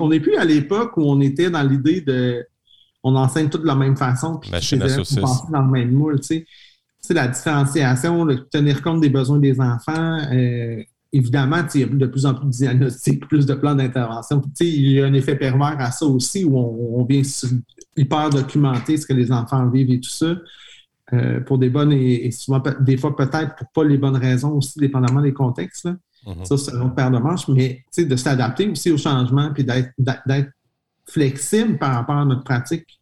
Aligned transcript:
On 0.00 0.08
n'est 0.08 0.20
plus 0.20 0.36
à 0.36 0.44
l'époque 0.44 0.96
où 0.96 1.02
on 1.02 1.20
était 1.20 1.50
dans 1.50 1.62
l'idée 1.62 2.00
de 2.00 2.46
on 3.02 3.14
enseigne 3.16 3.48
tout 3.48 3.58
de 3.58 3.66
la 3.66 3.74
même 3.74 3.96
façon, 3.96 4.38
puis 4.38 4.50
les 4.50 4.74
élèves 4.76 5.04
sont 5.04 5.50
dans 5.50 5.62
le 5.62 5.70
même 5.70 5.92
moule, 5.92 6.20
tu 6.20 6.44
sais. 7.00 7.14
La 7.14 7.28
différenciation, 7.28 8.24
le 8.24 8.46
tenir 8.48 8.82
compte 8.82 9.00
des 9.00 9.08
besoins 9.08 9.38
des 9.38 9.58
enfants, 9.60 10.18
euh, 10.32 10.82
évidemment, 11.12 11.62
tu 11.62 11.70
sais, 11.70 11.78
il 11.78 11.80
y 11.80 11.84
a 11.84 11.86
de 11.86 12.06
plus 12.06 12.26
en 12.26 12.34
plus 12.34 12.46
de 12.46 12.50
diagnostics, 12.50 13.26
plus 13.26 13.46
de 13.46 13.54
plans 13.54 13.74
d'intervention. 13.74 14.40
Puis, 14.40 14.50
tu 14.50 14.64
sais, 14.64 14.70
il 14.70 14.92
y 14.92 15.00
a 15.00 15.06
un 15.06 15.14
effet 15.14 15.36
pervers 15.36 15.76
à 15.78 15.90
ça 15.90 16.04
aussi, 16.06 16.44
où 16.44 16.58
on, 16.58 17.00
on 17.00 17.04
vient 17.04 17.22
hyper 17.96 18.30
documenter 18.30 18.96
ce 18.98 19.06
que 19.06 19.14
les 19.14 19.32
enfants 19.32 19.68
vivent 19.70 19.90
et 19.90 20.00
tout 20.00 20.10
ça, 20.10 20.36
euh, 21.14 21.40
pour 21.40 21.56
des 21.58 21.70
bonnes 21.70 21.92
et, 21.92 22.26
et 22.26 22.30
souvent, 22.30 22.62
des 22.80 22.96
fois 22.98 23.16
peut-être 23.16 23.56
pour 23.56 23.68
pas 23.72 23.84
les 23.84 23.96
bonnes 23.96 24.16
raisons 24.16 24.52
aussi, 24.52 24.78
dépendamment 24.78 25.22
des 25.22 25.32
contextes. 25.32 25.86
là. 25.86 25.96
Mhm. 26.26 26.44
Ça, 26.44 26.56
c'est 26.56 26.72
une 26.72 26.82
autre 26.82 26.94
paire 26.94 27.10
de 27.10 27.18
manches, 27.18 27.48
mais 27.48 27.84
de 27.96 28.16
s'adapter 28.16 28.68
aussi 28.68 28.90
au 28.90 28.98
changement 28.98 29.50
puis 29.52 29.64
d'être 29.64 29.90
d'être 29.98 30.50
flexible 31.06 31.78
par 31.78 31.94
rapport 31.94 32.16
à 32.16 32.24
notre 32.24 32.44
pratique. 32.44 33.00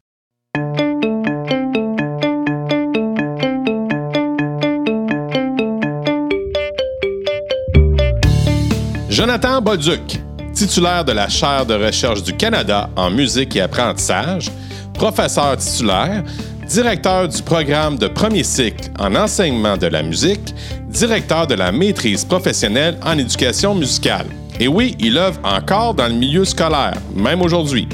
Jonathan 9.09 9.63
Bolduc, 9.63 10.21
titulaire 10.53 11.05
de 11.05 11.13
la 11.13 11.29
chaire 11.29 11.65
de 11.65 11.73
recherche 11.73 12.23
du 12.23 12.37
Canada 12.37 12.91
en 12.97 13.11
musique 13.11 13.57
et 13.57 13.63
apprentissage, 13.63 14.51
professeur 14.93 15.57
titulaire, 15.57 16.23
directeur 16.69 17.29
du 17.29 17.43
programme 17.43 17.97
de 17.97 18.09
premier 18.09 18.43
cycle 18.43 18.91
en 18.99 19.15
enseignement 19.15 19.77
de 19.77 19.87
la 19.87 20.03
musique, 20.03 20.55
directeur 20.89 21.47
de 21.47 21.55
la 21.55 21.71
maîtrise 21.71 22.25
professionnelle 22.25 22.99
en 23.05 23.17
éducation 23.19 23.75
musicale. 23.75 24.27
Et 24.59 24.69
oui, 24.69 24.97
il 24.99 25.19
œuvre 25.19 25.39
encore 25.45 25.95
dans 25.95 26.09
le 26.09 26.15
milieu 26.15 26.45
scolaire, 26.45 26.95
même 27.15 27.43
aujourd'hui. 27.43 27.89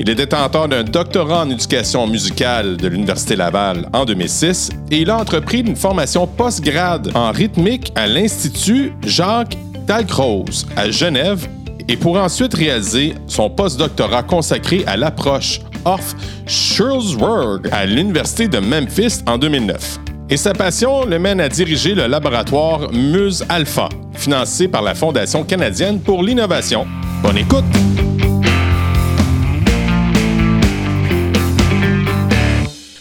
Il 0.00 0.08
est 0.08 0.14
détenteur 0.14 0.68
d'un 0.68 0.82
doctorat 0.82 1.42
en 1.44 1.50
éducation 1.50 2.06
musicale 2.06 2.76
de 2.76 2.88
l'Université 2.88 3.36
Laval 3.36 3.88
en 3.92 4.04
2006 4.04 4.70
et 4.90 4.98
il 4.98 5.10
a 5.10 5.18
entrepris 5.18 5.60
une 5.60 5.76
formation 5.76 6.26
postgrade 6.26 7.10
en 7.14 7.30
rythmique 7.30 7.92
à 7.94 8.06
l'Institut 8.06 8.92
Jacques 9.04 9.58
Dalcroze 9.86 10.66
à 10.76 10.90
Genève 10.90 11.46
et 11.88 11.96
pour 11.96 12.16
ensuite 12.16 12.54
réaliser 12.54 13.14
son 13.26 13.50
postdoctorat 13.50 14.22
consacré 14.22 14.84
à 14.86 14.96
l'approche 14.96 15.60
Orff 15.84 16.14
Schulzberg 16.46 17.68
à 17.72 17.86
l'Université 17.86 18.48
de 18.48 18.58
Memphis 18.58 19.22
en 19.26 19.38
2009. 19.38 19.98
Et 20.30 20.36
sa 20.36 20.52
passion 20.52 21.04
le 21.06 21.18
mène 21.18 21.40
à 21.40 21.48
diriger 21.48 21.94
le 21.94 22.06
laboratoire 22.06 22.92
Muse 22.92 23.44
Alpha, 23.48 23.88
financé 24.14 24.68
par 24.68 24.82
la 24.82 24.94
Fondation 24.94 25.42
canadienne 25.44 26.00
pour 26.00 26.22
l'innovation. 26.22 26.86
Bonne 27.22 27.38
écoute! 27.38 27.64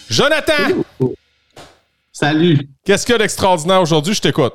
Jonathan, 0.10 0.54
Salut! 2.12 2.70
qu'est-ce 2.84 3.06
qu'il 3.06 3.14
y 3.14 3.16
a 3.16 3.20
d'extraordinaire 3.20 3.82
aujourd'hui? 3.82 4.14
Je 4.14 4.22
t'écoute. 4.22 4.54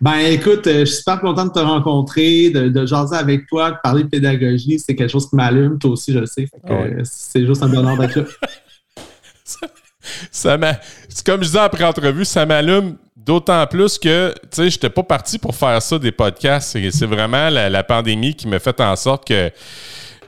Ben 0.00 0.18
écoute, 0.18 0.66
euh, 0.66 0.80
je 0.80 0.84
suis 0.84 0.96
super 0.98 1.20
content 1.20 1.46
de 1.46 1.52
te 1.52 1.58
rencontrer, 1.58 2.50
de, 2.50 2.68
de 2.68 2.86
jaser 2.86 3.16
avec 3.16 3.46
toi, 3.48 3.72
de 3.72 3.76
parler 3.82 4.04
de 4.04 4.08
pédagogie. 4.08 4.78
C'est 4.78 4.94
quelque 4.94 5.10
chose 5.10 5.28
qui 5.28 5.36
m'allume, 5.36 5.78
toi 5.78 5.90
aussi, 5.90 6.12
je 6.12 6.18
le 6.20 6.26
sais. 6.26 6.48
Ouais. 6.64 6.94
euh, 6.98 7.00
C'est 7.04 7.44
juste 7.46 7.62
un 7.62 7.68
bonheur 7.68 7.96
d'être 7.98 8.16
là. 8.16 8.24
Ça 10.30 10.56
comme 11.24 11.42
je 11.42 11.46
disais 11.46 11.58
après 11.60 11.84
entrevue, 11.84 12.24
ça 12.24 12.44
m'allume 12.44 12.96
d'autant 13.16 13.64
plus 13.66 13.98
que, 13.98 14.32
tu 14.34 14.48
sais, 14.50 14.70
j'étais 14.70 14.90
pas 14.90 15.02
parti 15.02 15.38
pour 15.38 15.54
faire 15.54 15.80
ça 15.80 15.98
des 15.98 16.12
podcasts. 16.12 16.76
C'est, 16.90 17.06
vraiment 17.06 17.48
la, 17.50 17.70
la 17.70 17.84
pandémie 17.84 18.34
qui 18.34 18.48
m'a 18.48 18.58
fait 18.58 18.80
en 18.80 18.96
sorte 18.96 19.26
que, 19.26 19.50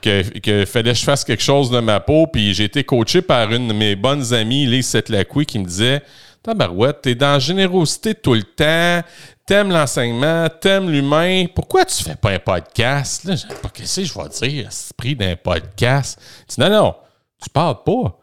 que, 0.01 0.39
que 0.39 0.65
fallait 0.65 0.93
que 0.93 0.99
je 0.99 1.05
fasse 1.05 1.25
quelque 1.25 1.43
chose 1.43 1.71
de 1.71 1.81
ma 1.81 1.99
peau. 2.01 2.27
Puis 2.27 2.55
j'ai 2.55 2.65
été 2.65 2.85
coaché 2.85 3.23
par 3.23 3.51
une 3.53 3.69
de 3.69 3.73
mes 3.73 3.97
bonnes 3.97 4.33
amies, 4.33 4.67
Lise 4.67 4.87
Setlacqui, 4.87 5.45
qui 5.45 5.59
me 5.59 5.65
disait 5.65 6.03
Tabarouette, 6.43 7.03
t'es 7.03 7.15
dans 7.15 7.33
la 7.33 7.39
générosité 7.39 8.15
tout 8.15 8.35
le 8.35 8.43
temps, 8.43 9.03
t'aimes 9.47 9.71
l'enseignement, 9.71 10.49
t'aimes 10.49 10.91
l'humain. 10.91 11.47
Pourquoi 11.55 11.85
tu 11.85 12.03
fais 12.03 12.17
pas 12.17 12.31
un 12.31 12.39
podcast? 12.39 13.25
Là, 13.25 13.35
dit, 13.35 13.45
qu'est-ce 13.73 14.01
que 14.01 14.07
je 14.07 14.15
vais 14.15 14.49
dire, 14.49 14.69
esprit 14.69 15.17
d'un 15.17 15.37
podcast? 15.37 16.21
Dis, 16.49 16.61
non, 16.61 16.71
non, 16.71 16.95
tu 17.43 17.51
parles 17.51 17.83
pas 17.85 18.19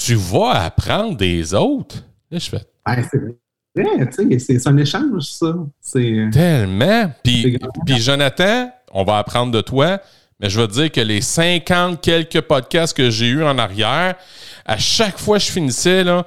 tu 0.00 0.14
vas 0.14 0.64
apprendre 0.64 1.16
des 1.16 1.54
autres. 1.54 1.96
Là, 2.30 2.38
je 2.38 2.48
fais 2.48 2.62
Ben, 2.86 3.04
c'est 3.10 3.18
vrai, 3.18 4.06
tu 4.06 4.28
sais, 4.30 4.38
c'est 4.38 4.58
c'est 4.58 4.68
un 4.68 4.76
échange, 4.78 5.24
ça. 5.24 5.54
C'est. 5.80 6.28
tellement. 6.32 7.12
Puis 7.22 7.58
Jonathan, 7.98 8.70
on 8.92 9.04
va 9.04 9.18
apprendre 9.18 9.52
de 9.52 9.60
toi, 9.60 10.00
mais 10.40 10.48
je 10.48 10.60
veux 10.60 10.66
te 10.66 10.72
dire 10.72 10.90
que 10.90 11.00
les 11.00 11.20
50 11.20 12.00
quelques 12.00 12.40
podcasts 12.40 12.96
que 12.96 13.10
j'ai 13.10 13.28
eus 13.28 13.44
en 13.44 13.58
arrière, 13.58 14.16
à 14.64 14.78
chaque 14.78 15.18
fois 15.18 15.38
que 15.38 15.44
je 15.44 15.52
finissais, 15.52 16.02
là, 16.02 16.24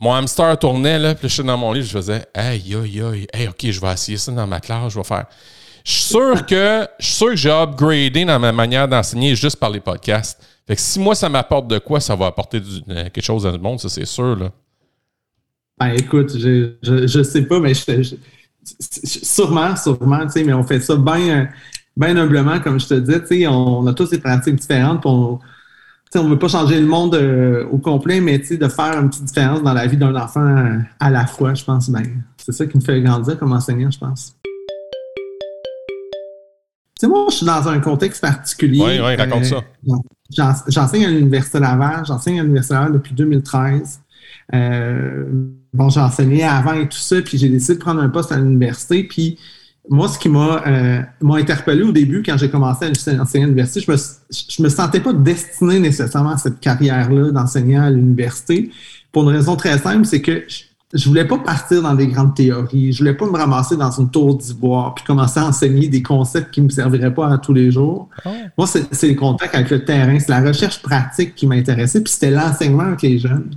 mon 0.00 0.12
hamster 0.14 0.58
tournait, 0.58 0.98
là, 0.98 1.14
puis 1.14 1.28
je 1.28 1.34
suis 1.34 1.42
dans 1.42 1.56
mon 1.56 1.72
lit, 1.72 1.82
je 1.82 1.90
faisais 1.90 2.24
Aïe, 2.34 2.74
aïe, 2.74 3.02
aïe, 3.02 3.26
hey, 3.32 3.48
OK, 3.48 3.70
je 3.70 3.80
vais 3.80 3.92
essayer 3.92 4.16
ça 4.18 4.30
dans 4.32 4.46
ma 4.46 4.60
classe, 4.60 4.92
je 4.92 4.98
vais 4.98 5.04
faire. 5.04 5.26
Je 5.84 5.92
suis 5.92 6.02
sûr 6.02 6.46
que 6.46 6.86
sûr 6.98 7.30
que 7.30 7.36
j'ai 7.36 7.50
upgradé 7.50 8.24
dans 8.24 8.38
ma 8.38 8.52
manière 8.52 8.86
d'enseigner 8.86 9.34
juste 9.34 9.56
par 9.56 9.70
les 9.70 9.80
podcasts. 9.80 10.40
Fait 10.66 10.76
que 10.76 10.80
si 10.80 11.00
moi, 11.00 11.14
ça 11.14 11.28
m'apporte 11.28 11.66
de 11.66 11.78
quoi, 11.78 11.98
ça 11.98 12.14
va 12.14 12.26
apporter 12.26 12.60
euh, 12.90 13.04
quelque 13.04 13.22
chose 13.22 13.44
dans 13.44 13.52
le 13.52 13.58
monde, 13.58 13.80
ça, 13.80 13.88
c'est 13.88 14.04
sûr, 14.04 14.36
là. 14.36 14.50
Ben 15.80 15.94
écoute, 15.96 16.36
je, 16.36 16.74
je, 16.82 17.22
sais 17.22 17.42
pas, 17.42 17.60
mais 17.60 17.72
je, 17.72 18.02
je- 18.02 18.16
sûrement, 19.24 19.76
sûrement, 19.76 20.26
tu 20.26 20.32
sais, 20.32 20.44
mais 20.44 20.52
on 20.52 20.64
fait 20.64 20.80
ça 20.80 20.96
bien 20.96 21.48
humblement, 21.98 22.60
comme 22.60 22.78
je 22.78 22.86
te 22.86 22.94
disais, 22.94 23.20
tu 23.20 23.26
sais, 23.26 23.46
on, 23.46 23.86
a 23.86 23.94
tous 23.94 24.10
des 24.10 24.18
pratiques 24.18 24.56
différentes, 24.56 25.06
on, 25.06 25.38
on 26.16 26.28
veut 26.28 26.38
pas 26.38 26.48
changer 26.48 26.80
le 26.80 26.86
monde 26.86 27.14
euh, 27.14 27.66
au 27.70 27.78
complet, 27.78 28.20
mais 28.20 28.38
de 28.38 28.68
faire 28.68 28.98
une 29.00 29.10
petite 29.10 29.24
différence 29.24 29.62
dans 29.62 29.74
la 29.74 29.86
vie 29.86 29.96
d'un 29.96 30.14
enfant 30.16 30.40
euh, 30.46 30.78
à 31.00 31.10
la 31.10 31.26
fois, 31.26 31.54
je 31.54 31.64
pense, 31.64 31.90
ben, 31.90 32.02
c'est 32.36 32.52
ça 32.52 32.66
qui 32.66 32.76
me 32.78 32.82
fait 32.82 33.00
grandir 33.02 33.38
comme 33.38 33.52
enseignant, 33.52 33.90
je 33.90 33.98
pense. 33.98 34.34
Moi, 37.02 37.26
je 37.30 37.36
suis 37.36 37.46
dans 37.46 37.68
un 37.68 37.78
contexte 37.78 38.20
particulier. 38.20 38.80
Oui, 38.84 38.98
oui, 39.04 39.14
raconte 39.16 39.44
ça. 39.44 39.62
j'en- 40.36 40.52
J'enseigne 40.66 41.04
à 41.06 41.10
l'Université 41.10 41.60
Laval. 41.60 42.04
J'enseigne 42.04 42.40
à 42.40 42.42
l'Université 42.42 42.74
Laval 42.74 42.92
depuis 42.94 43.14
2013. 43.14 44.00
Euh, 44.54 45.24
bon, 45.72 45.88
j'ai 45.90 46.00
enseigné 46.00 46.42
avant 46.42 46.72
et 46.72 46.88
tout 46.88 46.98
ça, 46.98 47.22
puis 47.22 47.38
j'ai 47.38 47.48
décidé 47.48 47.74
de 47.74 47.78
prendre 47.78 48.00
un 48.02 48.08
poste 48.08 48.32
à 48.32 48.36
l'université. 48.36 49.04
Puis 49.04 49.38
moi, 49.90 50.08
ce 50.08 50.18
qui 50.18 50.28
m'a 50.28 50.62
euh, 50.66 51.02
interpellé 51.34 51.82
au 51.82 51.92
début, 51.92 52.22
quand 52.22 52.36
j'ai 52.36 52.50
commencé 52.50 52.86
à 52.86 53.22
enseigner 53.22 53.44
à 53.44 53.46
l'université, 53.46 53.80
je 53.80 53.90
me, 53.90 53.96
je 53.96 54.62
me 54.62 54.68
sentais 54.68 55.00
pas 55.00 55.12
destiné 55.12 55.78
nécessairement 55.78 56.32
à 56.32 56.36
cette 56.36 56.60
carrière-là 56.60 57.30
d'enseignant 57.30 57.84
à 57.84 57.90
l'université. 57.90 58.70
Pour 59.12 59.22
une 59.28 59.36
raison 59.36 59.56
très 59.56 59.78
simple, 59.78 60.04
c'est 60.04 60.20
que 60.20 60.44
je, 60.94 61.08
voulais 61.08 61.26
pas 61.26 61.38
partir 61.38 61.82
dans 61.82 61.94
des 61.94 62.06
grandes 62.06 62.34
théories. 62.34 62.92
Je 62.92 62.98
voulais 62.98 63.14
pas 63.14 63.26
me 63.26 63.36
ramasser 63.36 63.76
dans 63.76 63.90
une 63.90 64.10
tour 64.10 64.36
d'ivoire 64.36 64.94
puis 64.94 65.04
commencer 65.04 65.38
à 65.40 65.46
enseigner 65.46 65.88
des 65.88 66.02
concepts 66.02 66.52
qui 66.52 66.62
me 66.62 66.68
serviraient 66.68 67.12
pas 67.12 67.32
à 67.32 67.38
tous 67.38 67.52
les 67.52 67.70
jours. 67.70 68.08
Moi, 68.56 68.66
c'est 68.66 68.92
c'est 68.94 69.08
le 69.08 69.14
contact 69.14 69.54
avec 69.54 69.70
le 69.70 69.84
terrain, 69.84 70.18
c'est 70.18 70.30
la 70.30 70.40
recherche 70.40 70.80
pratique 70.82 71.34
qui 71.34 71.46
m'intéressait, 71.46 72.02
puis 72.02 72.12
c'était 72.12 72.30
l'enseignement 72.30 72.84
avec 72.84 73.02
les 73.02 73.18
jeunes. 73.18 73.50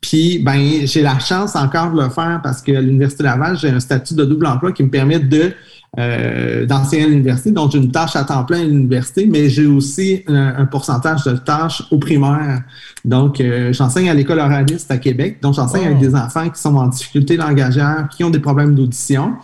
Puis, 0.00 0.40
ben, 0.40 0.84
j'ai 0.84 1.02
la 1.02 1.18
chance 1.20 1.54
encore 1.54 1.92
de 1.92 2.02
le 2.02 2.10
faire 2.10 2.40
parce 2.42 2.60
qu'à 2.60 2.80
l'Université 2.80 3.22
Laval, 3.22 3.56
j'ai 3.56 3.70
un 3.70 3.78
statut 3.80 4.14
de 4.14 4.24
double 4.24 4.46
emploi 4.46 4.72
qui 4.72 4.82
me 4.82 4.90
permet 4.90 5.20
de 5.20 5.54
euh, 5.98 6.64
d'enseigner 6.64 7.04
à 7.04 7.08
l'université. 7.08 7.50
Donc, 7.50 7.72
j'ai 7.72 7.78
une 7.78 7.90
tâche 7.92 8.16
à 8.16 8.24
temps 8.24 8.44
plein 8.44 8.60
à 8.60 8.64
l'université, 8.64 9.26
mais 9.26 9.50
j'ai 9.50 9.66
aussi 9.66 10.22
un, 10.26 10.54
un 10.56 10.64
pourcentage 10.66 11.24
de 11.24 11.36
tâches 11.36 11.82
au 11.90 11.98
primaire. 11.98 12.62
Donc, 13.04 13.40
euh, 13.40 13.72
j'enseigne 13.72 14.08
à 14.08 14.14
l'école 14.14 14.38
oraliste 14.38 14.90
à 14.90 14.96
Québec. 14.98 15.38
Donc, 15.42 15.54
j'enseigne 15.54 15.82
Oh. 15.84 15.86
avec 15.88 15.98
des 15.98 16.14
enfants 16.14 16.48
qui 16.48 16.60
sont 16.60 16.74
en 16.76 16.86
difficulté 16.86 17.36
langagière, 17.36 18.08
qui 18.10 18.24
ont 18.24 18.30
des 18.30 18.38
problèmes 18.40 18.74
d'audition. 18.74 19.34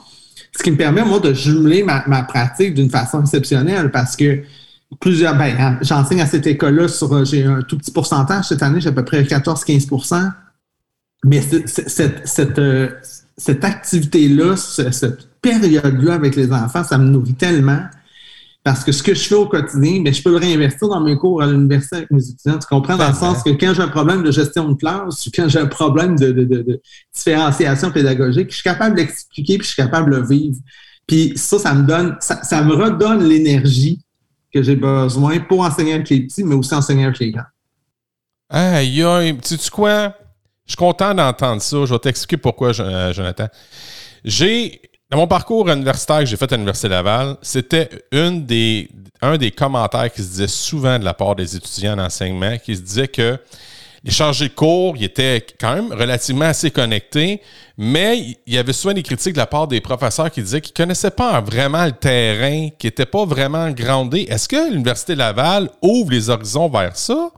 Ce 0.56 0.62
qui 0.62 0.70
me 0.70 0.76
permet, 0.76 1.04
moi, 1.04 1.20
de 1.20 1.34
jumeler 1.34 1.82
ma, 1.82 2.02
ma 2.06 2.22
pratique 2.22 2.72
d'une 2.74 2.88
façon 2.90 3.20
exceptionnelle 3.20 3.90
parce 3.90 4.16
que 4.16 4.40
plusieurs, 5.00 5.36
ben, 5.36 5.54
hein, 5.60 5.76
j'enseigne 5.82 6.22
à 6.22 6.26
cette 6.26 6.46
école-là 6.46 6.88
sur, 6.88 7.12
euh, 7.14 7.24
j'ai 7.26 7.44
un 7.44 7.60
tout 7.60 7.76
petit 7.76 7.90
pourcentage 7.90 8.46
cette 8.46 8.62
année, 8.62 8.80
j'ai 8.80 8.88
à 8.88 8.92
peu 8.92 9.04
près 9.04 9.22
14-15% 9.22 10.30
Mais 11.24 11.42
c'est- 11.42 11.66
c'est- 11.68 11.88
cette, 11.90 12.26
cette, 12.26 12.58
euh, 12.58 12.88
cette 13.38 13.64
activité-là, 13.64 14.56
ce- 14.56 14.90
cette 14.90 15.28
période-là 15.40 16.12
avec 16.14 16.36
les 16.36 16.52
enfants, 16.52 16.84
ça 16.84 16.98
me 16.98 17.06
nourrit 17.08 17.34
tellement. 17.34 17.80
Parce 18.64 18.84
que 18.84 18.92
ce 18.92 19.02
que 19.02 19.14
je 19.14 19.20
fais 19.26 19.34
au 19.36 19.46
quotidien, 19.46 20.02
je 20.12 20.20
peux 20.22 20.30
le 20.30 20.36
réinvestir 20.36 20.88
dans 20.88 21.00
mes 21.00 21.16
cours 21.16 21.40
à 21.40 21.46
l'université 21.46 21.96
avec 21.96 22.10
mes 22.10 22.22
étudiants. 22.22 22.58
Tu 22.58 22.66
comprends? 22.68 22.96
Dans 22.98 23.08
le 23.08 23.14
sens 23.14 23.42
que 23.42 23.50
quand 23.50 23.72
j'ai 23.72 23.80
un 23.82 23.88
problème 23.88 24.22
de 24.22 24.30
gestion 24.30 24.68
de 24.68 24.74
classe 24.74 25.26
ou 25.26 25.30
quand 25.34 25.48
j'ai 25.48 25.60
un 25.60 25.66
problème 25.66 26.16
de, 26.18 26.32
de, 26.32 26.44
de, 26.44 26.62
de 26.62 26.82
différenciation 27.14 27.90
pédagogique, 27.92 28.50
je 28.50 28.54
suis 28.56 28.62
capable 28.64 28.96
de 28.96 29.00
l'expliquer 29.00 29.56
puis 29.56 29.66
je 29.66 29.72
suis 29.72 29.82
capable 29.82 30.10
de 30.10 30.16
le 30.16 30.26
vivre. 30.26 30.56
Puis 31.06 31.32
ça, 31.36 31.58
ça 31.58 31.72
me 31.72 31.86
donne, 31.86 32.16
ça, 32.20 32.42
ça 32.42 32.62
me 32.62 32.74
redonne 32.74 33.24
l'énergie 33.24 34.00
que 34.52 34.62
j'ai 34.62 34.76
besoin 34.76 35.38
pour 35.38 35.60
enseigner 35.60 35.94
avec 35.94 36.10
les 36.10 36.20
petits, 36.26 36.44
mais 36.44 36.54
aussi 36.56 36.74
enseigner 36.74 37.04
avec 37.04 37.18
les 37.20 37.30
grands. 37.30 37.42
Aïe, 38.50 39.02
aïe, 39.02 39.38
tu 39.38 39.56
sais 39.56 39.70
quoi? 39.70 40.14
Je 40.68 40.72
suis 40.72 40.76
content 40.76 41.14
d'entendre 41.14 41.62
ça. 41.62 41.78
Je 41.86 41.92
vais 41.92 41.98
t'expliquer 41.98 42.36
pourquoi, 42.36 42.78
euh, 42.78 43.12
Jonathan. 43.12 43.48
J'ai 44.22 44.82
Dans 45.10 45.16
mon 45.16 45.26
parcours 45.26 45.66
universitaire 45.70 46.20
que 46.20 46.26
j'ai 46.26 46.36
fait 46.36 46.52
à 46.52 46.56
l'Université 46.56 46.88
Laval, 46.88 47.36
c'était 47.40 47.88
une 48.12 48.44
des, 48.44 48.90
un 49.22 49.38
des 49.38 49.50
commentaires 49.50 50.12
qui 50.12 50.22
se 50.22 50.28
disait 50.28 50.48
souvent 50.48 50.98
de 50.98 51.04
la 51.04 51.14
part 51.14 51.34
des 51.34 51.56
étudiants 51.56 51.98
en 51.98 52.04
enseignement, 52.04 52.58
qui 52.58 52.76
se 52.76 52.82
disait 52.82 53.08
que 53.08 53.38
les 54.04 54.10
chargés 54.10 54.48
de 54.48 54.54
cours, 54.54 54.94
ils 54.96 55.04
étaient 55.04 55.44
quand 55.58 55.74
même 55.74 55.92
relativement 55.92 56.44
assez 56.44 56.70
connectés, 56.70 57.40
mais 57.78 58.36
il 58.46 58.54
y 58.54 58.58
avait 58.58 58.74
souvent 58.74 58.92
des 58.92 59.02
critiques 59.02 59.32
de 59.32 59.38
la 59.38 59.46
part 59.46 59.66
des 59.66 59.80
professeurs 59.80 60.30
qui 60.30 60.42
disaient 60.42 60.60
qu'ils 60.60 60.74
ne 60.78 60.84
connaissaient 60.84 61.10
pas 61.10 61.40
vraiment 61.40 61.86
le 61.86 61.92
terrain, 61.92 62.68
qui 62.78 62.86
n'étaient 62.86 63.06
pas 63.06 63.24
vraiment 63.24 63.70
grandés. 63.70 64.26
Est-ce 64.28 64.48
que 64.48 64.70
l'Université 64.70 65.14
Laval 65.14 65.70
ouvre 65.80 66.10
les 66.10 66.28
horizons 66.28 66.68
vers 66.68 66.96
ça? 66.96 67.30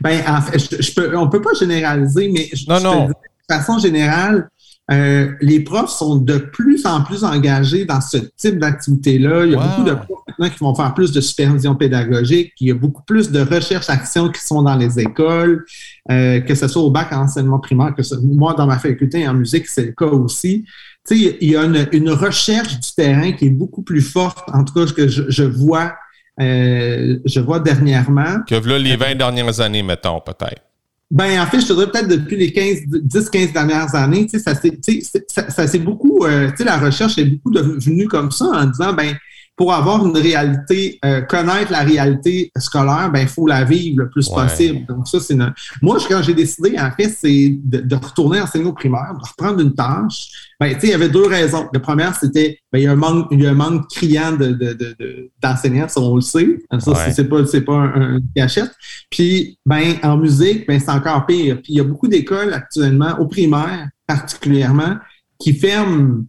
Ben, 0.00 0.22
en 0.26 0.40
fait, 0.40 0.58
je, 0.58 1.16
on 1.16 1.26
ne 1.26 1.30
peut 1.30 1.42
pas 1.42 1.54
généraliser, 1.58 2.30
mais 2.32 2.50
non, 2.68 2.80
non. 2.80 3.08
de 3.08 3.14
façon 3.48 3.78
générale, 3.78 4.48
euh, 4.90 5.32
les 5.40 5.60
profs 5.60 5.90
sont 5.90 6.16
de 6.16 6.38
plus 6.38 6.84
en 6.84 7.02
plus 7.02 7.22
engagés 7.22 7.84
dans 7.84 8.00
ce 8.00 8.16
type 8.36 8.58
d'activité-là. 8.58 9.46
Il 9.46 9.52
y 9.52 9.54
a 9.54 9.58
beaucoup 9.58 9.84
de 9.84 9.94
profs 9.94 10.24
maintenant 10.26 10.48
qui 10.48 10.58
vont 10.58 10.74
faire 10.74 10.94
plus 10.94 11.12
de 11.12 11.20
supervision 11.20 11.76
pédagogique. 11.76 12.52
Il 12.60 12.68
y 12.68 12.70
a 12.72 12.74
beaucoup 12.74 13.02
plus 13.04 13.30
de 13.30 13.40
recherche-action 13.40 14.30
qui 14.30 14.40
sont 14.44 14.62
dans 14.62 14.74
les 14.74 14.98
écoles, 14.98 15.64
euh, 16.10 16.40
que 16.40 16.54
ce 16.56 16.66
soit 16.66 16.82
au 16.82 16.90
bac 16.90 17.12
en 17.12 17.22
enseignement 17.22 17.60
primaire, 17.60 17.94
que 17.94 18.02
ce, 18.02 18.16
moi, 18.16 18.54
dans 18.54 18.66
ma 18.66 18.78
faculté 18.78 19.26
en 19.28 19.34
musique, 19.34 19.68
c'est 19.68 19.86
le 19.86 19.92
cas 19.92 20.06
aussi. 20.06 20.64
Tu 21.08 21.16
sais, 21.16 21.38
il 21.40 21.50
y 21.50 21.56
a 21.56 21.62
une, 21.62 22.10
recherche 22.10 22.80
du 22.80 22.92
terrain 22.96 23.32
qui 23.32 23.46
est 23.46 23.50
beaucoup 23.50 23.82
plus 23.82 24.02
forte, 24.02 24.48
en 24.52 24.64
tout 24.64 24.74
cas, 24.74 24.92
que 24.92 25.06
je, 25.06 25.42
vois, 25.44 25.94
euh, 26.40 27.18
je 27.24 27.40
vois 27.40 27.60
dernièrement. 27.60 28.40
Que 28.48 28.54
là, 28.54 28.78
les 28.78 28.96
20 28.96 29.14
dernières 29.16 29.60
années, 29.60 29.82
mettons, 29.82 30.20
peut-être. 30.20 30.62
Ben, 31.10 31.40
en 31.40 31.46
fait, 31.46 31.60
je 31.60 31.66
te 31.66 31.72
dirais 31.72 31.90
peut-être 31.90 32.08
depuis 32.08 32.36
les 32.36 32.52
15, 32.52 32.82
10-15 32.86 33.52
dernières 33.52 33.94
années, 33.96 34.26
tu 34.26 34.38
sais, 34.38 34.38
ça 34.38 34.54
s'est, 34.54 34.78
ça, 35.26 35.50
ça, 35.50 35.78
beaucoup, 35.78 36.24
euh, 36.24 36.50
tu 36.50 36.58
sais, 36.58 36.64
la 36.64 36.78
recherche 36.78 37.18
est 37.18 37.24
beaucoup 37.24 37.50
devenue 37.50 38.06
comme 38.06 38.30
ça 38.30 38.44
en 38.44 38.66
disant, 38.66 38.92
ben, 38.92 39.16
pour 39.60 39.74
avoir 39.74 40.06
une 40.06 40.16
réalité, 40.16 40.98
euh, 41.04 41.20
connaître 41.20 41.70
la 41.70 41.80
réalité 41.80 42.50
scolaire, 42.56 43.10
ben 43.12 43.20
il 43.20 43.28
faut 43.28 43.46
la 43.46 43.62
vivre 43.62 43.98
le 43.98 44.08
plus 44.08 44.26
possible. 44.26 44.86
Donc 44.86 45.06
ça, 45.06 45.20
c'est 45.20 45.36
moi 45.82 45.98
quand 46.08 46.22
j'ai 46.22 46.32
décidé 46.32 46.78
en 46.78 46.90
fait, 46.90 47.10
c'est 47.10 47.58
de, 47.62 47.94
retourner 47.94 48.40
enseigner 48.40 48.64
au 48.64 48.72
primaire, 48.72 49.12
de 49.12 49.28
reprendre 49.28 49.60
une 49.60 49.74
tâche. 49.74 50.30
Ben 50.58 50.72
tu 50.72 50.80
sais, 50.80 50.86
il 50.86 50.90
y 50.92 50.94
avait 50.94 51.10
deux 51.10 51.26
raisons. 51.26 51.68
La 51.74 51.80
première, 51.80 52.16
c'était 52.16 52.58
ben 52.72 52.78
il 52.78 52.84
y 52.84 52.86
a 52.86 52.92
un 52.92 52.96
manque, 52.96 53.28
il 53.32 53.42
y 53.42 53.46
a 53.46 53.50
un 53.50 53.54
manque 53.54 53.86
criant 53.90 54.32
de, 54.32 55.30
d'enseignants, 55.42 55.88
ça 55.88 56.00
on 56.00 56.14
le 56.14 56.22
sait. 56.22 56.58
Ça 56.78 57.10
c'est 57.12 57.28
pas 57.28 57.44
c'est 57.44 57.60
pas 57.60 57.74
un, 57.74 58.16
un, 58.16 58.20
cachette. 58.34 58.72
Puis 59.10 59.58
ben 59.66 59.96
en 60.02 60.16
musique, 60.16 60.66
ben 60.66 60.80
c'est 60.80 60.90
encore 60.90 61.26
pire. 61.26 61.56
Puis 61.56 61.74
il 61.74 61.76
y 61.76 61.80
a 61.80 61.84
beaucoup 61.84 62.08
d'écoles 62.08 62.54
actuellement 62.54 63.18
au 63.18 63.26
primaire 63.26 63.90
particulièrement 64.06 64.96
qui 65.38 65.52
ferment 65.52 66.24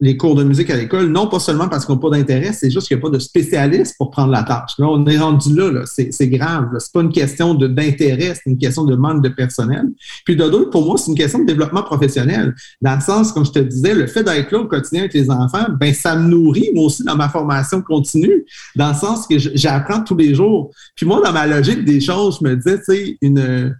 les 0.00 0.16
cours 0.16 0.34
de 0.34 0.44
musique 0.44 0.68
à 0.70 0.76
l'école, 0.76 1.06
non 1.06 1.26
pas 1.26 1.38
seulement 1.38 1.68
parce 1.68 1.86
qu'on 1.86 1.94
n'a 1.94 2.00
pas 2.00 2.10
d'intérêt, 2.10 2.52
c'est 2.52 2.70
juste 2.70 2.88
qu'il 2.88 2.96
n'y 2.96 3.02
a 3.02 3.04
pas 3.04 3.10
de 3.10 3.18
spécialiste 3.18 3.94
pour 3.96 4.10
prendre 4.10 4.30
la 4.30 4.42
tâche. 4.42 4.72
Là, 4.78 4.88
on 4.88 5.04
est 5.06 5.18
rendu 5.18 5.54
là, 5.54 5.70
là. 5.70 5.82
c'est 5.86 6.28
grave. 6.28 6.68
C'est 6.78 6.92
pas 6.92 7.00
une 7.00 7.12
question 7.12 7.54
d'intérêt, 7.54 8.34
c'est 8.34 8.50
une 8.50 8.58
question 8.58 8.84
de 8.84 8.94
manque 8.94 9.22
de 9.22 9.30
personnel. 9.30 9.86
Puis 10.24 10.36
de 10.36 10.46
pour 10.70 10.86
moi, 10.86 10.96
c'est 10.98 11.10
une 11.10 11.16
question 11.16 11.40
de 11.40 11.44
développement 11.44 11.82
professionnel. 11.82 12.54
Dans 12.82 12.94
le 12.94 13.00
sens, 13.00 13.32
comme 13.32 13.44
je 13.44 13.52
te 13.52 13.58
disais, 13.58 13.94
le 13.94 14.06
fait 14.06 14.22
d'être 14.22 14.50
là 14.50 14.60
au 14.60 14.66
quotidien 14.66 15.00
avec 15.00 15.14
les 15.14 15.30
enfants, 15.30 15.66
ben 15.80 15.92
ça 15.94 16.16
me 16.16 16.28
nourrit, 16.28 16.70
moi 16.74 16.86
aussi, 16.86 17.02
dans 17.02 17.16
ma 17.16 17.28
formation 17.28 17.80
continue, 17.82 18.44
dans 18.74 18.88
le 18.88 18.94
sens 18.94 19.26
que 19.26 19.38
j'apprends 19.38 20.02
tous 20.02 20.16
les 20.16 20.34
jours. 20.34 20.70
Puis 20.94 21.06
moi, 21.06 21.20
dans 21.22 21.32
ma 21.32 21.46
logique 21.46 21.84
des 21.84 22.00
choses, 22.00 22.38
je 22.40 22.48
me 22.48 22.56
disais, 22.56 22.78
tu 22.78 22.84
sais, 22.84 23.18
une 23.22 23.74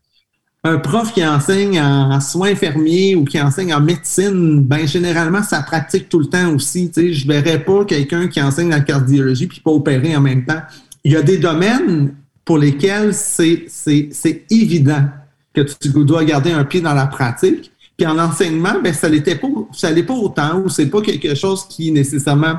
un 0.66 0.78
prof 0.78 1.12
qui 1.12 1.24
enseigne 1.24 1.80
en 1.80 2.20
soins 2.20 2.50
infirmiers 2.50 3.14
ou 3.14 3.24
qui 3.24 3.40
enseigne 3.40 3.72
en 3.72 3.80
médecine, 3.80 4.62
ben 4.62 4.86
généralement, 4.86 5.42
ça 5.42 5.62
pratique 5.62 6.08
tout 6.08 6.18
le 6.18 6.26
temps 6.26 6.54
aussi. 6.54 6.90
Tu 6.90 6.94
sais, 6.94 7.12
je 7.12 7.26
verrais 7.26 7.62
pas 7.64 7.84
quelqu'un 7.84 8.28
qui 8.28 8.42
enseigne 8.42 8.70
la 8.70 8.80
cardiologie 8.80 9.46
puis 9.46 9.60
pas 9.60 9.70
opérer 9.70 10.16
en 10.16 10.20
même 10.20 10.44
temps. 10.44 10.60
Il 11.04 11.12
y 11.12 11.16
a 11.16 11.22
des 11.22 11.38
domaines 11.38 12.14
pour 12.44 12.58
lesquels 12.58 13.14
c'est 13.14 13.66
évident 14.50 15.04
que 15.54 15.60
tu 15.60 15.88
dois 16.04 16.24
garder 16.24 16.52
un 16.52 16.64
pied 16.64 16.80
dans 16.80 16.94
la 16.94 17.06
pratique. 17.06 17.70
Puis 17.96 18.06
en 18.06 18.18
enseignement, 18.18 18.74
ben 18.82 18.92
ça 18.92 19.08
l'était 19.08 19.36
pas, 19.36 19.48
l'est 19.90 20.02
pas 20.02 20.14
autant 20.14 20.60
ou 20.60 20.68
c'est 20.68 20.86
pas 20.86 21.00
quelque 21.00 21.34
chose 21.34 21.66
qui 21.68 21.90
nécessairement 21.92 22.56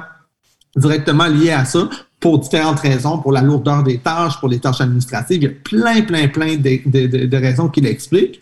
directement 0.78 1.28
lié 1.28 1.52
à 1.52 1.66
ça 1.66 1.90
pour 2.20 2.40
différentes 2.40 2.80
raisons, 2.80 3.20
pour 3.20 3.32
la 3.32 3.42
lourdeur 3.42 3.84
des 3.84 4.00
tâches, 4.00 4.40
pour 4.40 4.50
les 4.50 4.60
tâches 4.60 4.82
administratives. 4.82 5.38
Il 5.38 5.44
y 5.44 5.48
a 5.48 5.56
plein, 5.64 6.02
plein, 6.02 6.28
plein 6.28 6.56
de, 6.58 7.36
raisons 7.38 7.70
qui 7.70 7.82
l'expliquent. 7.82 8.42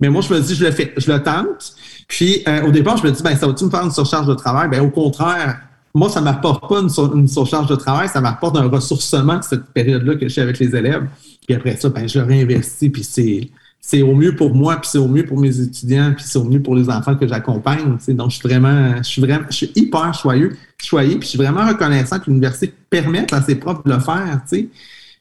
Mais 0.00 0.08
moi, 0.08 0.22
je 0.22 0.32
me 0.32 0.40
dis, 0.40 0.54
je 0.54 0.64
le 0.64 0.70
fais, 0.70 0.92
je 0.96 1.10
le 1.10 1.22
tente. 1.22 1.74
Puis, 2.06 2.42
euh, 2.46 2.66
au 2.66 2.70
départ, 2.70 2.96
je 2.96 3.04
me 3.04 3.10
dis, 3.10 3.22
ben, 3.22 3.36
ça 3.36 3.46
va-tu 3.46 3.64
me 3.64 3.70
faire 3.70 3.84
une 3.84 3.90
surcharge 3.90 4.26
de 4.26 4.34
travail? 4.34 4.68
Ben, 4.68 4.80
au 4.80 4.90
contraire, 4.90 5.60
moi, 5.94 6.08
ça 6.08 6.20
ne 6.20 6.26
m'apporte 6.26 6.68
pas 6.68 6.80
une, 6.80 7.28
surcharge 7.28 7.66
de 7.66 7.74
travail, 7.74 8.08
ça 8.08 8.20
m'apporte 8.20 8.56
un 8.56 8.68
ressourcement 8.68 9.42
cette 9.42 9.64
période-là 9.66 10.14
que 10.14 10.28
je 10.28 10.32
suis 10.32 10.40
avec 10.40 10.58
les 10.58 10.76
élèves. 10.76 11.06
Puis 11.46 11.56
après 11.56 11.76
ça, 11.76 11.88
ben, 11.88 12.08
je 12.08 12.20
le 12.20 12.24
réinvestis, 12.24 12.90
puis 12.90 13.02
c'est, 13.02 13.50
c'est 13.88 14.02
au 14.02 14.14
mieux 14.14 14.36
pour 14.36 14.54
moi, 14.54 14.76
puis 14.76 14.90
c'est 14.92 14.98
au 14.98 15.08
mieux 15.08 15.24
pour 15.24 15.38
mes 15.38 15.62
étudiants, 15.62 16.12
puis 16.14 16.22
c'est 16.22 16.38
au 16.38 16.44
mieux 16.44 16.60
pour 16.60 16.74
les 16.76 16.90
enfants 16.90 17.14
que 17.14 17.26
j'accompagne. 17.26 17.96
Donc, 18.08 18.30
je 18.30 18.36
suis 18.36 18.46
vraiment, 18.46 18.98
je 18.98 19.02
suis 19.02 19.22
vraiment, 19.22 19.46
je 19.48 19.56
suis 19.56 19.72
hyper 19.76 20.12
choyeux, 20.12 20.58
choyé, 20.76 21.16
puis 21.16 21.22
je 21.22 21.28
suis 21.28 21.38
vraiment 21.38 21.66
reconnaissant 21.66 22.18
que 22.18 22.26
l'université 22.26 22.74
permette 22.90 23.32
à 23.32 23.40
ses 23.40 23.54
profs 23.54 23.82
de 23.84 23.90
le 23.90 23.98
faire, 23.98 24.42
tu 24.46 24.56
sais. 24.56 24.68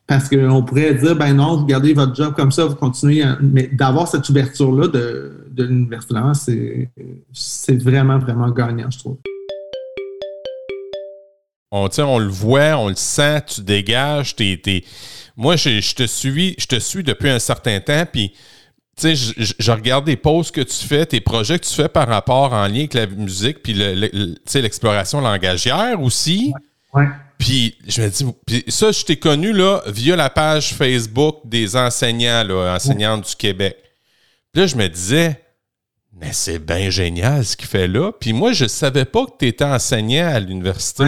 Parce 0.05 0.27
qu'on 0.27 0.63
pourrait 0.63 0.95
dire, 0.95 1.15
ben 1.15 1.33
non, 1.33 1.55
vous 1.55 1.65
gardez 1.65 1.93
votre 1.93 2.13
job 2.13 2.33
comme 2.35 2.51
ça, 2.51 2.65
vous 2.65 2.75
continuez, 2.75 3.23
mais 3.39 3.69
d'avoir 3.71 4.05
cette 4.05 4.27
ouverture-là 4.27 4.87
de, 4.89 5.45
de 5.49 5.63
l'université, 5.63 6.89
c'est, 7.31 7.81
vraiment, 7.81 8.19
vraiment 8.19 8.49
gagnant, 8.49 8.91
je 8.91 8.99
trouve. 8.99 9.15
On, 11.71 11.87
on 11.99 12.19
le 12.19 12.27
voit, 12.27 12.75
on 12.77 12.89
le 12.89 12.95
sent, 12.95 13.43
tu 13.47 13.61
dégages, 13.61 14.35
moi, 15.37 15.55
je, 15.55 15.93
te 15.93 16.03
suis, 16.03 16.55
je 16.57 16.65
te 16.65 16.79
suis 16.79 17.03
depuis 17.03 17.29
un 17.29 17.39
certain 17.39 17.79
temps, 17.79 18.03
puis 18.11 18.33
tu 18.97 19.15
sais, 19.15 19.33
je, 19.59 19.71
regarde 19.71 20.05
des 20.05 20.17
pauses 20.17 20.49
que 20.49 20.61
tu 20.61 20.85
fais, 20.85 21.05
tes 21.05 21.21
projets 21.21 21.59
que 21.59 21.65
tu 21.65 21.73
fais 21.73 21.87
par 21.87 22.07
rapport 22.07 22.51
en 22.53 22.67
lien 22.67 22.79
avec 22.79 22.95
la 22.95 23.05
musique, 23.05 23.61
puis 23.61 23.73
l'exploration 23.73 25.21
langagière 25.21 26.01
aussi. 26.01 26.51
Ouais. 26.93 27.05
Puis 27.37 27.77
je 27.87 28.01
me 28.01 28.09
dis, 28.09 28.25
puis 28.45 28.63
ça, 28.67 28.91
je 28.91 29.05
t'ai 29.05 29.17
connu 29.17 29.53
là, 29.53 29.83
via 29.85 30.15
la 30.15 30.31
page 30.31 30.73
Facebook 30.73 31.41
des 31.45 31.75
enseignants, 31.75 32.43
là, 32.43 32.75
enseignantes 32.75 33.29
du 33.29 33.35
Québec. 33.35 33.77
Puis 34.51 34.61
là, 34.61 34.67
je 34.67 34.75
me 34.75 34.87
disais, 34.87 35.43
mais 36.19 36.33
c'est 36.33 36.57
bien 36.57 36.89
génial 36.89 37.45
ce 37.45 37.55
qu'il 37.55 37.67
fait 37.67 37.87
là. 37.87 38.11
Puis 38.11 38.33
moi, 38.33 38.51
je 38.53 38.65
savais 38.65 39.05
pas 39.05 39.25
que 39.25 39.33
tu 39.39 39.47
étais 39.47 39.63
enseignant 39.63 40.27
à 40.27 40.39
l'université. 40.39 41.05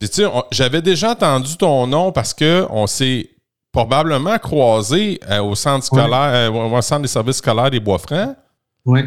Puis 0.00 0.08
tu 0.08 0.22
sais, 0.22 0.28
j'avais 0.50 0.82
déjà 0.82 1.12
entendu 1.12 1.56
ton 1.56 1.86
nom 1.86 2.10
parce 2.10 2.34
que 2.34 2.66
on 2.70 2.88
s'est 2.88 3.30
probablement 3.72 4.38
croisé 4.38 5.18
euh, 5.30 5.42
au 5.42 5.54
centre 5.54 5.84
scolaire, 5.84 6.50
euh, 6.50 6.50
au 6.50 6.82
centre 6.82 7.02
des 7.02 7.08
services 7.08 7.38
scolaires 7.38 7.70
des 7.70 7.80
Bois-Francs. 7.80 8.36
Oui. 8.84 9.00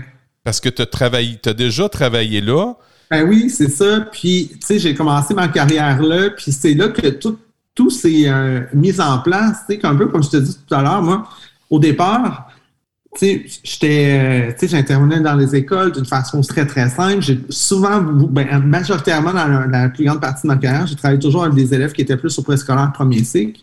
Parce 0.43 0.59
que 0.59 0.69
tu 0.69 0.81
as 0.81 1.49
as 1.49 1.53
déjà 1.53 1.87
travaillé 1.87 2.41
là. 2.41 2.73
Ben 3.11 3.27
oui, 3.27 3.49
c'est 3.49 3.69
ça. 3.69 4.01
Puis, 4.11 4.49
tu 4.53 4.65
sais, 4.65 4.79
j'ai 4.79 4.95
commencé 4.95 5.33
ma 5.33 5.47
carrière 5.47 6.01
là, 6.01 6.31
puis 6.31 6.51
c'est 6.51 6.73
là 6.73 6.89
que 6.89 7.07
tout, 7.09 7.37
tout 7.75 7.91
s'est 7.91 8.27
euh, 8.27 8.61
mis 8.73 8.99
en 8.99 9.19
place. 9.19 9.59
Tu 9.69 9.75
sais, 9.75 9.85
un 9.85 9.95
peu 9.95 10.07
comme 10.07 10.23
je 10.23 10.29
te 10.29 10.37
dis 10.37 10.57
tout 10.67 10.73
à 10.73 10.81
l'heure, 10.81 11.03
moi, 11.03 11.27
au 11.69 11.79
départ, 11.79 12.49
tu 13.17 13.47
sais, 13.63 14.67
j'intervenais 14.67 15.19
dans 15.19 15.35
les 15.35 15.55
écoles 15.55 15.91
d'une 15.91 16.05
façon 16.05 16.41
très, 16.41 16.65
très 16.65 16.89
simple. 16.89 17.21
J'ai 17.21 17.39
souvent, 17.49 18.01
ben, 18.01 18.59
majoritairement 18.59 19.33
dans 19.33 19.69
la, 19.69 19.89
plus 19.89 20.05
grande 20.05 20.19
partie 20.19 20.43
de 20.43 20.47
ma 20.47 20.57
carrière, 20.57 20.87
j'ai 20.87 20.95
travaillé 20.95 21.19
toujours 21.19 21.43
avec 21.43 21.55
des 21.55 21.73
élèves 21.73 21.93
qui 21.93 22.01
étaient 22.01 22.17
plus 22.17 22.37
au 22.39 22.41
préscolaire 22.41 22.91
premier 22.93 23.23
cycle. 23.23 23.61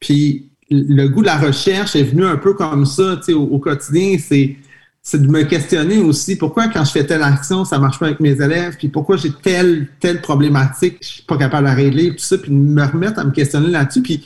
Puis 0.00 0.50
le 0.70 1.06
goût 1.08 1.20
de 1.20 1.26
la 1.26 1.38
recherche 1.38 1.96
est 1.96 2.02
venu 2.02 2.24
un 2.24 2.36
peu 2.36 2.54
comme 2.54 2.86
ça, 2.86 3.16
tu 3.16 3.24
sais, 3.24 3.32
au, 3.32 3.58
quotidien, 3.58 4.16
c'est 4.18 4.56
c'est 5.02 5.22
de 5.22 5.28
me 5.28 5.44
questionner 5.44 5.98
aussi 5.98 6.34
pourquoi 6.34 6.66
quand 6.66 6.84
je 6.84 6.90
fais 6.90 7.06
telle 7.06 7.22
action, 7.22 7.64
ça 7.64 7.78
marche 7.78 8.00
pas 8.00 8.06
avec 8.06 8.18
mes 8.18 8.42
élèves, 8.42 8.74
puis 8.76 8.88
pourquoi 8.88 9.16
j'ai 9.16 9.30
telle, 9.30 9.86
telle 10.00 10.20
problématique, 10.20 10.96
je 11.00 11.06
suis 11.06 11.22
pas 11.22 11.36
capable 11.36 11.70
de 11.70 11.74
régler, 11.76 12.10
tout 12.10 12.18
ça, 12.18 12.36
puis 12.36 12.50
de 12.50 12.56
me 12.56 12.84
remettre 12.84 13.20
à 13.20 13.24
me 13.24 13.30
questionner 13.30 13.68
là-dessus. 13.68 14.02
Puis 14.02 14.24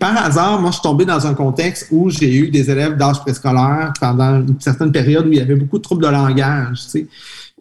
par 0.00 0.16
hasard, 0.16 0.60
moi, 0.60 0.70
je 0.70 0.74
suis 0.74 0.82
tombé 0.82 1.04
dans 1.04 1.24
un 1.24 1.34
contexte 1.34 1.86
où 1.92 2.10
j'ai 2.10 2.34
eu 2.34 2.50
des 2.50 2.68
élèves 2.68 2.96
d'âge 2.96 3.20
préscolaire 3.20 3.92
pendant 4.00 4.40
une 4.40 4.60
certaine 4.60 4.90
période 4.90 5.26
où 5.26 5.32
il 5.32 5.38
y 5.38 5.40
avait 5.40 5.54
beaucoup 5.54 5.78
de 5.78 5.82
troubles 5.82 6.02
de 6.02 6.10
langage. 6.10 6.82
Tu 6.82 6.90
sais. 6.90 7.06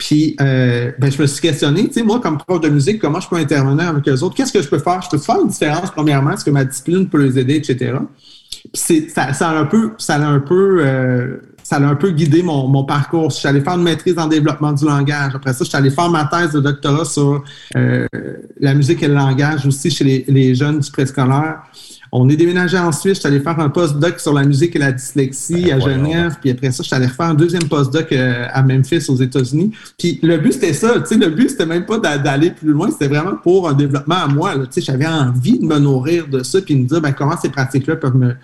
Puis, 0.01 0.35
euh, 0.41 0.91
ben, 0.97 1.11
je 1.11 1.21
me 1.21 1.27
suis 1.27 1.39
questionné, 1.39 1.87
tu 1.87 1.93
sais, 1.93 2.01
moi, 2.01 2.19
comme 2.19 2.39
prof 2.39 2.59
de 2.59 2.69
musique, 2.69 2.99
comment 2.99 3.19
je 3.19 3.29
peux 3.29 3.35
intervenir 3.35 3.89
avec 3.89 4.07
eux 4.09 4.23
autres? 4.23 4.33
Qu'est-ce 4.33 4.51
que 4.51 4.59
je 4.59 4.67
peux 4.67 4.79
faire? 4.79 4.99
Je 5.03 5.09
peux 5.11 5.19
faire 5.19 5.39
une 5.39 5.49
différence, 5.49 5.91
premièrement, 5.91 6.31
est-ce 6.31 6.43
que 6.43 6.49
ma 6.49 6.65
discipline 6.65 7.07
peut 7.07 7.21
les 7.21 7.37
aider, 7.37 7.57
etc. 7.57 7.93
Puis, 8.73 9.09
ça, 9.13 9.31
ça, 9.33 9.49
a 9.49 9.59
un 9.59 9.65
peu, 9.65 9.91
ça 9.99 10.15
a 10.15 10.25
un 10.25 10.39
peu, 10.39 10.79
euh, 10.81 11.37
ça 11.61 11.75
a 11.75 11.81
un 11.81 11.93
peu 11.93 12.09
guidé 12.09 12.41
mon, 12.41 12.67
mon 12.67 12.83
parcours. 12.83 13.29
Je 13.29 13.35
suis 13.35 13.47
allé 13.47 13.61
faire 13.61 13.75
une 13.75 13.83
maîtrise 13.83 14.17
en 14.17 14.25
développement 14.25 14.73
du 14.73 14.85
langage. 14.85 15.35
Après 15.35 15.53
ça, 15.53 15.63
je 15.65 15.69
suis 15.69 15.77
allé 15.77 15.91
faire 15.91 16.09
ma 16.09 16.25
thèse 16.25 16.53
de 16.53 16.61
doctorat 16.61 17.05
sur 17.05 17.43
euh, 17.75 18.07
la 18.59 18.73
musique 18.73 19.03
et 19.03 19.07
le 19.07 19.13
langage 19.13 19.67
aussi 19.67 19.91
chez 19.91 20.03
les, 20.03 20.25
les 20.27 20.55
jeunes 20.55 20.79
du 20.79 20.89
préscolaire. 20.89 21.61
On 22.13 22.27
est 22.27 22.35
déménagé 22.35 22.77
en 22.77 22.91
Suisse. 22.91 23.15
Je 23.15 23.19
suis 23.19 23.27
allé 23.27 23.39
faire 23.39 23.57
un 23.59 23.69
post-doc 23.69 24.19
sur 24.19 24.33
la 24.33 24.43
musique 24.43 24.75
et 24.75 24.79
la 24.79 24.91
dyslexie 24.91 25.63
Ben, 25.63 25.73
à 25.73 25.79
Genève. 25.79 26.35
Puis 26.41 26.49
après 26.49 26.71
ça, 26.71 26.83
je 26.83 26.87
suis 26.87 26.95
allé 26.95 27.05
refaire 27.07 27.27
un 27.27 27.33
deuxième 27.33 27.63
post-doc 27.69 28.11
euh, 28.11 28.47
à 28.51 28.61
Memphis, 28.63 29.05
aux 29.09 29.15
États-Unis. 29.15 29.71
Puis 29.97 30.19
le 30.21 30.37
but, 30.37 30.51
c'était 30.53 30.73
ça. 30.73 30.99
Tu 30.99 31.05
sais, 31.05 31.15
le 31.17 31.29
but, 31.29 31.49
c'était 31.49 31.65
même 31.65 31.85
pas 31.85 31.99
d'a- 31.99 32.17
d'aller 32.17 32.51
plus 32.51 32.71
loin. 32.71 32.91
C'était 32.91 33.07
vraiment 33.07 33.35
pour 33.41 33.69
un 33.69 33.73
développement 33.73 34.15
à 34.15 34.27
moi. 34.27 34.55
Tu 34.59 34.65
sais, 34.71 34.81
j'avais 34.81 35.07
envie 35.07 35.57
de 35.59 35.65
me 35.65 35.79
nourrir 35.79 36.27
de 36.27 36.43
ça 36.43 36.61
puis 36.61 36.75
de 36.75 36.81
me 36.81 36.85
dire 36.87 36.99
ben, 37.01 37.13
comment 37.13 37.37
ces 37.41 37.49
pratiques-là 37.49 37.95
peuvent 37.95 38.17
me, 38.17 38.35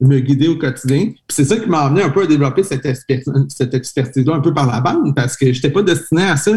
me 0.00 0.18
guider 0.20 0.48
au 0.48 0.56
quotidien. 0.58 1.04
Puis 1.06 1.24
c'est 1.30 1.44
ça 1.44 1.56
qui 1.56 1.68
m'a 1.68 1.80
amené 1.86 2.02
un 2.02 2.10
peu 2.10 2.24
à 2.24 2.26
développer 2.26 2.62
cette, 2.62 2.84
exper- 2.84 3.22
cette 3.48 3.72
expertise-là 3.72 4.34
un 4.34 4.40
peu 4.40 4.52
par 4.52 4.66
la 4.70 4.80
bande 4.82 5.14
parce 5.14 5.34
que 5.36 5.46
je 5.46 5.52
n'étais 5.58 5.70
pas 5.70 5.82
destiné 5.82 6.24
à 6.24 6.36
ça, 6.36 6.52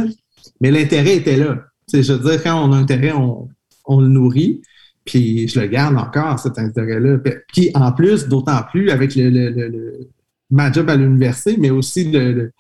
mais 0.60 0.72
l'intérêt 0.72 1.16
était 1.16 1.38
là. 1.38 1.60
Tu 1.90 1.98
sais, 1.98 2.04
je 2.04 2.12
veux 2.12 2.30
dire, 2.30 2.44
quand 2.44 2.62
on 2.62 2.74
a 2.74 2.76
un 2.76 2.82
intérêt, 2.82 3.14
on, 3.14 3.48
on 3.86 4.02
le 4.02 4.08
nourrit. 4.10 4.62
Puis 5.08 5.48
je 5.48 5.60
le 5.60 5.68
garde 5.68 5.98
encore, 5.98 6.38
cet 6.38 6.60
intérêt-là. 6.60 7.18
Puis 7.52 7.72
en 7.74 7.92
plus, 7.94 8.28
d'autant 8.28 8.62
plus 8.70 8.92
avec 8.92 9.16
le, 9.16 10.10
ma 10.52 10.72
job 10.72 10.90
à 10.90 10.96
l'université, 10.96 11.56
mais 11.58 11.70
aussi 11.72 12.12
le, 12.12 12.52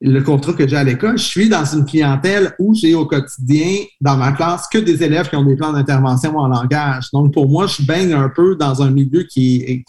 le- 0.00 0.22
contrat 0.22 0.54
que 0.54 0.66
j'ai 0.66 0.76
à 0.76 0.84
l'école, 0.84 1.18
je 1.18 1.24
suis 1.24 1.48
dans 1.48 1.64
une 1.64 1.84
clientèle 1.84 2.54
où 2.58 2.74
j'ai 2.74 2.94
au 2.94 3.06
quotidien, 3.06 3.84
dans 4.00 4.16
ma 4.16 4.32
classe, 4.32 4.66
que 4.72 4.78
des 4.78 5.02
élèves 5.02 5.28
qui 5.28 5.36
ont 5.36 5.44
des 5.44 5.56
plans 5.56 5.72
d'intervention 5.72 6.36
en 6.36 6.48
langage. 6.48 7.10
Donc, 7.12 7.32
pour 7.34 7.48
moi, 7.48 7.66
je 7.66 7.82
baigne 7.82 8.12
un 8.14 8.30
peu 8.30 8.56
dans 8.56 8.82
un 8.82 8.90
milieu 8.90 9.24
qui, 9.24 9.84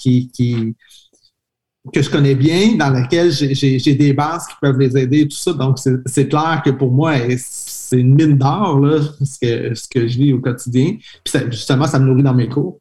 que 1.94 2.02
je 2.02 2.10
connais 2.10 2.36
bien, 2.36 2.76
dans 2.76 2.90
lequel 2.90 3.32
j'ai- 3.32 3.96
des 3.96 4.14
bases 4.14 4.48
qui 4.48 4.56
peuvent 4.62 4.78
les 4.80 4.98
aider 4.98 5.28
tout 5.28 5.38
ça. 5.38 5.54
Donc, 5.54 5.78
c'est 6.06 6.28
clair 6.28 6.62
que 6.64 6.72
pour 6.72 6.92
moi, 6.92 7.14
c'est 7.90 8.00
une 8.00 8.14
mine 8.14 8.38
d'or, 8.38 8.80
là, 8.80 9.00
ce 9.24 9.40
que, 9.40 9.74
ce 9.74 9.88
que 9.88 10.08
je 10.08 10.18
vis 10.20 10.34
au 10.34 10.40
quotidien. 10.40 10.98
Puis 11.24 11.32
ça- 11.32 11.50
justement, 11.50 11.88
ça 11.88 11.98
me 12.00 12.06
nourrit 12.06 12.24
dans 12.24 12.34
mes 12.36 12.48
cours. 12.48 12.80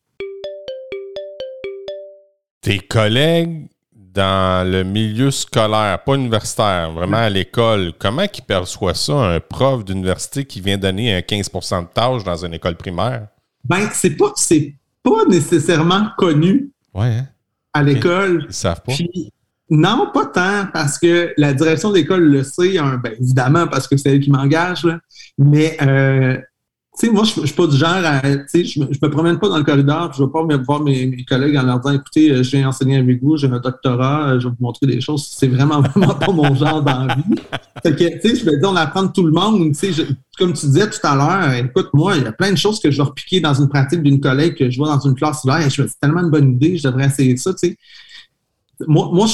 Tes 2.61 2.79
collègues 2.81 3.69
dans 3.93 4.69
le 4.71 4.83
milieu 4.83 5.31
scolaire, 5.31 6.03
pas 6.05 6.15
universitaire, 6.17 6.93
vraiment 6.93 7.19
à 7.19 7.31
l'école, 7.31 7.93
comment 7.99 8.23
ils 8.23 8.43
perçoivent 8.43 8.97
ça, 8.97 9.15
un 9.15 9.41
prof 9.41 9.85
d'université 9.85 10.45
qui 10.45 10.61
vient 10.61 10.77
donner 10.77 11.15
un 11.15 11.23
15 11.23 11.51
de 11.51 11.93
tâches 11.95 12.25
dans 12.25 12.45
une 12.45 12.53
école 12.55 12.77
primaire? 12.77 13.29
Ben, 13.65 13.89
c'est 13.93 14.17
pas, 14.17 14.33
c'est 14.35 14.75
pas 15.03 15.25
nécessairement 15.29 16.09
connu 16.19 16.71
Ouais, 16.95 17.07
hein? 17.07 17.29
à 17.73 17.83
l'école. 17.83 18.45
Ils 18.49 18.53
savent 18.55 18.83
pas. 18.83 18.93
Puis, 18.93 19.31
non, 19.71 20.11
pas 20.13 20.27
tant, 20.27 20.67
parce 20.73 20.99
que 20.99 21.33
la 21.37 21.53
direction 21.53 21.93
d'école 21.93 22.25
le 22.25 22.43
sait, 22.43 22.79
hein, 22.79 23.01
ben, 23.03 23.13
évidemment, 23.21 23.67
parce 23.67 23.87
que 23.87 23.97
c'est 23.97 24.11
elle 24.11 24.21
qui 24.21 24.31
m'engage, 24.31 24.87
mais 25.37 25.77
euh, 25.83 26.39
tu 26.99 27.07
sais, 27.07 27.13
moi, 27.13 27.23
je 27.23 27.41
ne 27.41 27.47
suis 27.47 27.55
pas 27.55 27.67
du 27.67 27.77
genre 27.77 27.91
à, 27.91 28.21
tu 28.21 28.39
sais, 28.49 28.65
je, 28.65 28.81
me- 28.81 29.11
promène 29.11 29.39
pas 29.39 29.49
dans 29.49 29.59
le 29.59 29.63
corridor, 29.65 30.13
je 30.15 30.23
ne 30.23 30.27
vais 30.27 30.33
pas 30.33 30.57
voir 30.65 30.83
mes, 30.83 31.25
collègues 31.29 31.57
en 31.57 31.63
leur 31.63 31.79
disant, 31.81 31.95
écoutez, 31.95 32.31
euh, 32.31 32.43
je 32.43 32.57
viens 32.57 32.69
enseigner 32.69 32.97
avec 32.97 33.23
vous, 33.23 33.37
j'ai 33.37 33.47
un 33.47 33.61
doctorat, 33.61 34.31
euh, 34.31 34.41
je 34.41 34.49
vais 34.49 34.55
vous 34.59 34.65
montrer 34.65 34.87
des 34.87 35.01
choses. 35.01 35.29
C'est 35.31 35.47
vraiment, 35.47 35.81
vraiment 35.95 36.15
pas 36.15 36.33
mon 36.33 36.55
genre 36.57 36.83
d'envie. 36.83 37.37
Que, 37.85 37.91
tu 37.91 38.29
sais, 38.29 38.37
je 38.37 38.45
vais 38.45 38.59
dire, 38.59 38.71
on 38.71 38.77
apprend 38.77 39.07
tout 39.07 39.23
le 39.23 39.33
monde, 39.33 39.73
comme 40.39 40.55
tu 40.55 40.67
disais 40.67 40.91
tout 40.91 40.99
à 41.07 41.15
l'heure, 41.15 41.53
écoute, 41.53 41.91
moi, 41.93 42.17
il 42.17 42.25
y 42.25 42.27
a 42.27 42.33
plein 42.33 42.51
de 42.51 42.59
choses 42.59 42.81
que 42.81 42.91
je 42.91 42.97
vais 42.97 43.05
repiquer 43.05 43.41
dans 43.41 43.55
une 43.55 43.69
pratique 43.69 44.03
d'une 44.03 44.19
collègue 44.19 44.57
que 44.57 44.69
je 44.69 44.79
vois 44.79 44.89
dans 44.89 45.01
une 45.01 45.15
classe 45.15 45.45
là, 45.45 45.65
et 45.65 45.71
je 45.71 45.83
me 45.83 45.87
dis, 45.87 45.93
c'est 45.93 46.01
tellement 46.01 46.23
une 46.23 46.31
bonne 46.31 46.53
idée, 46.55 46.79
je 46.79 46.89
devrais 46.89 47.07
essayer 47.07 47.37
ça, 47.37 47.53
tu 47.53 47.69
sais 47.69 47.77
moi, 48.87 49.11
moi 49.13 49.27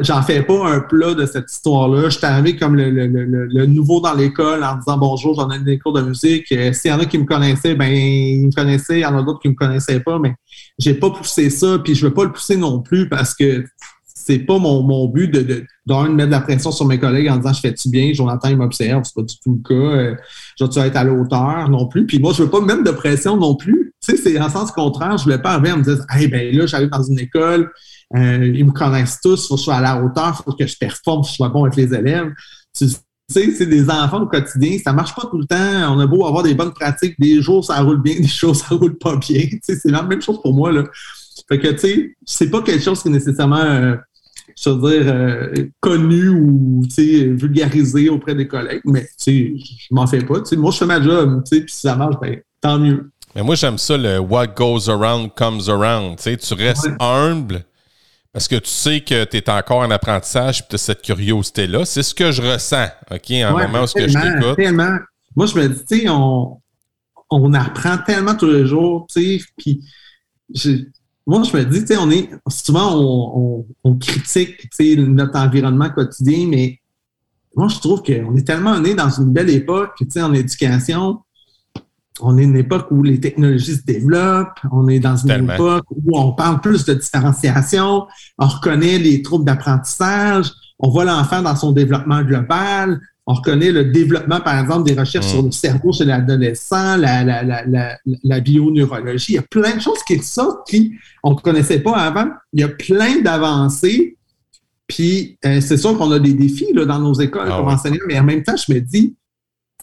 j'en, 0.00 0.22
fais 0.22 0.42
pas 0.42 0.68
un 0.68 0.80
plat 0.80 1.14
de 1.14 1.24
cette 1.24 1.50
histoire-là. 1.50 2.08
Je 2.08 2.18
suis 2.18 2.26
arrivé 2.26 2.56
comme 2.56 2.74
le, 2.74 2.90
le- 2.90 3.06
le- 3.06 3.46
le 3.46 3.66
nouveau 3.66 4.00
dans 4.00 4.14
l'école 4.14 4.64
en 4.64 4.76
disant 4.76 4.98
bonjour, 4.98 5.34
j'en 5.36 5.50
ai 5.50 5.60
des 5.60 5.78
cours 5.78 5.92
de 5.92 6.02
musique. 6.02 6.50
Euh, 6.52 6.72
S'il 6.72 6.90
y 6.90 6.94
en 6.94 6.98
a 6.98 7.04
qui 7.04 7.18
me 7.18 7.24
connaissaient, 7.24 7.74
ben 7.76 7.92
ils 7.92 8.46
me 8.46 8.52
connaissaient. 8.52 8.98
Il 8.98 9.02
y 9.02 9.06
en 9.06 9.16
a 9.16 9.22
d'autres 9.22 9.40
qui 9.40 9.48
me 9.50 9.54
connaissaient 9.54 10.00
pas, 10.00 10.18
mais 10.18 10.34
j'ai 10.78 10.94
pas 10.94 11.10
poussé 11.10 11.48
ça, 11.50 11.78
puis 11.78 11.94
je 11.94 12.06
veux 12.06 12.14
pas 12.14 12.24
le 12.24 12.32
pousser 12.32 12.56
non 12.56 12.80
plus 12.80 13.08
parce 13.08 13.34
que 13.34 13.64
c'est 14.14 14.40
pas 14.40 14.58
mon, 14.58 14.82
mon 14.82 15.06
but 15.08 15.28
de, 15.32 15.40
de, 15.40 15.64
de 15.86 16.08
mettre 16.12 16.26
de 16.26 16.32
la 16.32 16.40
pression 16.40 16.70
sur 16.70 16.84
mes 16.84 16.98
collègues 16.98 17.30
en 17.30 17.36
disant 17.38 17.52
je 17.52 17.60
fais-tu 17.60 17.88
bien, 17.88 18.12
Jonathan 18.12 18.48
il 18.48 18.56
m'observe, 18.58 19.02
c'est 19.04 19.14
pas 19.14 19.22
du 19.22 19.38
tout 19.38 19.60
le 19.64 19.68
cas. 19.68 19.96
Euh, 19.96 20.14
je 20.58 20.64
vais-tu 20.64 20.78
être 20.80 20.96
à 20.96 21.04
la 21.04 21.12
hauteur 21.12 21.70
non 21.70 21.86
plus? 21.86 22.04
Puis 22.04 22.18
moi, 22.18 22.32
je 22.36 22.42
veux 22.42 22.50
pas 22.50 22.60
me 22.60 22.66
mettre 22.66 22.82
de 22.84 22.90
pression 22.90 23.36
non 23.36 23.54
plus. 23.54 23.94
Tu 24.06 24.16
sais, 24.16 24.22
c'est 24.22 24.38
en 24.40 24.50
sens 24.50 24.70
contraire, 24.72 25.16
je 25.16 25.24
voulais 25.24 25.38
pas 25.38 25.52
arriver 25.52 25.70
à 25.70 25.76
me 25.76 25.82
dire 25.82 26.04
Hey, 26.10 26.28
ben 26.28 26.54
là, 26.54 26.66
j'arrive 26.66 26.90
dans 26.90 27.02
une 27.02 27.18
école, 27.20 27.70
euh, 28.16 28.52
ils 28.54 28.64
me 28.64 28.72
connaissent 28.72 29.20
tous, 29.20 29.48
faut 29.48 29.54
que 29.54 29.58
je 29.60 29.64
sois 29.64 29.76
à 29.76 29.80
la 29.80 30.02
hauteur, 30.02 30.42
faut 30.44 30.52
que 30.52 30.66
je 30.66 30.76
performe, 30.78 31.18
faut 31.18 31.26
que 31.26 31.28
je 31.30 31.34
sois 31.34 31.48
bon 31.48 31.64
avec 31.64 31.76
les 31.76 31.94
élèves. 31.94 32.32
Tu 32.76 32.88
sais, 32.88 33.52
c'est 33.52 33.66
des 33.66 33.90
enfants 33.90 34.22
au 34.22 34.26
quotidien, 34.26 34.78
ça 34.82 34.92
marche 34.92 35.14
pas 35.14 35.26
tout 35.30 35.38
le 35.38 35.44
temps. 35.46 35.94
On 35.94 35.98
a 36.00 36.06
beau 36.06 36.26
avoir 36.26 36.42
des 36.42 36.54
bonnes 36.54 36.72
pratiques, 36.72 37.14
des 37.18 37.42
jours 37.42 37.64
ça 37.64 37.80
roule 37.82 38.00
bien, 38.00 38.14
des 38.20 38.26
jours 38.26 38.56
ça 38.56 38.74
roule 38.74 38.96
pas 38.96 39.16
bien. 39.16 39.42
Tu 39.42 39.58
sais, 39.62 39.76
c'est 39.76 39.90
la 39.90 40.02
même 40.02 40.22
chose 40.22 40.40
pour 40.42 40.54
moi, 40.54 40.72
là. 40.72 40.84
Fait 41.48 41.58
que, 41.58 41.68
tu 41.68 41.78
sais, 41.78 42.16
c'est 42.26 42.50
pas 42.50 42.62
quelque 42.62 42.82
chose 42.82 43.00
qui 43.02 43.08
est 43.08 43.12
nécessairement, 43.12 43.56
euh, 43.60 43.96
je 44.60 44.70
veux 44.70 44.90
dire, 44.90 45.12
euh, 45.14 45.66
connu 45.80 46.28
ou, 46.30 46.82
tu 46.84 46.90
sais, 46.94 47.24
vulgarisé 47.26 48.08
auprès 48.08 48.34
des 48.34 48.48
collègues, 48.48 48.82
mais, 48.84 49.02
tu 49.02 49.08
sais, 49.18 49.52
je 49.56 49.86
m'en 49.94 50.06
fais 50.06 50.22
pas. 50.24 50.40
Tu 50.40 50.46
sais, 50.46 50.56
moi, 50.56 50.70
je 50.72 50.78
fais 50.78 50.86
ma 50.86 51.00
job, 51.02 51.42
tu 51.46 51.56
sais, 51.56 51.64
puis 51.64 51.72
si 51.72 51.80
ça 51.80 51.94
marche, 51.96 52.16
ben, 52.20 52.38
tant 52.60 52.78
mieux. 52.78 53.10
Mais 53.34 53.42
moi, 53.42 53.54
j'aime 53.54 53.78
ça, 53.78 53.96
le 53.96 54.18
what 54.18 54.48
goes 54.48 54.88
around 54.90 55.30
comes 55.36 55.60
around. 55.68 56.16
Tu 56.16 56.22
sais, 56.24 56.36
tu 56.36 56.54
restes 56.54 56.86
Ouais. 56.86 56.96
humble 56.98 57.64
parce 58.32 58.46
que 58.48 58.56
tu 58.56 58.70
sais 58.70 59.00
que 59.00 59.24
tu 59.24 59.36
es 59.38 59.50
encore 59.50 59.78
en 59.80 59.90
apprentissage 59.90 60.60
et 60.60 60.64
tu 60.68 60.74
as 60.74 60.78
cette 60.78 61.02
curiosité-là. 61.02 61.84
C'est 61.84 62.02
ce 62.02 62.14
que 62.14 62.30
je 62.30 62.42
ressens, 62.42 62.86
OK, 63.10 63.30
en 63.30 63.54
Ouais, 63.54 63.66
moment 63.66 63.82
où 63.82 63.86
ce 63.86 63.94
que 63.94 64.06
je 64.08 64.18
t'écoute. 64.18 64.56
Tellement. 64.56 64.98
Moi, 65.34 65.46
je 65.46 65.54
me 65.56 65.68
dis, 65.68 65.84
tu 65.84 66.00
sais, 66.00 66.08
on, 66.08 66.60
on 67.30 67.54
apprend 67.54 67.98
tellement 67.98 68.34
tous 68.34 68.50
les 68.50 68.66
jours, 68.66 69.06
tu 69.12 69.38
sais, 69.38 69.44
puis 69.56 69.80
moi, 71.26 71.42
je 71.42 71.56
me 71.56 71.64
dis, 71.64 71.80
tu 71.80 71.86
sais, 71.88 71.96
on 71.96 72.10
est, 72.10 72.30
souvent, 72.48 72.94
on, 72.96 73.38
on- 73.60 73.66
on 73.84 73.98
critique, 73.98 74.56
tu 74.58 74.68
sais, 74.72 74.96
notre 74.96 75.36
environnement 75.38 75.90
quotidien, 75.90 76.46
mais 76.48 76.78
moi, 77.56 77.68
je 77.68 77.78
trouve 77.80 78.02
qu'on 78.02 78.36
est 78.36 78.46
tellement 78.46 78.78
né 78.80 78.94
dans 78.94 79.10
une 79.10 79.32
belle 79.32 79.50
époque, 79.50 79.92
tu 79.98 80.06
sais, 80.10 80.22
en 80.22 80.32
éducation, 80.34 81.20
on 82.20 82.36
est 82.38 82.44
une 82.44 82.56
époque 82.56 82.86
où 82.90 83.02
les 83.02 83.20
technologies 83.20 83.76
se 83.76 83.84
développent, 83.84 84.58
on 84.72 84.88
est 84.88 84.98
dans 85.00 85.16
une 85.16 85.28
Tellement. 85.28 85.54
époque 85.54 85.84
où 85.90 86.18
on 86.18 86.32
parle 86.32 86.60
plus 86.60 86.84
de 86.84 86.94
différenciation, 86.94 88.06
on 88.38 88.46
reconnaît 88.46 88.98
les 88.98 89.22
troubles 89.22 89.44
d'apprentissage, 89.44 90.50
on 90.78 90.90
voit 90.90 91.04
l'enfant 91.04 91.42
dans 91.42 91.56
son 91.56 91.72
développement 91.72 92.22
global, 92.22 93.00
on 93.26 93.34
reconnaît 93.34 93.72
le 93.72 93.84
développement, 93.86 94.40
par 94.40 94.58
exemple, 94.58 94.88
des 94.90 94.98
recherches 94.98 95.26
Mm. 95.26 95.30
sur 95.30 95.42
le 95.42 95.50
cerveau 95.50 95.92
chez 95.92 96.04
l'adolescent, 96.06 96.96
la, 96.96 97.22
la, 97.24 97.42
la, 97.42 97.66
la, 97.66 97.98
la 98.24 98.40
bioneurologie. 98.40 99.32
Il 99.32 99.36
y 99.36 99.38
a 99.38 99.42
plein 99.42 99.76
de 99.76 99.80
choses 99.80 100.02
qui 100.06 100.18
sortent 100.20 100.66
qui 100.66 100.94
on 101.22 101.32
ne 101.34 101.36
connaissait 101.36 101.80
pas 101.80 101.92
avant. 101.96 102.28
Il 102.54 102.60
y 102.60 102.64
a 102.64 102.68
plein 102.68 103.20
d'avancées. 103.20 104.16
Puis, 104.86 105.36
euh, 105.44 105.60
c'est 105.60 105.76
sûr 105.76 105.98
qu'on 105.98 106.10
a 106.12 106.18
des 106.18 106.32
défis 106.32 106.72
là, 106.72 106.86
dans 106.86 106.98
nos 106.98 107.12
écoles 107.12 107.48
Ah 107.52 107.56
comme 107.58 107.66
ouais. 107.66 107.74
enseignants, 107.74 107.98
mais 108.08 108.18
en 108.18 108.24
même 108.24 108.42
temps, 108.42 108.56
je 108.56 108.72
me 108.72 108.80
dis, 108.80 109.14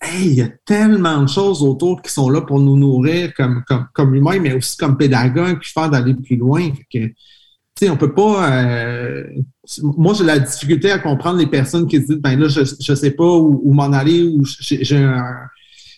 hey, 0.06 0.28
il 0.28 0.34
y 0.36 0.42
a 0.42 0.50
tellement 0.66 1.22
de 1.22 1.28
choses 1.28 1.62
autour 1.62 2.02
qui 2.02 2.12
sont 2.12 2.30
là 2.30 2.42
pour 2.42 2.60
nous 2.60 2.78
nourrir 2.78 3.34
comme, 3.34 3.64
comme, 3.94 4.16
humains, 4.16 4.40
mais 4.40 4.54
aussi 4.54 4.78
comme 4.78 4.98
pédagogues, 4.98 5.60
puis 5.60 5.72
faire 5.72 5.90
d'aller 5.90 6.14
plus 6.14 6.36
loin. 6.36 6.70
Fait 6.92 7.14
que, 7.80 7.90
on 7.90 7.98
peut 7.98 8.14
pas. 8.14 8.52
euh, 8.52 9.24
moi, 9.82 10.14
j'ai 10.14 10.24
la 10.24 10.40
difficulté 10.40 10.92
à 10.92 11.00
comprendre 11.00 11.40
les 11.40 11.48
personnes 11.48 11.88
qui 11.88 11.98
se 11.98 12.08
disent, 12.08 12.22
ben 12.22 12.40
là, 12.40 12.48
je, 12.48 12.62
je 12.80 12.96
sais 12.96 13.12
pas 13.12 13.38
où, 13.38 13.74
m'en 13.74 13.92
aller, 13.92 14.24
ou 14.24 14.46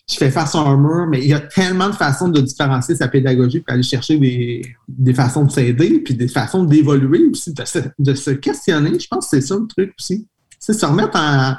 je 0.09 0.15
fais 0.15 0.31
face 0.31 0.55
à 0.55 0.59
un 0.59 0.77
mur, 0.77 1.05
mais 1.07 1.19
il 1.19 1.27
y 1.27 1.33
a 1.33 1.39
tellement 1.39 1.89
de 1.89 1.95
façons 1.95 2.29
de 2.29 2.39
différencier 2.39 2.95
sa 2.95 3.09
pédagogie 3.09 3.59
pour 3.59 3.73
aller 3.73 3.83
chercher 3.83 4.17
des, 4.17 4.61
des 4.87 5.13
façons 5.13 5.43
de 5.43 5.51
s'aider, 5.51 5.99
puis 5.99 6.15
des 6.15 6.29
façons 6.29 6.63
d'évoluer 6.63 7.25
aussi, 7.25 7.53
de 7.53 7.65
se, 7.65 7.79
de 7.99 8.13
se 8.13 8.31
questionner. 8.31 8.97
Je 8.97 9.07
pense 9.07 9.29
que 9.29 9.37
c'est 9.37 9.45
ça 9.45 9.55
le 9.55 9.67
truc 9.67 9.93
aussi. 9.99 10.27
C'est 10.59 10.73
se 10.73 10.85
remettre 10.85 11.17
en 11.17 11.55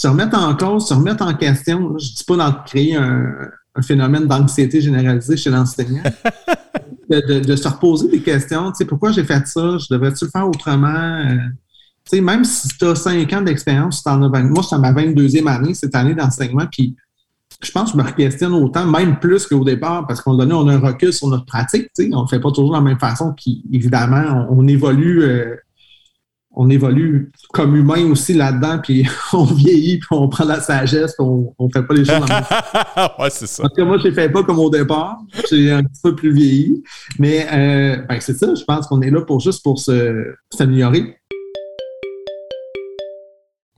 se 0.00 0.08
remettre 0.08 0.38
en 0.38 0.54
cause, 0.54 0.88
se 0.88 0.94
remettre 0.94 1.24
en 1.24 1.34
question. 1.34 1.96
Je 1.98 2.14
dis 2.14 2.24
pas 2.24 2.36
d'en 2.36 2.52
créer 2.64 2.96
un, 2.96 3.32
un 3.74 3.82
phénomène 3.82 4.26
d'anxiété 4.26 4.80
généralisée 4.80 5.36
chez 5.36 5.50
l'enseignant. 5.50 6.02
de, 7.10 7.20
de- 7.20 7.40
de 7.40 7.56
se 7.56 7.68
reposer 7.68 8.08
des 8.08 8.20
questions. 8.20 8.70
Tu 8.72 8.78
sais, 8.78 8.84
pourquoi 8.84 9.12
j'ai 9.12 9.24
fait 9.24 9.46
ça? 9.46 9.78
Je 9.78 9.86
devrais-tu 9.90 10.24
le 10.24 10.30
faire 10.30 10.48
autrement? 10.48 10.88
Euh, 10.88 11.36
tu 12.04 12.16
sais, 12.16 12.20
même 12.20 12.44
si 12.44 12.68
tu 12.68 12.84
as 12.84 12.94
cinq 12.94 13.32
ans 13.32 13.42
d'expérience, 13.42 13.98
si 13.98 14.04
t'en 14.04 14.20
as 14.22 14.28
20 14.28 14.42
moi, 14.50 14.62
c'est 14.62 14.78
ma 14.78 14.92
22e 14.92 15.46
année 15.48 15.74
cette 15.74 15.94
année 15.94 16.14
d'enseignement, 16.14 16.66
puis 16.70 16.96
je 17.62 17.70
pense 17.70 17.92
que 17.92 17.98
je 17.98 18.04
me 18.04 18.10
questionne 18.10 18.52
autant, 18.52 18.84
même 18.86 19.18
plus 19.18 19.46
qu'au 19.46 19.64
départ, 19.64 20.06
parce 20.06 20.24
moment 20.26 20.38
donné, 20.38 20.52
on 20.52 20.68
a 20.68 20.74
un 20.74 20.78
recul 20.78 21.12
sur 21.12 21.28
notre 21.28 21.46
pratique. 21.46 21.88
tu 21.96 22.04
sais. 22.04 22.10
On 22.12 22.22
ne 22.24 22.28
fait 22.28 22.40
pas 22.40 22.50
toujours 22.50 22.70
de 22.70 22.76
la 22.76 22.82
même 22.82 22.98
façon, 22.98 23.32
puis 23.36 23.64
évidemment, 23.72 24.46
on, 24.50 24.58
on 24.62 24.66
évolue. 24.68 25.22
euh, 25.22 25.56
on 26.58 26.70
évolue 26.70 27.30
comme 27.52 27.76
humain 27.76 28.10
aussi 28.10 28.32
là-dedans, 28.32 28.78
puis 28.82 29.06
on 29.34 29.44
vieillit, 29.44 29.98
puis 29.98 30.08
on 30.10 30.26
prend 30.28 30.44
la 30.44 30.60
sagesse, 30.60 31.14
puis 31.14 31.26
on 31.26 31.54
ne 31.60 31.68
fait 31.70 31.82
pas 31.82 31.94
les 31.94 32.04
choses 32.04 32.20
dans 32.20 32.26
le 32.26 32.32
même 32.32 33.08
ouais, 33.18 33.30
c'est 33.30 33.46
ça. 33.46 33.62
tout 33.64 33.68
cas, 33.76 33.84
moi, 33.84 33.98
je 33.98 34.04
ne 34.04 34.08
les 34.08 34.14
fais 34.14 34.30
pas 34.30 34.42
comme 34.42 34.58
au 34.58 34.70
départ. 34.70 35.18
J'ai 35.50 35.70
un 35.70 35.82
petit 35.82 36.00
peu 36.02 36.16
plus 36.16 36.32
vieilli. 36.32 36.82
Mais 37.18 37.46
euh, 37.52 38.02
ben, 38.08 38.18
c'est 38.20 38.36
ça, 38.36 38.54
je 38.54 38.64
pense 38.64 38.86
qu'on 38.86 39.02
est 39.02 39.10
là 39.10 39.20
pour 39.20 39.40
juste 39.40 39.62
pour 39.62 39.78
s'améliorer. 39.78 41.18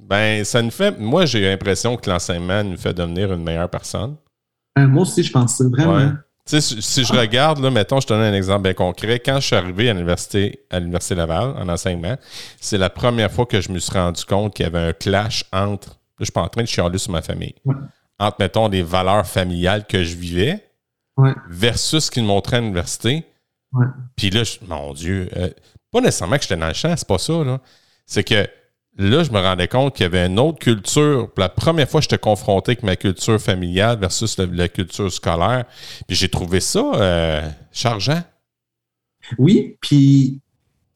Ben, 0.01 0.45
ça 0.45 0.63
nous 0.63 0.71
fait. 0.71 0.99
Moi, 0.99 1.27
j'ai 1.27 1.43
l'impression 1.43 1.97
que 1.97 2.09
l'enseignement 2.09 2.63
nous 2.63 2.77
fait 2.77 2.95
devenir 2.95 3.33
une 3.33 3.43
meilleure 3.43 3.69
personne. 3.69 4.15
Euh, 4.79 4.87
moi 4.87 5.03
aussi, 5.03 5.23
je 5.25 5.33
pense 5.33 5.57
ça, 5.57 5.65
vraiment. 5.69 5.97
Ouais. 5.97 6.13
Sais, 6.49 6.63
si 6.63 7.05
je 7.05 7.13
regarde, 7.13 7.59
là, 7.59 7.71
mettons, 7.71 8.01
je 8.01 8.07
te 8.07 8.13
donne 8.15 8.23
un 8.23 8.33
exemple 8.33 8.63
bien 8.63 8.73
concret. 8.73 9.21
Quand 9.21 9.39
je 9.39 9.49
suis 9.49 9.57
arrivé 9.57 9.91
à 9.91 9.93
l'Université, 9.93 10.65
à 10.71 10.81
l'Université 10.81 11.15
Laval, 11.15 11.51
en 11.59 11.69
enseignement, 11.69 12.17
c'est 12.59 12.79
la 12.79 12.89
première 12.89 13.31
fois 13.31 13.45
que 13.45 13.61
je 13.61 13.71
me 13.71 13.79
suis 13.79 13.93
rendu 13.93 14.25
compte 14.25 14.55
qu'il 14.55 14.65
y 14.65 14.67
avait 14.67 14.79
un 14.79 14.93
clash 14.95 15.45
entre. 15.53 15.91
Là, 15.91 15.97
je 16.21 16.25
suis 16.25 16.33
pas 16.33 16.41
en 16.41 16.49
train 16.49 16.63
de 16.63 16.67
chialer 16.69 16.97
sur 16.97 17.13
ma 17.13 17.21
famille. 17.21 17.55
Entre, 18.19 18.37
mettons, 18.41 18.71
des 18.71 18.83
valeurs 18.83 19.27
familiales 19.27 19.87
que 19.87 20.03
je 20.03 20.17
vivais 20.17 20.65
versus 21.51 22.07
ce 22.07 22.11
qu'ils 22.11 22.25
montraient 22.25 22.57
à 22.57 22.61
l'université. 22.61 23.27
Puis 24.17 24.31
là, 24.31 24.43
mon 24.67 24.95
Dieu, 24.95 25.29
euh, 25.37 25.51
pas 25.93 26.01
nécessairement 26.01 26.37
que 26.37 26.43
j'étais 26.43 26.57
dans 26.57 26.69
le 26.69 26.73
champ, 26.73 26.95
c'est 26.97 27.07
pas 27.07 27.19
ça, 27.19 27.45
là. 27.45 27.61
C'est 28.07 28.25
que 28.25 28.49
là, 28.99 29.23
je 29.23 29.31
me 29.31 29.39
rendais 29.39 29.69
compte 29.69 29.95
qu'il 29.95 30.03
y 30.03 30.07
avait 30.07 30.27
une 30.27 30.39
autre 30.39 30.59
culture. 30.59 31.31
Pour 31.31 31.41
la 31.41 31.49
première 31.49 31.89
fois, 31.89 32.01
j'étais 32.01 32.19
confronté 32.19 32.73
avec 32.73 32.83
ma 32.83 32.97
culture 32.97 33.41
familiale 33.41 33.99
versus 33.99 34.37
la, 34.39 34.69
culture 34.69 35.11
scolaire. 35.13 35.65
Puis 36.07 36.17
j'ai 36.17 36.29
trouvé 36.29 36.61
ça 36.61 36.93
euh, 36.95 37.49
chargeant. 37.73 38.23
Oui, 39.39 39.77
puis, 39.81 40.41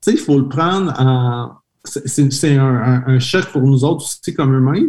tu 0.00 0.11
sais, 0.11 0.12
il 0.12 0.18
faut 0.23 0.38
le 0.38 0.49
prendre 0.49 0.92
en. 0.99 1.52
C'est 1.85 2.56
un, 2.56 3.18
choc 3.18 3.47
pour 3.47 3.62
nous 3.62 3.85
autres 3.85 4.04
aussi 4.04 4.35
comme 4.35 4.54
humains. 4.54 4.88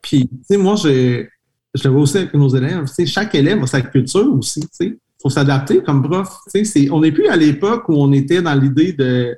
Puis, 0.00 0.26
tu 0.26 0.38
sais, 0.42 0.56
moi, 0.56 0.74
je, 0.76 1.26
je 1.74 1.84
le 1.84 1.90
vois 1.90 2.02
aussi 2.02 2.18
avec 2.18 2.32
nos 2.34 2.48
élèves. 2.48 2.86
Tu 2.86 2.94
sais, 2.94 3.06
chaque 3.06 3.34
élève 3.34 3.62
a 3.62 3.66
sa 3.66 3.82
culture 3.82 4.32
aussi, 4.34 4.60
tu 4.60 4.68
sais. 4.72 4.86
Il 4.86 5.22
faut 5.22 5.28
s'adapter 5.28 5.82
comme 5.82 6.02
prof. 6.02 6.38
Tu 6.54 6.64
sais, 6.64 6.90
on 6.90 7.00
n'est 7.00 7.12
plus 7.12 7.28
à 7.28 7.36
l'époque 7.36 7.88
où 7.90 7.94
on 7.94 8.10
était 8.12 8.40
dans 8.40 8.54
l'idée 8.54 8.94
de 8.94 9.36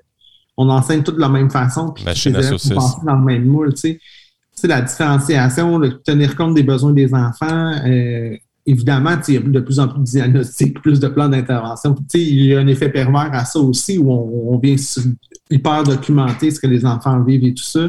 on 0.57 0.69
enseigne 0.69 1.03
tout 1.03 1.13
de 1.13 1.21
la 1.21 1.29
même 1.29 1.51
façon. 1.51 1.91
Puis 1.91 2.05
Machine 2.05 2.37
à 2.37 2.43
saucisse. 2.43 2.75
dans 3.05 3.17
le 3.17 3.25
même 3.25 3.45
moule, 3.45 3.75
tu 3.75 3.99
sais. 4.55 4.69
la 4.69 4.83
différenciation, 4.83 5.81
tenir 6.05 6.37
compte 6.37 6.55
des 6.55 6.63
besoins 6.63 6.93
des 6.93 7.13
enfants. 7.15 7.73
Euh, 7.87 8.37
évidemment, 8.67 9.17
il 9.29 9.35
y 9.35 9.37
a 9.37 9.41
de 9.41 9.61
plus 9.61 9.81
en 9.81 9.89
plus 9.89 10.01
de 10.01 10.05
diagnostics, 10.05 10.81
plus 10.81 11.01
de 11.01 11.09
plans 11.09 11.29
d'intervention. 11.29 11.97
Il 12.15 12.45
y 12.45 12.55
a 12.55 12.61
un 12.61 12.67
effet 12.67 12.91
pervers 12.91 13.31
à 13.33 13.45
ça 13.45 13.59
aussi 13.59 13.99
où 13.99 14.11
on, 14.11 14.59
vient 14.59 14.77
hyper 15.51 15.83
documenter 15.85 16.51
ce 16.51 16.61
que 16.61 16.67
les 16.67 16.85
enfants 16.85 17.23
vivent 17.23 17.45
et 17.45 17.55
tout 17.55 17.65
ça. 17.65 17.89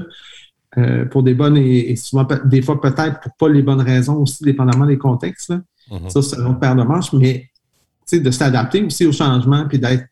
Euh, 0.79 1.05
pour 1.05 1.22
des 1.22 1.36
bonnes 1.36 1.55
et, 1.55 1.96
souvent 1.96 2.27
des 2.46 2.63
fois 2.63 2.82
peut-être 2.82 3.20
pour 3.20 3.32
pas 3.38 3.48
les 3.48 3.62
bonnes 3.62 3.82
raisons 3.82 4.15
aussi, 4.15 4.43
dépendamment 4.43 4.88
des 4.88 4.98
contextes. 4.98 5.53
Mm-hmm. 5.91 6.10
Ça, 6.10 6.22
c'est 6.24 6.39
un 6.39 6.48
autre 6.48 6.60
paire 6.60 6.75
de 6.75 6.82
manches, 6.82 7.13
mais 7.13 7.48
de 8.12 8.32
s'adapter 8.32 8.84
aussi 8.84 9.05
au 9.05 9.12
changement 9.12 9.65
puis 9.67 9.79
d'être 9.79 10.08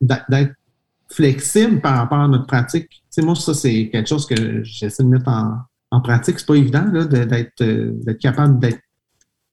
flexible 1.11 1.81
par 1.81 1.97
rapport 1.97 2.19
à 2.19 2.27
notre 2.27 2.47
pratique. 2.47 3.03
Tu 3.13 3.21
moi, 3.21 3.35
ça, 3.35 3.53
c'est 3.53 3.89
quelque 3.91 4.07
chose 4.07 4.25
que 4.25 4.63
j'essaie 4.63 5.03
de 5.03 5.09
mettre 5.09 5.27
en, 5.27 5.57
en 5.91 6.01
pratique. 6.01 6.39
C'est 6.39 6.47
pas 6.47 6.55
évident 6.55 6.85
euh, 6.93 7.05
d'être 7.05 8.19
capable 8.19 8.59
d'être 8.59 8.79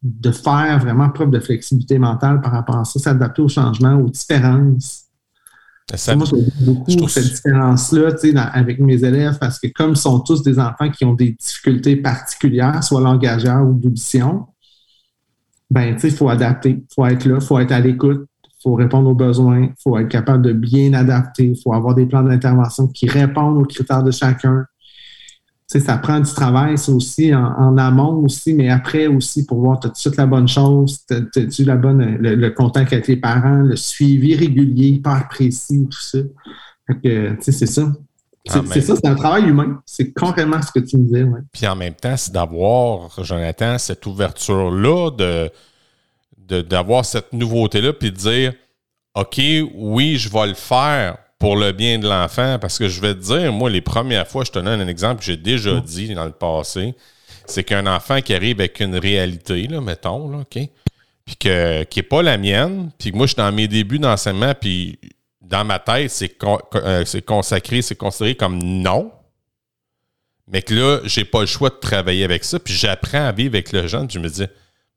de 0.00 0.30
faire 0.30 0.78
vraiment 0.78 1.08
preuve 1.10 1.30
de 1.30 1.40
flexibilité 1.40 1.98
mentale 1.98 2.40
par 2.40 2.52
rapport 2.52 2.76
à 2.76 2.84
ça, 2.84 3.00
s'adapter 3.00 3.42
au 3.42 3.48
changement, 3.48 3.94
aux 3.94 4.08
différences. 4.08 5.06
Ça, 5.94 6.14
moi, 6.14 6.26
je 6.26 6.64
beaucoup 6.64 7.08
cette 7.08 7.24
différence-là 7.24 8.10
avec 8.52 8.78
mes 8.78 9.02
élèves 9.02 9.38
parce 9.40 9.58
que 9.58 9.68
comme 9.68 9.92
ils 9.92 9.96
sont 9.96 10.20
tous 10.20 10.42
des 10.42 10.58
enfants 10.58 10.90
qui 10.90 11.04
ont 11.04 11.14
des 11.14 11.32
difficultés 11.32 11.96
particulières, 11.96 12.84
soit 12.84 13.00
langagères 13.00 13.66
ou 13.66 13.72
d'audition, 13.72 14.46
ben, 15.70 15.96
il 16.00 16.10
faut 16.10 16.28
adapter, 16.28 16.70
il 16.70 16.94
faut 16.94 17.06
être 17.06 17.24
là, 17.24 17.38
il 17.40 17.44
faut 17.44 17.58
être 17.58 17.72
à 17.72 17.80
l'écoute, 17.80 18.27
faut 18.62 18.74
répondre 18.74 19.08
aux 19.08 19.14
besoins, 19.14 19.60
il 19.60 19.74
faut 19.82 19.98
être 19.98 20.08
capable 20.08 20.42
de 20.42 20.52
bien 20.52 20.92
adapter, 20.92 21.46
il 21.46 21.60
faut 21.62 21.72
avoir 21.72 21.94
des 21.94 22.06
plans 22.06 22.22
d'intervention 22.22 22.88
qui 22.88 23.08
répondent 23.08 23.58
aux 23.58 23.66
critères 23.66 24.02
de 24.02 24.10
chacun. 24.10 24.64
Tu 25.70 25.78
sais, 25.78 25.84
ça 25.84 25.98
prend 25.98 26.18
du 26.18 26.32
travail, 26.32 26.78
ça 26.78 26.90
aussi, 26.92 27.34
en, 27.34 27.76
amont 27.76 28.24
aussi, 28.24 28.54
mais 28.54 28.70
après 28.70 29.06
aussi, 29.06 29.44
pour 29.44 29.60
voir, 29.60 29.78
tu 29.78 29.86
as 29.86 29.90
tout 29.90 29.94
de 29.94 29.98
suite 29.98 30.16
la 30.16 30.26
bonne 30.26 30.48
chose, 30.48 31.04
tu 31.06 31.64
la 31.64 31.76
bonne, 31.76 32.16
le, 32.20 32.48
contact 32.50 32.92
avec 32.92 33.06
les 33.06 33.16
parents, 33.16 33.58
le 33.58 33.76
suivi 33.76 34.34
régulier, 34.34 34.88
hyper 34.88 35.28
précis, 35.28 35.86
tout 35.90 36.00
ça. 36.00 36.18
Fait 36.86 37.00
que, 37.00 37.30
tu 37.34 37.42
sais, 37.42 37.52
c'est 37.52 37.66
ça. 37.66 37.92
C'est 38.46 38.80
ça, 38.80 38.94
c'est 38.96 39.06
un 39.06 39.14
travail 39.14 39.44
humain. 39.44 39.82
C'est 39.84 40.12
carrément 40.14 40.62
ce 40.62 40.72
que 40.72 40.78
tu 40.80 40.96
me 40.96 41.04
disais. 41.04 41.26
Puis 41.52 41.66
en 41.66 41.76
même 41.76 41.92
temps, 41.92 42.16
c'est 42.16 42.32
d'avoir, 42.32 43.22
Jonathan, 43.22 43.76
cette 43.76 44.06
ouverture-là 44.06 45.10
de 45.10 45.50
d'avoir 46.48 47.04
cette 47.04 47.32
nouveauté-là, 47.32 47.92
puis 47.92 48.10
de 48.10 48.16
dire, 48.16 48.52
OK, 49.14 49.40
oui, 49.74 50.16
je 50.16 50.28
vais 50.28 50.46
le 50.46 50.54
faire 50.54 51.18
pour 51.38 51.56
le 51.56 51.72
bien 51.72 51.98
de 51.98 52.08
l'enfant, 52.08 52.58
parce 52.60 52.78
que 52.78 52.88
je 52.88 53.00
vais 53.00 53.14
te 53.14 53.20
dire, 53.20 53.52
moi, 53.52 53.70
les 53.70 53.80
premières 53.80 54.26
fois, 54.26 54.44
je 54.44 54.50
te 54.50 54.58
donne 54.58 54.80
un 54.80 54.88
exemple 54.88 55.20
que 55.20 55.24
j'ai 55.24 55.36
déjà 55.36 55.74
mm. 55.74 55.80
dit 55.82 56.14
dans 56.14 56.24
le 56.24 56.32
passé, 56.32 56.94
c'est 57.46 57.64
qu'un 57.64 57.86
enfant 57.86 58.20
qui 58.20 58.34
arrive 58.34 58.60
avec 58.60 58.80
une 58.80 58.96
réalité, 58.96 59.66
là, 59.68 59.80
mettons, 59.80 60.28
là, 60.30 60.38
OK, 60.38 60.58
puis 61.24 61.36
que, 61.36 61.84
qui 61.84 61.98
n'est 61.98 62.04
pas 62.04 62.22
la 62.22 62.38
mienne, 62.38 62.90
puis 62.98 63.12
que 63.12 63.16
moi, 63.16 63.26
je 63.26 63.34
suis 63.34 63.36
dans 63.36 63.52
mes 63.52 63.68
débuts 63.68 63.98
d'enseignement, 63.98 64.52
puis 64.58 64.98
dans 65.40 65.64
ma 65.64 65.78
tête, 65.78 66.10
c'est 66.10 66.36
euh, 66.42 67.04
consacré, 67.24 67.82
c'est 67.82 67.96
considéré 67.96 68.34
comme 68.34 68.58
non, 68.58 69.12
mais 70.50 70.62
que 70.62 70.74
là, 70.74 71.00
j'ai 71.04 71.24
pas 71.24 71.40
le 71.40 71.46
choix 71.46 71.70
de 71.70 71.76
travailler 71.76 72.24
avec 72.24 72.44
ça, 72.44 72.58
puis 72.58 72.74
j'apprends 72.74 73.26
à 73.26 73.32
vivre 73.32 73.54
avec 73.54 73.72
le 73.72 73.86
jeune, 73.86 74.10
je 74.10 74.18
me 74.18 74.28
dis, 74.28 74.44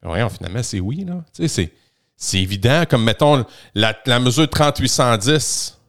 Voyons, 0.03 0.29
finalement, 0.29 0.63
c'est 0.63 0.79
oui. 0.79 1.05
Là. 1.05 1.23
Tu 1.33 1.47
sais, 1.47 1.71
c'est 2.15 2.39
évident, 2.39 2.83
comme 2.89 3.03
mettons 3.03 3.45
la, 3.73 3.97
la 4.05 4.19
mesure 4.19 4.49
3810 4.49 5.79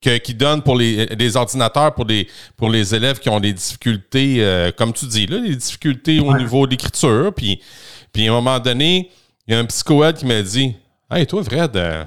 que, 0.00 0.16
qui 0.18 0.34
donne 0.34 0.62
pour 0.62 0.76
les, 0.76 1.06
les, 1.06 1.36
ordinateurs 1.36 1.94
pour 1.94 2.06
les, 2.06 2.28
pour 2.56 2.70
les 2.70 2.94
élèves 2.94 3.18
qui 3.18 3.28
ont 3.28 3.40
des 3.40 3.52
difficultés, 3.52 4.36
euh, 4.42 4.72
comme 4.72 4.92
tu 4.92 5.06
dis, 5.06 5.26
là, 5.26 5.40
des 5.40 5.56
difficultés 5.56 6.20
au 6.20 6.36
niveau 6.36 6.66
d'écriture. 6.66 7.32
Puis, 7.34 7.60
puis 8.12 8.26
à 8.26 8.30
un 8.30 8.34
moment 8.34 8.58
donné, 8.58 9.10
il 9.46 9.54
y 9.54 9.56
a 9.56 9.60
un 9.60 9.64
psychoède 9.66 10.16
qui 10.16 10.26
m'a 10.26 10.42
dit 10.42 10.76
Hey, 11.10 11.26
toi, 11.26 11.42
Fred, 11.44 11.76
euh, 11.76 12.04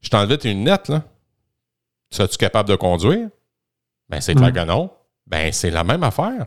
je 0.00 0.08
t'enlevais 0.08 0.38
tes 0.38 0.48
lunettes, 0.48 0.88
là. 0.88 1.04
Serais-tu 2.10 2.38
capable 2.38 2.68
de 2.68 2.76
conduire? 2.76 3.28
Ben, 4.08 4.20
c'est 4.20 4.34
clair 4.34 4.52
que 4.52 4.64
non. 4.64 4.90
Ben, 5.26 5.52
c'est 5.52 5.70
la 5.70 5.84
même 5.84 6.02
affaire. 6.02 6.46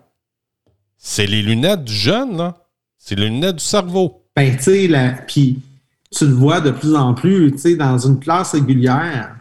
C'est 0.97 1.25
les 1.25 1.41
lunettes 1.41 1.85
du 1.85 1.93
jeune, 1.93 2.35
là. 2.35 2.62
C'est 3.05 3.15
le 3.15 3.27
nez 3.27 3.51
du 3.51 3.59
cerveau. 3.59 4.23
Ben, 4.33 4.55
tu 4.55 4.63
sais, 4.63 5.15
puis 5.27 5.59
tu 6.09 6.25
le 6.25 6.31
vois 6.31 6.61
de 6.61 6.71
plus 6.71 6.95
en 6.95 7.13
plus, 7.13 7.51
tu 7.51 7.57
sais, 7.57 7.75
dans 7.75 7.97
une 7.97 8.17
classe 8.17 8.53
régulière. 8.53 9.35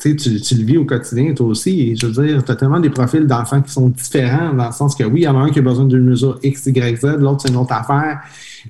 Tu, 0.00 0.16
tu, 0.16 0.30
le 0.30 0.64
vis 0.64 0.76
au 0.76 0.84
quotidien, 0.84 1.32
toi 1.32 1.46
aussi. 1.46 1.96
Je 1.96 2.08
veux 2.08 2.26
dire, 2.26 2.44
tu 2.44 2.50
as 2.50 2.56
tellement 2.56 2.80
des 2.80 2.90
profils 2.90 3.24
d'enfants 3.24 3.62
qui 3.62 3.70
sont 3.70 3.90
différents, 3.90 4.52
dans 4.52 4.66
le 4.66 4.72
sens 4.72 4.96
que 4.96 5.04
oui, 5.04 5.20
il 5.20 5.22
y 5.22 5.28
en 5.28 5.38
a 5.38 5.44
un 5.44 5.50
qui 5.50 5.60
a 5.60 5.62
besoin 5.62 5.84
d'une 5.84 6.02
mesure 6.02 6.40
X, 6.42 6.66
Y, 6.66 6.96
Z, 7.00 7.04
l'autre, 7.20 7.42
c'est 7.42 7.50
une 7.50 7.56
autre 7.56 7.72
affaire. 7.72 8.22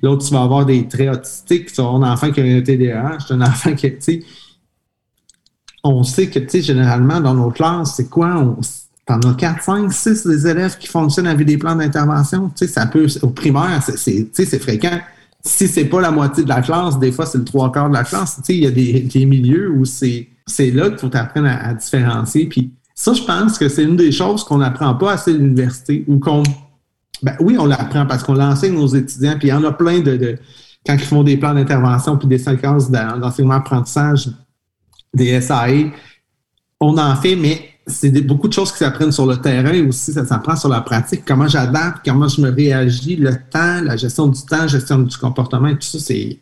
L'autre, 0.03 0.23
tu 0.23 0.31
vas 0.31 0.43
avoir 0.43 0.67
des 0.67 0.87
traits 0.87 1.09
autistiques. 1.09 1.73
Tu 1.73 1.81
as 1.81 1.85
un 1.85 2.03
enfant 2.03 2.31
qui 2.31 2.39
a 2.39 2.43
un 2.43 2.61
TDAH, 2.61 3.17
un 3.31 3.41
enfant 3.41 3.73
qui, 3.73 4.23
on 5.83 6.03
sait 6.03 6.29
que, 6.29 6.37
tu 6.37 6.49
sais, 6.49 6.61
généralement, 6.61 7.19
dans 7.19 7.33
nos 7.33 7.49
classes, 7.49 7.95
c'est 7.95 8.09
quoi? 8.09 8.37
On, 8.37 8.59
T'en 9.07 9.19
as 9.21 9.35
4, 9.35 9.63
5, 9.63 9.93
6 9.93 10.27
des 10.27 10.47
élèves 10.47 10.77
qui 10.77 10.87
fonctionnent 10.87 11.27
avec 11.27 11.47
des 11.47 11.57
plans 11.57 11.75
d'intervention. 11.75 12.49
Tu 12.49 12.67
sais, 12.67 12.73
ça 12.73 12.85
peut, 12.85 13.07
au 13.21 13.29
primaire, 13.29 13.81
c'est 13.81 14.59
fréquent. 14.59 14.99
Si 15.41 15.69
c'est 15.69 15.85
pas 15.85 16.01
la 16.01 16.11
moitié 16.11 16.43
de 16.43 16.49
la 16.49 16.61
classe, 16.61 16.99
des 16.99 17.13
fois, 17.13 17.25
c'est 17.25 17.37
le 17.37 17.45
trois 17.45 17.71
quarts 17.71 17.87
de 17.87 17.93
la 17.93 18.03
classe. 18.03 18.35
Tu 18.35 18.43
sais, 18.43 18.57
il 18.57 18.63
y 18.63 18.67
a 18.67 18.71
des, 18.71 19.25
milieux 19.25 19.71
où 19.71 19.85
c'est 19.85 20.27
là 20.59 20.89
qu'il 20.89 20.99
faut 20.99 21.15
apprendre 21.15 21.47
à, 21.47 21.73
différencier. 21.73 22.47
Puis 22.47 22.73
ça, 22.93 23.13
je 23.13 23.21
pense 23.21 23.57
que 23.57 23.69
c'est 23.69 23.83
une 23.83 23.95
des 23.95 24.11
choses 24.11 24.43
qu'on 24.43 24.57
n'apprend 24.57 24.93
pas 24.95 25.13
assez 25.13 25.31
à 25.31 25.35
l'université 25.35 26.03
ou 26.09 26.19
qu'on. 26.19 26.43
Ben, 27.23 27.37
oui, 27.39 27.55
on 27.57 27.65
l'apprend 27.65 28.05
parce 28.05 28.23
qu'on 28.23 28.33
l'enseigne 28.33 28.75
aux 28.75 28.87
étudiants. 28.87 29.37
Puis 29.39 29.47
il 29.47 29.51
y 29.51 29.53
en 29.53 29.63
a 29.63 29.71
plein 29.71 30.01
de, 30.01 30.37
quand 30.85 30.95
ils 30.95 30.99
font 30.99 31.23
des 31.23 31.37
plans 31.37 31.53
d'intervention 31.53 32.17
puis 32.17 32.27
des 32.27 32.39
séquences 32.39 32.91
d'enseignement-apprentissage, 32.91 34.31
des 35.13 35.39
SAE, 35.39 35.91
on 36.81 36.97
en 36.97 37.15
fait, 37.15 37.37
mais 37.37 37.76
c'est 37.87 38.11
beaucoup 38.21 38.47
de 38.47 38.53
choses 38.53 38.71
qui 38.71 38.79
s'apprennent 38.79 39.11
sur 39.11 39.25
le 39.25 39.37
terrain 39.37 39.87
aussi, 39.87 40.11
ça 40.11 40.25
s'apprend 40.25 40.55
sur 40.55 40.69
la 40.69 40.81
pratique, 40.81 41.23
comment 41.25 41.47
j'adapte, 41.47 41.99
comment 42.05 42.27
je 42.27 42.41
me 42.41 42.51
réagis, 42.51 43.15
le 43.15 43.33
temps, 43.49 43.81
la 43.81 43.95
gestion 43.95 44.27
du 44.27 44.41
temps, 44.41 44.61
la 44.61 44.67
gestion 44.67 44.99
du 44.99 45.17
comportement, 45.17 45.71
tout 45.73 45.81
ça, 45.81 45.99
c'est. 45.99 46.39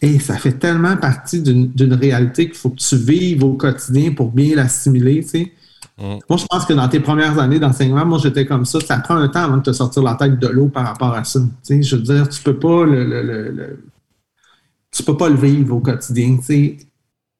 Et 0.00 0.20
ça 0.20 0.36
fait 0.36 0.52
tellement 0.52 0.96
partie 0.96 1.42
d'une 1.42 1.92
réalité 1.94 2.46
qu'il 2.46 2.56
faut 2.56 2.70
que 2.70 2.76
tu 2.76 2.96
vives 2.96 3.42
au 3.42 3.54
quotidien 3.54 4.12
pour 4.12 4.30
bien 4.30 4.54
l'assimiler, 4.54 5.22
tu 5.22 5.28
sais. 5.28 5.52
Mm. 5.98 6.18
Moi, 6.28 6.38
je 6.38 6.46
pense 6.46 6.64
que 6.64 6.72
dans 6.72 6.88
tes 6.88 7.00
premières 7.00 7.38
années 7.38 7.58
d'enseignement, 7.58 8.06
moi, 8.06 8.18
j'étais 8.22 8.46
comme 8.46 8.64
ça. 8.64 8.78
Ça 8.80 8.98
prend 8.98 9.16
un 9.16 9.28
temps 9.28 9.44
avant 9.44 9.56
de 9.56 9.62
te 9.62 9.72
sortir 9.72 10.02
la 10.04 10.14
tête 10.14 10.38
de 10.38 10.46
l'eau 10.46 10.68
par 10.68 10.86
rapport 10.86 11.14
à 11.14 11.24
ça. 11.24 11.40
Tu 11.40 11.48
sais, 11.62 11.82
je 11.82 11.96
veux 11.96 12.02
dire, 12.02 12.28
tu 12.28 12.40
peux 12.42 12.56
pas 12.56 12.84
le, 12.84 13.80
tu 14.92 15.02
peux 15.02 15.16
pas 15.16 15.28
le 15.28 15.36
vivre 15.36 15.74
au 15.74 15.80
quotidien. 15.80 16.36
Tu 16.36 16.44
sais 16.44 16.76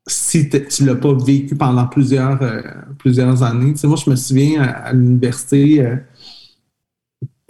si 0.09 0.49
tu 0.49 0.85
l'as 0.85 0.94
pas 0.94 1.12
vécu 1.12 1.55
pendant 1.55 1.87
plusieurs, 1.87 2.42
euh, 2.42 2.62
plusieurs 2.99 3.42
années. 3.42 3.75
moi, 3.85 3.97
je 3.97 4.11
me 4.11 4.16
souviens 4.16 4.62
à, 4.62 4.92
l'université, 4.92 5.81
euh, 5.81 5.97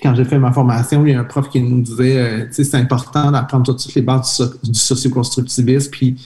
quand 0.03 0.15
j'ai 0.15 0.25
fait 0.25 0.39
ma 0.39 0.53
formation, 0.53 1.05
il 1.07 1.13
y 1.13 1.15
a 1.15 1.21
un 1.21 1.25
prof 1.25 1.49
qui 1.49 1.61
nous 1.61 1.83
disait 1.83 2.19
euh, 2.19 2.47
c'est 2.51 2.75
important 2.75 3.31
d'apprendre 3.31 3.65
toutes 3.75 3.95
les 3.95 4.03
bases 4.03 4.59
du, 4.63 4.79
socioconstructivisme, 4.79 5.91
puis 5.91 6.17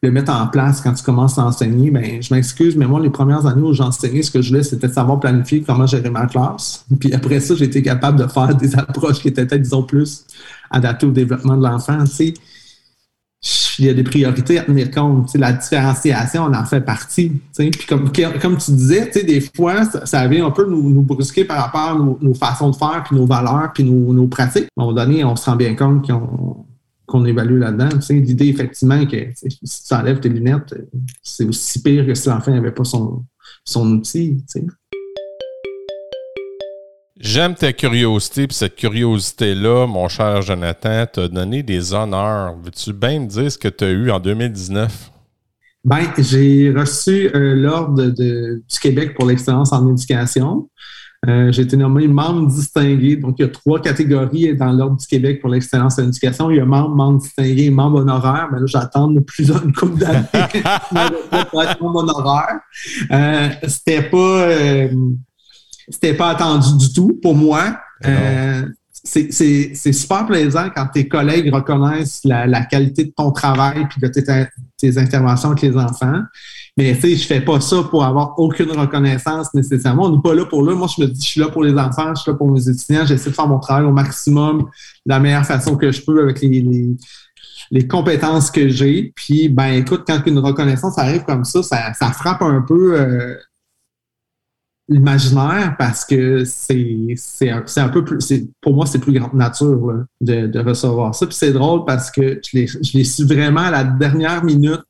le 0.00 0.12
mettre 0.12 0.32
en 0.32 0.46
place 0.46 0.80
quand 0.80 0.92
tu 0.92 1.02
commences 1.02 1.38
à 1.38 1.44
enseigner. 1.44 1.90
Ben, 1.90 2.22
je 2.22 2.32
m'excuse, 2.32 2.76
mais 2.76 2.86
moi, 2.86 3.00
les 3.00 3.10
premières 3.10 3.46
années 3.46 3.62
où 3.62 3.72
j'enseignais, 3.72 4.22
ce 4.22 4.30
que 4.30 4.40
je 4.40 4.50
voulais, 4.50 4.62
c'était 4.62 4.88
savoir 4.88 5.18
planifier 5.18 5.62
comment 5.62 5.86
gérer 5.86 6.10
ma 6.10 6.26
classe. 6.26 6.86
Puis 7.00 7.12
après 7.12 7.40
ça, 7.40 7.54
j'ai 7.54 7.64
été 7.64 7.82
capable 7.82 8.18
de 8.18 8.26
faire 8.26 8.54
des 8.54 8.76
approches 8.76 9.18
qui 9.20 9.28
étaient, 9.28 9.58
disons, 9.58 9.82
plus 9.82 10.24
adaptées 10.70 11.06
au 11.06 11.10
développement 11.10 11.56
de 11.56 11.64
l'enfant. 11.64 11.98
Tu 12.04 12.10
sais 12.10 12.34
il 13.78 13.86
y 13.86 13.88
a 13.88 13.94
des 13.94 14.02
priorités 14.02 14.58
à 14.58 14.64
tenir 14.64 14.90
compte. 14.90 15.34
la 15.34 15.52
différenciation, 15.52 16.44
on 16.44 16.54
en 16.54 16.64
fait 16.64 16.80
partie. 16.80 17.32
Puis 17.56 17.70
comme, 17.88 18.10
comme 18.40 18.56
tu 18.58 18.72
disais, 18.72 19.10
des 19.14 19.40
fois, 19.40 19.84
ça, 19.84 20.26
vient 20.26 20.46
un 20.46 20.50
peu 20.50 20.68
nous, 20.68 21.02
brusquer 21.02 21.44
par 21.44 21.62
rapport 21.62 21.80
à 21.80 21.94
nos, 21.94 22.34
façons 22.34 22.70
de 22.70 22.76
faire, 22.76 23.04
puis 23.06 23.16
nos 23.16 23.26
valeurs, 23.26 23.72
puis 23.72 23.84
nos, 23.84 24.26
pratiques. 24.26 24.68
À 24.76 24.82
un 24.82 24.84
moment 24.84 24.92
donné, 24.92 25.24
on 25.24 25.36
se 25.36 25.48
rend 25.48 25.56
bien 25.56 25.74
compte 25.74 26.10
qu'on 27.06 27.24
évalue 27.24 27.58
là-dedans. 27.58 27.88
L'idée, 28.10 28.48
effectivement, 28.48 29.04
que 29.06 29.16
si 29.62 29.86
tu 29.86 29.94
enlèves 29.94 30.20
tes 30.20 30.28
lunettes, 30.28 30.74
c'est 31.22 31.44
aussi 31.44 31.80
pire 31.82 32.06
que 32.06 32.14
si 32.14 32.28
l'enfant 32.28 32.50
n'avait 32.50 32.72
pas 32.72 32.84
son, 32.84 33.24
son 33.64 33.90
outil. 33.92 34.38
J'aime 37.20 37.56
ta 37.56 37.72
curiosité, 37.72 38.46
puis 38.46 38.54
cette 38.54 38.76
curiosité-là, 38.76 39.88
mon 39.88 40.06
cher 40.06 40.40
Jonathan, 40.40 41.04
t'a 41.12 41.26
donné 41.26 41.64
des 41.64 41.92
honneurs. 41.92 42.54
Veux-tu 42.62 42.92
bien 42.92 43.18
me 43.18 43.26
dire 43.26 43.50
ce 43.50 43.58
que 43.58 43.66
tu 43.66 43.84
as 43.84 43.90
eu 43.90 44.10
en 44.12 44.20
2019? 44.20 45.10
Ben, 45.84 46.04
j'ai 46.16 46.70
reçu 46.70 47.28
euh, 47.34 47.56
l'Ordre 47.56 48.06
du 48.10 48.78
Québec 48.80 49.16
pour 49.16 49.26
l'excellence 49.26 49.72
en 49.72 49.88
éducation. 49.90 50.68
Euh, 51.26 51.50
j'ai 51.50 51.62
été 51.62 51.76
nommé 51.76 52.06
membre 52.06 52.46
distingué. 52.46 53.16
Donc, 53.16 53.34
il 53.40 53.42
y 53.42 53.44
a 53.46 53.48
trois 53.48 53.80
catégories 53.80 54.54
dans 54.56 54.70
l'Ordre 54.70 54.98
du 54.98 55.06
Québec 55.06 55.40
pour 55.40 55.50
l'excellence 55.50 55.98
en 55.98 56.04
éducation. 56.04 56.52
Il 56.52 56.58
y 56.58 56.60
a 56.60 56.64
membre, 56.64 56.94
membre 56.94 57.22
distingué 57.22 57.68
membre 57.70 58.02
honoraire. 58.02 58.48
Mais 58.52 58.60
là, 58.60 58.66
j'attends 58.66 59.12
plus 59.26 59.46
d'une 59.46 59.72
couple 59.72 59.98
d'années 59.98 60.22
pour 61.50 61.62
être 61.64 61.82
membre 61.82 62.04
honoraire. 62.04 62.60
Euh, 63.10 63.48
c'était 63.66 64.02
pas 64.02 64.46
c'était 65.90 66.14
pas 66.14 66.30
attendu 66.30 66.76
du 66.76 66.92
tout 66.92 67.18
pour 67.22 67.34
moi. 67.34 67.78
Euh, 68.06 68.62
c'est 69.04 69.92
super 69.92 70.26
plaisant 70.26 70.68
quand 70.74 70.86
tes 70.92 71.08
collègues 71.08 71.52
reconnaissent 71.52 72.20
la, 72.24 72.64
qualité 72.64 73.04
de 73.04 73.12
ton 73.16 73.30
travail 73.30 73.86
puis 73.88 74.00
de 74.00 74.08
tes, 74.08 74.98
interventions 74.98 75.50
avec 75.50 75.62
les 75.62 75.76
enfants. 75.76 76.22
Mais 76.76 76.94
tu 76.94 77.00
sais, 77.00 77.16
je 77.16 77.26
fais 77.26 77.40
pas 77.40 77.60
ça 77.60 77.82
pour 77.90 78.04
avoir 78.04 78.38
aucune 78.38 78.70
reconnaissance 78.70 79.52
nécessairement. 79.52 80.04
On 80.04 80.16
n'est 80.16 80.22
pas 80.22 80.34
là 80.34 80.44
pour 80.44 80.62
là. 80.62 80.74
Moi, 80.74 80.88
je 80.96 81.02
me 81.02 81.08
dis, 81.08 81.20
je 81.20 81.28
suis 81.30 81.40
là 81.40 81.48
pour 81.48 81.64
les 81.64 81.72
enfants, 81.72 82.14
je 82.14 82.22
suis 82.22 82.30
là 82.30 82.36
pour 82.36 82.50
mes 82.50 82.68
étudiants. 82.68 83.04
J'essaie 83.04 83.30
de 83.30 83.34
faire 83.34 83.48
mon 83.48 83.58
travail 83.58 83.84
au 83.84 83.92
maximum, 83.92 84.60
de 84.60 84.66
la 85.06 85.18
meilleure 85.18 85.44
façon 85.44 85.76
que 85.76 85.90
je 85.90 86.02
peux 86.02 86.22
avec 86.22 86.40
les, 86.40 86.96
les, 87.70 87.88
compétences 87.88 88.50
que 88.50 88.68
j'ai. 88.68 89.12
Puis, 89.16 89.48
ben, 89.48 89.72
écoute, 89.72 90.04
quand 90.06 90.20
une 90.26 90.38
reconnaissance 90.38 90.98
arrive 90.98 91.24
comme 91.24 91.44
ça, 91.44 91.62
ça, 91.62 92.12
frappe 92.12 92.42
un 92.42 92.62
peu. 92.62 93.00
Euh, 93.00 93.34
l'imaginaire 94.88 95.76
parce 95.78 96.04
que 96.04 96.44
c'est 96.44 97.16
un, 97.50 97.64
un, 97.76 97.88
peu 97.88 98.04
plus, 98.04 98.18
pour 98.60 98.74
moi, 98.74 98.86
c'est 98.86 98.98
plus 98.98 99.12
grande 99.12 99.34
nature 99.34 100.04
de, 100.20 100.46
de, 100.46 100.58
recevoir 100.60 101.14
ça. 101.14 101.26
Puis 101.26 101.36
c'est 101.36 101.52
drôle 101.52 101.84
parce 101.84 102.10
que 102.10 102.40
je 102.42 102.96
l'ai 102.96 103.04
su 103.04 103.24
vraiment 103.26 103.60
à 103.60 103.70
la 103.70 103.84
dernière 103.84 104.42
minute. 104.42 104.80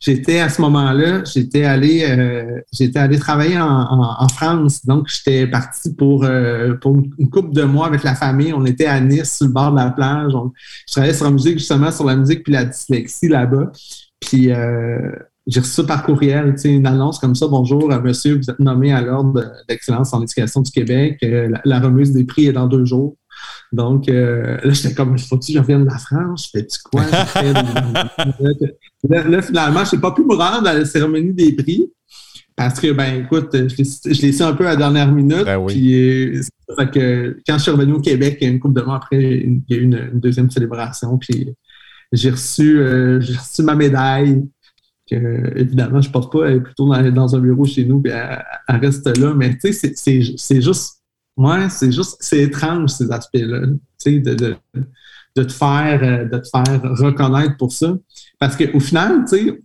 J'étais 0.00 0.40
à 0.40 0.50
ce 0.50 0.60
moment-là, 0.60 1.24
j'étais 1.24 1.64
allé, 1.64 2.04
euh, 2.06 2.60
j'étais 2.72 2.98
allé 2.98 3.18
travailler 3.18 3.58
en, 3.58 4.18
en, 4.18 4.28
France. 4.28 4.84
Donc, 4.84 5.08
j'étais 5.08 5.46
parti 5.46 5.94
pour, 5.94 6.24
euh, 6.24 6.74
pour 6.74 6.96
une 7.18 7.30
couple 7.30 7.54
de 7.54 7.62
mois 7.62 7.86
avec 7.86 8.02
la 8.02 8.14
famille. 8.14 8.52
On 8.52 8.66
était 8.66 8.86
à 8.86 9.00
Nice, 9.00 9.36
sur 9.36 9.46
le 9.46 9.52
bord 9.52 9.72
de 9.72 9.76
la 9.76 9.90
plage. 9.90 10.32
je 10.86 10.92
travaillais 10.92 11.14
sur 11.14 11.24
la 11.24 11.30
musique, 11.30 11.58
justement, 11.58 11.90
sur 11.90 12.04
la 12.04 12.16
musique 12.16 12.44
puis 12.44 12.52
la 12.52 12.66
dyslexie 12.66 13.28
là-bas. 13.28 13.72
Puis, 14.20 14.52
euh, 14.52 15.10
j'ai 15.46 15.60
reçu 15.60 15.72
ça 15.72 15.84
par 15.84 16.04
courriel, 16.04 16.54
une 16.64 16.86
annonce 16.86 17.18
comme 17.18 17.34
ça. 17.34 17.46
Bonjour, 17.46 17.92
euh, 17.92 18.00
monsieur, 18.00 18.36
vous 18.36 18.50
êtes 18.50 18.60
nommé 18.60 18.92
à 18.92 19.02
l'Ordre 19.02 19.44
d'excellence 19.68 20.14
en 20.14 20.22
éducation 20.22 20.62
du 20.62 20.70
Québec. 20.70 21.18
Euh, 21.22 21.50
la, 21.64 21.80
remise 21.80 22.12
des 22.12 22.24
prix 22.24 22.46
est 22.46 22.52
dans 22.52 22.66
deux 22.66 22.86
jours. 22.86 23.16
Donc, 23.70 24.08
euh, 24.08 24.56
là, 24.62 24.72
j'étais 24.72 24.94
comme, 24.94 25.18
faut-tu 25.18 25.48
que 25.48 25.58
je 25.58 25.60
revienne 25.62 25.84
de 25.84 25.90
la 25.90 25.98
France? 25.98 26.48
Fais-tu 26.50 26.78
quoi? 26.90 27.04
là, 29.08 29.42
finalement, 29.42 29.84
je 29.84 29.96
n'ai 29.96 30.00
pas 30.00 30.12
pu 30.12 30.22
me 30.22 30.34
rendre 30.34 30.66
à 30.66 30.72
la 30.72 30.84
cérémonie 30.86 31.34
des 31.34 31.52
prix 31.52 31.92
parce 32.56 32.80
que, 32.80 32.92
ben, 32.92 33.24
écoute, 33.24 33.50
je 33.52 34.22
l'ai 34.22 34.32
su 34.32 34.42
un 34.42 34.54
peu 34.54 34.66
à 34.66 34.70
la 34.70 34.76
dernière 34.76 35.12
minute. 35.12 35.44
Ben 35.44 35.62
puis, 35.66 36.40
que, 36.92 37.36
quand 37.46 37.58
je 37.58 37.62
suis 37.62 37.70
revenu 37.70 37.94
au 37.94 38.00
Québec, 38.00 38.38
une 38.40 38.60
couple 38.60 38.80
de 38.80 38.86
mois 38.86 38.96
après, 38.96 39.22
il 39.22 39.60
y 39.68 39.74
a 39.74 39.76
eu 39.76 39.82
une, 39.82 40.10
deuxième 40.14 40.50
célébration. 40.50 41.18
Puis, 41.18 41.54
j'ai 42.12 42.30
reçu, 42.30 42.80
j'ai 43.20 43.36
reçu 43.36 43.62
ma 43.62 43.74
médaille 43.74 44.42
que, 45.10 45.58
évidemment, 45.58 46.00
je 46.00 46.10
porte 46.10 46.32
pas, 46.32 46.50
elle 46.50 46.62
plutôt 46.62 46.88
dans, 46.88 47.36
un 47.36 47.40
bureau 47.40 47.64
chez 47.64 47.84
nous, 47.84 48.00
puis 48.00 48.12
elle, 48.12 48.76
reste 48.80 49.16
là. 49.18 49.34
Mais 49.34 49.56
tu 49.58 49.72
sais, 49.72 49.92
c'est 50.36 50.60
juste, 50.62 51.02
ouais, 51.36 51.68
c'est 51.68 51.92
juste, 51.92 52.16
c'est 52.20 52.42
étrange 52.42 52.90
ces 52.90 53.10
aspects-là, 53.10 53.66
tu 53.66 53.78
sais, 53.98 54.18
de, 54.18 54.34
de, 54.34 54.56
de, 55.36 55.42
te 55.42 55.52
faire, 55.52 56.02
euh, 56.02 56.24
de 56.24 56.38
te 56.38 56.48
faire 56.48 56.80
reconnaître 56.98 57.56
pour 57.56 57.72
ça. 57.72 57.96
Parce 58.38 58.56
qu'au 58.56 58.80
final, 58.80 59.24
tu 59.28 59.36
sais, 59.36 59.62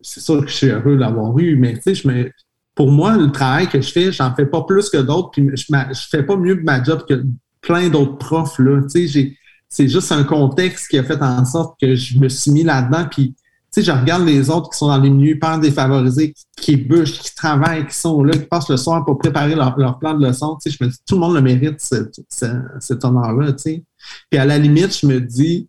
c'est 0.00 0.20
sûr 0.20 0.40
que 0.44 0.50
je 0.50 0.54
suis 0.54 0.68
heureux 0.68 0.96
d'avoir 0.96 1.38
eu, 1.38 1.56
mais 1.56 1.74
tu 1.74 1.82
sais, 1.82 1.94
je 1.94 2.08
me, 2.08 2.30
pour 2.74 2.90
moi, 2.90 3.16
le 3.16 3.30
travail 3.30 3.68
que 3.68 3.80
je 3.80 3.90
fais, 3.90 4.12
j'en 4.12 4.34
fais 4.34 4.46
pas 4.46 4.62
plus 4.62 4.90
que 4.90 4.98
d'autres, 4.98 5.30
puis 5.30 5.48
je, 5.54 5.64
je 5.66 6.08
fais 6.10 6.22
pas 6.22 6.36
mieux 6.36 6.56
que 6.56 6.62
ma 6.62 6.82
job 6.82 7.04
que 7.08 7.24
plein 7.60 7.88
d'autres 7.88 8.18
profs, 8.18 8.58
là. 8.58 8.82
Tu 8.90 9.08
sais, 9.08 9.36
c'est 9.68 9.88
juste 9.88 10.12
un 10.12 10.24
contexte 10.24 10.88
qui 10.88 10.98
a 10.98 11.04
fait 11.04 11.20
en 11.20 11.44
sorte 11.44 11.80
que 11.80 11.94
je 11.94 12.18
me 12.18 12.28
suis 12.28 12.50
mis 12.50 12.62
là-dedans, 12.62 13.06
puis 13.10 13.34
sais, 13.74 13.82
je 13.82 13.92
regarde 13.92 14.24
les 14.24 14.50
autres 14.50 14.70
qui 14.70 14.78
sont 14.78 14.88
dans 14.88 14.98
les 14.98 15.10
milieux 15.10 15.34
hyper 15.34 15.58
défavorisés, 15.58 16.34
qui 16.56 16.76
bûchent, 16.76 17.20
qui 17.20 17.34
travaillent, 17.34 17.86
qui 17.86 17.96
sont 17.96 18.22
là, 18.22 18.32
qui 18.36 18.46
passent 18.46 18.68
le 18.68 18.76
soir 18.76 19.04
pour 19.04 19.18
préparer 19.18 19.54
leur, 19.54 19.74
plan 19.74 20.14
de 20.14 20.26
leçon. 20.26 20.56
Tu 20.62 20.70
sais, 20.70 20.76
je 20.78 20.84
me 20.84 20.90
dis, 20.90 20.96
tout 21.06 21.16
le 21.16 21.20
monde 21.20 21.34
le 21.34 21.42
mérite, 21.42 21.80
cet 21.80 23.04
honneur-là. 23.04 23.52
Tu 23.52 23.58
sais. 23.58 23.84
Puis 24.30 24.38
à 24.38 24.44
la 24.44 24.58
limite, 24.58 24.96
je 24.96 25.06
me 25.06 25.20
dis, 25.20 25.68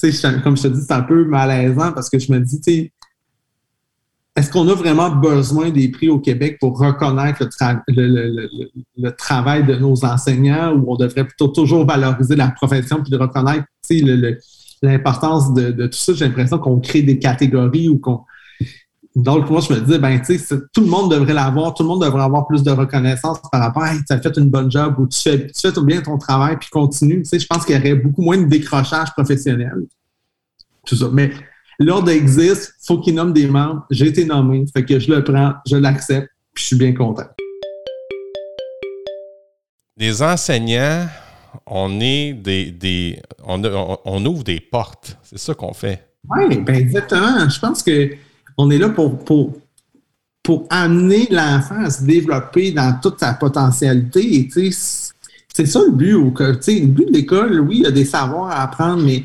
tu 0.00 0.12
sais, 0.12 0.40
comme 0.42 0.56
je 0.56 0.62
te 0.62 0.68
dis, 0.68 0.80
c'est 0.86 0.92
un 0.92 1.02
peu 1.02 1.24
malaisant 1.24 1.92
parce 1.92 2.10
que 2.10 2.18
je 2.18 2.30
me 2.32 2.38
dis, 2.40 2.60
tu 2.60 2.72
sais, 2.72 2.92
est-ce 4.36 4.52
qu'on 4.52 4.68
a 4.68 4.74
vraiment 4.74 5.10
besoin 5.10 5.70
des 5.70 5.88
prix 5.88 6.08
au 6.08 6.20
Québec 6.20 6.58
pour 6.60 6.78
reconnaître 6.78 7.48
le, 7.88 9.10
travail 9.10 9.66
de 9.66 9.74
nos 9.74 10.04
enseignants 10.04 10.72
ou 10.74 10.92
on 10.92 10.96
devrait 10.96 11.24
plutôt 11.24 11.48
toujours 11.48 11.84
valoriser 11.84 12.36
la 12.36 12.48
profession 12.50 13.02
puis 13.02 13.10
de 13.10 13.16
reconnaître 13.16 13.64
tu 13.88 13.98
sais, 13.98 14.04
le, 14.04 14.38
l'importance 14.82 15.52
de, 15.54 15.86
tout 15.86 15.98
ça. 15.98 16.12
J'ai 16.14 16.26
l'impression 16.26 16.58
qu'on 16.58 16.80
crée 16.80 17.02
des 17.02 17.18
catégories 17.18 17.88
ou 17.88 17.98
qu'on. 17.98 18.24
Donc, 19.16 19.50
moi, 19.50 19.60
je 19.60 19.72
me 19.72 19.80
dis, 19.80 19.98
ben, 19.98 20.20
tu 20.20 20.38
sais, 20.38 20.56
tout 20.72 20.80
le 20.80 20.86
monde 20.86 21.10
devrait 21.10 21.34
l'avoir, 21.34 21.74
tout 21.74 21.82
le 21.82 21.88
monde 21.88 22.02
devrait 22.02 22.22
avoir 22.22 22.46
plus 22.46 22.62
de 22.62 22.70
reconnaissance 22.70 23.38
par 23.50 23.60
rapport 23.60 23.82
à, 23.82 23.96
tu 23.96 24.12
as 24.12 24.20
fait 24.20 24.36
une 24.36 24.48
bonne 24.48 24.70
job 24.70 24.94
ou 24.98 25.08
tu 25.08 25.20
fais, 25.20 25.46
tu 25.46 25.60
fais 25.60 25.72
bien 25.82 26.00
ton 26.02 26.18
travail, 26.18 26.56
puis 26.56 26.68
continue. 26.68 27.22
Tu 27.22 27.30
sais, 27.30 27.38
je 27.40 27.46
pense 27.46 27.64
qu'il 27.64 27.74
y 27.74 27.78
aurait 27.78 27.94
beaucoup 27.96 28.22
moins 28.22 28.38
de 28.38 28.44
décrochage 28.44 29.10
professionnel. 29.12 29.86
Tout 30.86 30.94
ça. 30.94 31.08
Mais 31.12 31.32
l'ordre 31.80 32.10
existe, 32.10 32.74
il 32.82 32.86
faut 32.86 33.00
qu'il 33.00 33.14
nomme 33.14 33.32
des 33.32 33.48
membres. 33.48 33.84
J'ai 33.90 34.06
été 34.06 34.24
nommé, 34.24 34.64
fait 34.72 34.84
que 34.84 34.98
je 35.00 35.10
le 35.10 35.24
prends, 35.24 35.54
je 35.66 35.76
l'accepte, 35.76 36.28
puis 36.54 36.62
je 36.62 36.66
suis 36.68 36.76
bien 36.76 36.94
content. 36.94 37.26
Les 39.96 40.22
enseignants, 40.22 41.08
on 41.66 42.00
est 42.00 42.32
des, 42.32 43.20
on, 43.44 44.26
ouvre 44.26 44.44
des 44.44 44.60
portes. 44.60 45.16
C'est 45.22 45.38
ça 45.38 45.54
qu'on 45.54 45.72
fait. 45.72 46.08
Oui, 46.28 46.58
ben 46.58 46.74
exactement. 46.74 47.48
Je 47.48 47.58
pense 47.58 47.82
que 47.82 48.10
on 48.56 48.70
est 48.70 48.78
là 48.78 48.88
pour, 48.90 49.54
amener 50.70 51.28
l'enfant 51.30 51.84
à 51.84 51.90
se 51.90 52.02
développer 52.04 52.72
dans 52.72 52.98
toute 53.02 53.20
sa 53.20 53.34
potentialité. 53.34 54.48
c'est 54.50 55.66
ça 55.66 55.80
le 55.84 55.92
but. 55.92 56.14
le 56.14 56.86
but 56.86 57.06
de 57.06 57.12
l'école, 57.12 57.60
oui, 57.60 57.78
il 57.78 57.82
y 57.82 57.86
a 57.86 57.90
des 57.90 58.06
savoirs 58.06 58.50
à 58.50 58.62
apprendre, 58.62 59.02
mais 59.02 59.24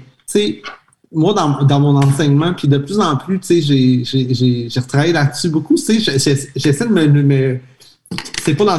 moi, 1.14 1.34
dans, 1.34 1.80
mon 1.80 1.96
enseignement, 1.96 2.54
puis 2.54 2.68
de 2.68 2.78
plus 2.78 3.00
en 3.00 3.16
plus, 3.16 3.40
j'ai 3.48 4.68
retravaillé 4.76 5.14
là-dessus 5.14 5.50
beaucoup. 5.50 5.78
J'essaie 5.78 6.88
de 6.88 6.92
me 6.92 7.60
c'est 8.44 8.56
pas 8.56 8.66
dans 8.66 8.78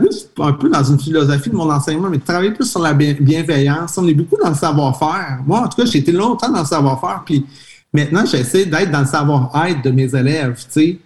oui, 0.00 0.08
un 0.38 0.52
peu 0.52 0.68
dans 0.68 0.84
une 0.84 0.98
philosophie 0.98 1.50
de 1.50 1.56
mon 1.56 1.70
enseignement, 1.70 2.08
mais 2.08 2.18
de 2.18 2.24
travailler 2.24 2.52
plus 2.52 2.70
sur 2.70 2.80
la 2.80 2.92
bienveillance. 2.94 3.96
On 3.98 4.06
est 4.06 4.14
beaucoup 4.14 4.36
dans 4.42 4.50
le 4.50 4.54
savoir-faire. 4.54 5.40
Moi, 5.46 5.60
en 5.60 5.68
tout 5.68 5.80
cas, 5.80 5.84
j'ai 5.84 5.98
été 5.98 6.12
longtemps 6.12 6.50
dans 6.50 6.60
le 6.60 6.66
savoir-faire, 6.66 7.22
puis 7.24 7.44
maintenant, 7.92 8.24
j'essaie 8.24 8.66
d'être 8.66 8.90
dans 8.90 9.00
le 9.00 9.06
savoir-être 9.06 9.82
de 9.82 9.90
mes 9.90 10.14
élèves. 10.14 10.56
Tu 10.72 10.80
sais 10.80 10.98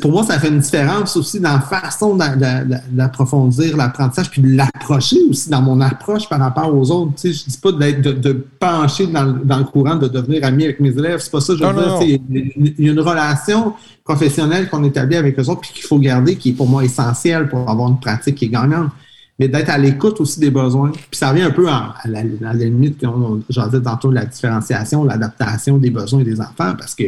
pour 0.00 0.12
moi, 0.12 0.22
ça 0.24 0.38
fait 0.38 0.48
une 0.48 0.60
différence 0.60 1.16
aussi 1.16 1.40
dans 1.40 1.54
la 1.54 1.60
façon 1.60 2.16
d'approfondir 2.16 3.76
l'apprentissage, 3.76 4.30
puis 4.30 4.42
de 4.42 4.56
l'approcher 4.56 5.18
aussi 5.28 5.50
dans 5.50 5.62
mon 5.62 5.80
approche 5.80 6.28
par 6.28 6.38
rapport 6.38 6.74
aux 6.74 6.90
autres. 6.90 7.12
Tu 7.16 7.32
sais, 7.32 7.44
je 7.44 7.50
dis 7.50 7.58
pas 7.58 7.72
de, 7.72 8.12
de, 8.12 8.46
pencher 8.58 9.06
dans, 9.06 9.24
le 9.24 9.64
courant 9.64 9.96
de 9.96 10.08
devenir 10.08 10.44
ami 10.44 10.64
avec 10.64 10.80
mes 10.80 10.90
élèves, 10.90 11.20
c'est 11.20 11.32
pas 11.32 11.40
ça. 11.40 11.54
Je 11.56 11.64
veux 11.64 12.06
dire, 12.06 12.18
il 12.30 12.86
y 12.86 12.88
a 12.88 12.92
une 12.92 13.00
relation 13.00 13.74
professionnelle 14.04 14.68
qu'on 14.68 14.84
établit 14.84 15.16
avec 15.16 15.38
eux 15.38 15.48
autres, 15.48 15.62
puis 15.62 15.70
qu'il 15.72 15.84
faut 15.84 15.98
garder, 15.98 16.36
qui 16.36 16.50
est 16.50 16.54
pour 16.54 16.68
moi 16.68 16.84
essentielle 16.84 17.48
pour 17.48 17.68
avoir 17.68 17.88
une 17.88 18.00
pratique 18.00 18.36
qui 18.36 18.46
est 18.46 18.50
gagnante. 18.50 18.90
Mais 19.38 19.48
d'être 19.48 19.70
à 19.70 19.78
l'écoute 19.78 20.20
aussi 20.20 20.38
des 20.38 20.50
besoins. 20.50 20.90
Puis 20.90 21.06
ça 21.12 21.30
revient 21.30 21.42
un 21.42 21.50
peu 21.50 21.66
à, 21.68 21.94
la, 22.04 22.20
à 22.20 22.24
la, 22.42 22.52
limite, 22.52 23.04
j'en 23.48 23.66
disais 23.66 23.80
tantôt, 23.80 24.10
la 24.10 24.26
différenciation, 24.26 25.04
l'adaptation 25.04 25.78
des 25.78 25.90
besoins 25.90 26.22
des 26.22 26.40
enfants, 26.40 26.74
parce 26.78 26.94
que 26.94 27.04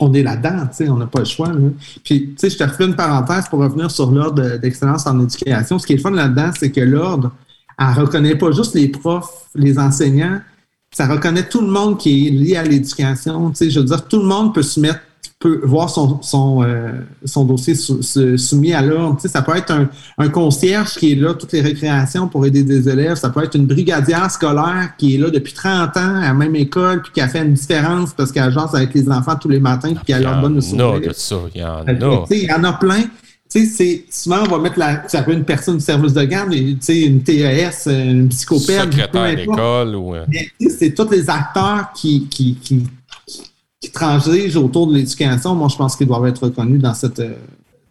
on 0.00 0.12
est 0.14 0.22
là-dedans, 0.22 0.68
on 0.88 0.96
n'a 0.96 1.06
pas 1.06 1.20
le 1.20 1.24
choix. 1.26 1.52
Puis, 2.02 2.30
tu 2.30 2.34
sais, 2.38 2.50
je 2.50 2.56
te 2.56 2.64
refais 2.64 2.86
une 2.86 2.96
parenthèse 2.96 3.48
pour 3.48 3.60
revenir 3.60 3.90
sur 3.90 4.10
l'ordre 4.10 4.56
d'excellence 4.56 5.06
en 5.06 5.20
éducation. 5.20 5.78
Ce 5.78 5.86
qui 5.86 5.92
est 5.92 5.98
fun 5.98 6.10
là-dedans, 6.10 6.50
c'est 6.58 6.70
que 6.70 6.80
l'ordre, 6.80 7.32
elle 7.78 8.02
reconnaît 8.02 8.34
pas 8.34 8.50
juste 8.50 8.74
les 8.74 8.88
profs, 8.88 9.46
les 9.54 9.78
enseignants, 9.78 10.40
ça 10.92 11.06
reconnaît 11.06 11.48
tout 11.48 11.60
le 11.60 11.68
monde 11.68 11.98
qui 11.98 12.26
est 12.26 12.30
lié 12.30 12.56
à 12.56 12.64
l'éducation. 12.64 13.52
Je 13.58 13.78
veux 13.78 13.84
dire, 13.84 14.08
tout 14.08 14.18
le 14.18 14.26
monde 14.26 14.52
peut 14.54 14.62
se 14.62 14.80
mettre 14.80 15.00
peut 15.40 15.62
voir 15.64 15.88
son, 15.88 16.20
son, 16.20 16.62
euh, 16.62 16.92
son 17.24 17.46
dossier 17.46 17.74
soumis 17.74 18.74
à 18.74 18.82
l'ordre. 18.82 19.16
Tu 19.16 19.22
sais, 19.22 19.28
ça 19.28 19.40
peut 19.40 19.56
être 19.56 19.70
un, 19.70 19.88
un, 20.18 20.28
concierge 20.28 20.96
qui 20.96 21.12
est 21.12 21.14
là 21.14 21.32
toutes 21.32 21.52
les 21.52 21.62
récréations 21.62 22.28
pour 22.28 22.44
aider 22.44 22.62
des 22.62 22.90
élèves. 22.90 23.16
Ça 23.16 23.30
peut 23.30 23.42
être 23.42 23.56
une 23.56 23.66
brigadière 23.66 24.30
scolaire 24.30 24.90
qui 24.98 25.14
est 25.14 25.18
là 25.18 25.30
depuis 25.30 25.54
30 25.54 25.96
ans 25.96 26.16
à 26.16 26.20
la 26.20 26.34
même 26.34 26.54
école 26.56 27.00
puis 27.00 27.12
qui 27.12 27.20
a 27.22 27.28
fait 27.28 27.40
une 27.42 27.54
différence 27.54 28.12
parce 28.12 28.32
qu'elle 28.32 28.44
agence 28.44 28.74
avec 28.74 28.92
les 28.92 29.08
enfants 29.08 29.34
tous 29.40 29.48
les 29.48 29.60
matins 29.60 29.94
puis 29.94 30.04
qui 30.04 30.12
a 30.12 30.20
leur 30.20 30.42
bonne 30.42 30.60
sourire. 30.60 31.12
Il 31.54 31.60
y 31.62 31.64
en 31.64 31.86
a. 31.86 32.24
Il 32.30 32.44
y 32.44 32.52
en 32.52 32.62
a 32.62 32.74
plein. 32.74 33.04
Tu 33.50 33.66
sais, 33.66 34.04
souvent, 34.10 34.44
on 34.46 34.50
va 34.50 34.58
mettre 34.58 34.78
la, 34.78 35.08
ça 35.08 35.22
peut 35.22 35.32
être 35.32 35.38
une 35.38 35.44
personne 35.44 35.78
du 35.78 35.84
service 35.84 36.12
de 36.12 36.22
garde, 36.22 36.52
tu 36.52 36.76
sais, 36.80 37.00
une 37.00 37.20
TES, 37.24 37.86
une 37.86 38.28
psychopède. 38.28 38.92
Secrétaire 38.92 39.34
d'école 39.34 39.96
ou. 39.96 40.14
Euh, 40.14 40.24
c'est 40.68 40.94
tous 40.94 41.10
les 41.10 41.28
acteurs 41.28 41.90
qui, 41.92 42.28
qui, 42.28 42.54
qui, 42.62 42.86
qui 43.80 43.90
transigent 43.90 44.56
autour 44.56 44.86
de 44.88 44.94
l'éducation. 44.94 45.54
Moi, 45.54 45.68
je 45.68 45.76
pense 45.76 45.96
qu'ils 45.96 46.06
doivent 46.06 46.26
être 46.26 46.44
reconnus 46.44 46.80
dans 46.80 46.92
cette, 46.92 47.20
euh, 47.20 47.34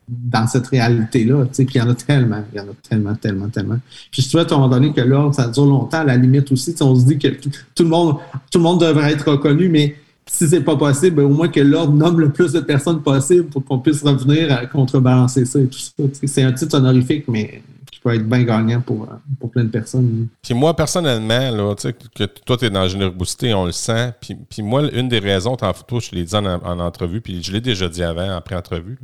dans 0.08 0.48
cette 0.48 0.68
réalité-là. 0.68 1.46
Tu 1.46 1.50
sais, 1.54 1.66
puis 1.66 1.76
il 1.76 1.78
y 1.80 1.82
en 1.82 1.90
a 1.90 1.96
tellement, 1.96 2.44
il 2.54 2.58
y 2.58 2.62
en 2.62 2.66
a 2.66 2.74
tellement, 2.88 3.16
tellement, 3.16 3.50
tellement. 3.50 3.78
Puis 4.12 4.22
je 4.22 4.30
souhaite 4.30 4.52
à 4.52 4.56
un 4.56 4.60
moment 4.60 4.76
donné 4.76 4.94
que 4.94 5.02
l'ordre, 5.02 5.34
ça 5.34 5.48
dure 5.48 5.66
longtemps, 5.66 6.00
à 6.00 6.04
la 6.04 6.18
limite 6.18 6.52
aussi. 6.52 6.76
on 6.82 6.96
se 6.96 7.06
dit 7.06 7.18
que 7.18 7.28
tout 7.28 7.84
le 7.84 7.90
monde, 7.90 8.18
tout 8.52 8.60
le 8.60 8.64
monde 8.64 8.82
devrait 8.82 9.12
être 9.12 9.32
reconnu, 9.32 9.68
mais 9.70 9.96
si 10.28 10.48
c'est 10.48 10.62
pas 10.62 10.76
possible, 10.76 11.16
ben, 11.18 11.24
au 11.24 11.30
moins 11.30 11.48
que 11.48 11.60
l'ordre 11.60 11.94
nomme 11.94 12.20
le 12.20 12.30
plus 12.30 12.54
de 12.54 12.60
personnes 12.60 13.02
possible 13.02 13.46
pour 13.46 13.66
qu'on 13.66 13.80
puisse 13.80 14.04
revenir 14.04 14.54
à 14.54 14.68
contrebalancer 14.68 15.46
ça 15.46 15.60
et 15.60 15.66
tout 15.66 15.80
ça. 15.80 16.04
C'est 16.24 16.44
un 16.44 16.52
titre 16.52 16.78
honorifique, 16.78 17.26
mais 17.28 17.64
qui 18.00 18.04
peut 18.04 18.16
être 18.16 18.28
bien 18.28 18.44
gagnant 18.44 18.82
pour, 18.82 19.08
pour 19.40 19.52
plein 19.52 19.66
de 19.66 19.70
personnes. 19.70 20.28
Puis 20.42 20.54
moi, 20.54 20.74
personnellement, 20.76 21.52
là, 21.52 21.76
que 22.16 22.24
toi, 22.24 22.58
tu 22.58 22.66
es 22.66 22.70
dans 22.70 22.82
la 22.82 22.88
générosité, 22.88 23.54
on 23.54 23.66
le 23.66 23.74
sent. 23.74 24.14
Puis, 24.22 24.36
puis 24.36 24.62
moi, 24.62 24.90
une 24.94 25.10
des 25.10 25.20
raisons, 25.20 25.58
tantôt, 25.58 26.00
je 26.00 26.12
l'ai 26.12 26.24
dit 26.24 26.36
en, 26.36 26.80
entrevue, 26.80 27.20
puis 27.20 27.44
je 27.44 27.52
l'ai 27.52 27.62
déjà 27.62 27.90
dit 27.90 28.04
avant, 28.04 28.36
après 28.36 28.56
entrevue, 28.56 28.98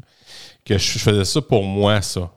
que 0.63 0.77
je 0.77 0.99
faisais 0.99 1.25
ça 1.25 1.41
pour 1.41 1.63
moi, 1.63 2.01
ça. 2.01 2.31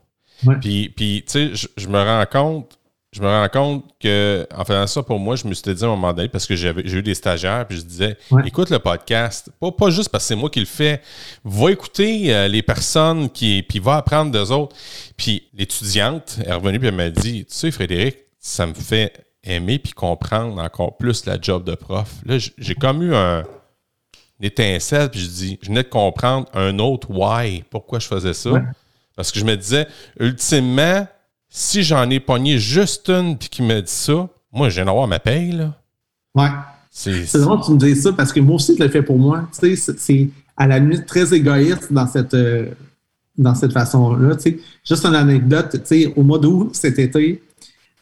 Puis, 0.60 0.92
puis 0.94 1.24
tu 1.26 1.54
sais, 1.56 1.68
je 1.76 1.88
me 1.88 1.98
rends 1.98 2.24
compte 2.30 2.78
je 3.12 3.22
me 3.22 3.26
rends 3.26 3.48
compte 3.48 3.84
que 4.00 4.46
en 4.54 4.64
faisant 4.64 4.86
ça 4.86 5.02
pour 5.02 5.18
moi, 5.18 5.36
je 5.36 5.46
me 5.46 5.54
suis 5.54 5.74
dit 5.74 5.82
à 5.82 5.86
un 5.86 5.90
moment 5.90 6.12
donné, 6.12 6.28
parce 6.28 6.46
que 6.46 6.54
j'ai 6.56 6.70
eu 6.70 7.02
des 7.02 7.14
stagiaires, 7.14 7.66
puis 7.66 7.78
je 7.78 7.82
disais 7.82 8.16
écoute 8.44 8.70
le 8.70 8.78
podcast, 8.78 9.50
pas, 9.60 9.72
pas 9.72 9.90
juste 9.90 10.10
parce 10.10 10.24
que 10.24 10.28
c'est 10.28 10.36
moi 10.36 10.50
qui 10.50 10.60
le 10.60 10.66
fais, 10.66 11.00
va 11.44 11.70
écouter 11.70 12.34
euh, 12.34 12.48
les 12.48 12.62
personnes 12.62 13.30
qui 13.30 13.62
puis 13.66 13.78
va 13.78 13.96
apprendre 13.96 14.30
d'eux 14.30 14.52
autres. 14.52 14.76
Puis 15.16 15.48
l'étudiante 15.54 16.38
est 16.44 16.52
revenue 16.52 16.78
puis 16.78 16.88
elle 16.88 16.94
m'a 16.94 17.10
dit 17.10 17.46
Tu 17.46 17.54
sais, 17.54 17.70
Frédéric, 17.70 18.16
ça 18.38 18.66
me 18.66 18.74
fait 18.74 19.24
aimer 19.42 19.78
puis 19.78 19.92
comprendre 19.92 20.60
encore 20.62 20.96
plus 20.96 21.24
la 21.24 21.40
job 21.40 21.64
de 21.64 21.74
prof. 21.74 22.10
Là, 22.26 22.36
j'ai 22.58 22.74
comme 22.74 23.02
eu 23.02 23.14
un 23.14 23.44
une 24.40 24.46
étincelle, 24.46 25.10
puis 25.10 25.20
je 25.20 25.26
dis, 25.26 25.58
je 25.62 25.68
venais 25.68 25.82
de 25.82 25.88
comprendre 25.88 26.46
un 26.54 26.78
autre 26.78 27.08
why, 27.10 27.64
pourquoi 27.70 27.98
je 27.98 28.06
faisais 28.06 28.34
ça. 28.34 28.50
Parce 29.16 29.32
que 29.32 29.40
je 29.40 29.44
me 29.44 29.56
disais, 29.56 29.88
ultimement, 30.20 31.06
si 31.48 31.82
j'en 31.82 32.08
ai 32.10 32.20
pogné 32.20 32.58
juste 32.58 33.08
une 33.08 33.36
puis 33.36 33.48
qui 33.48 33.62
me 33.62 33.80
dit 33.80 33.90
ça, 33.90 34.28
moi, 34.52 34.68
je 34.68 34.76
viens 34.76 34.84
d'avoir 34.86 35.06
ma 35.08 35.18
paye, 35.18 35.52
là. 35.52 35.74
Ouais. 36.34 36.48
C'est 36.90 37.40
drôle 37.40 37.60
que 37.60 37.66
tu 37.66 37.72
me 37.72 37.78
dises 37.78 38.02
ça 38.02 38.12
parce 38.12 38.32
que 38.32 38.40
moi 38.40 38.56
aussi, 38.56 38.74
je 38.76 38.82
l'ai 38.82 38.88
fait 38.88 39.02
pour 39.02 39.18
moi. 39.18 39.48
Tu 39.58 39.76
sais, 39.76 39.94
c'est 39.96 40.28
à 40.56 40.66
la 40.66 40.78
limite 40.78 41.06
très 41.06 41.32
égoïste 41.32 41.92
dans 41.92 42.06
cette, 42.06 42.34
euh, 42.34 42.66
dans 43.36 43.54
cette 43.54 43.72
façon-là. 43.72 44.34
Tu 44.36 44.42
sais. 44.42 44.58
Juste 44.84 45.06
une 45.06 45.14
anecdote, 45.14 45.70
tu 45.70 45.80
sais, 45.84 46.12
au 46.16 46.22
mois 46.22 46.38
d'août 46.38 46.70
cet 46.72 46.98
été, 46.98 47.40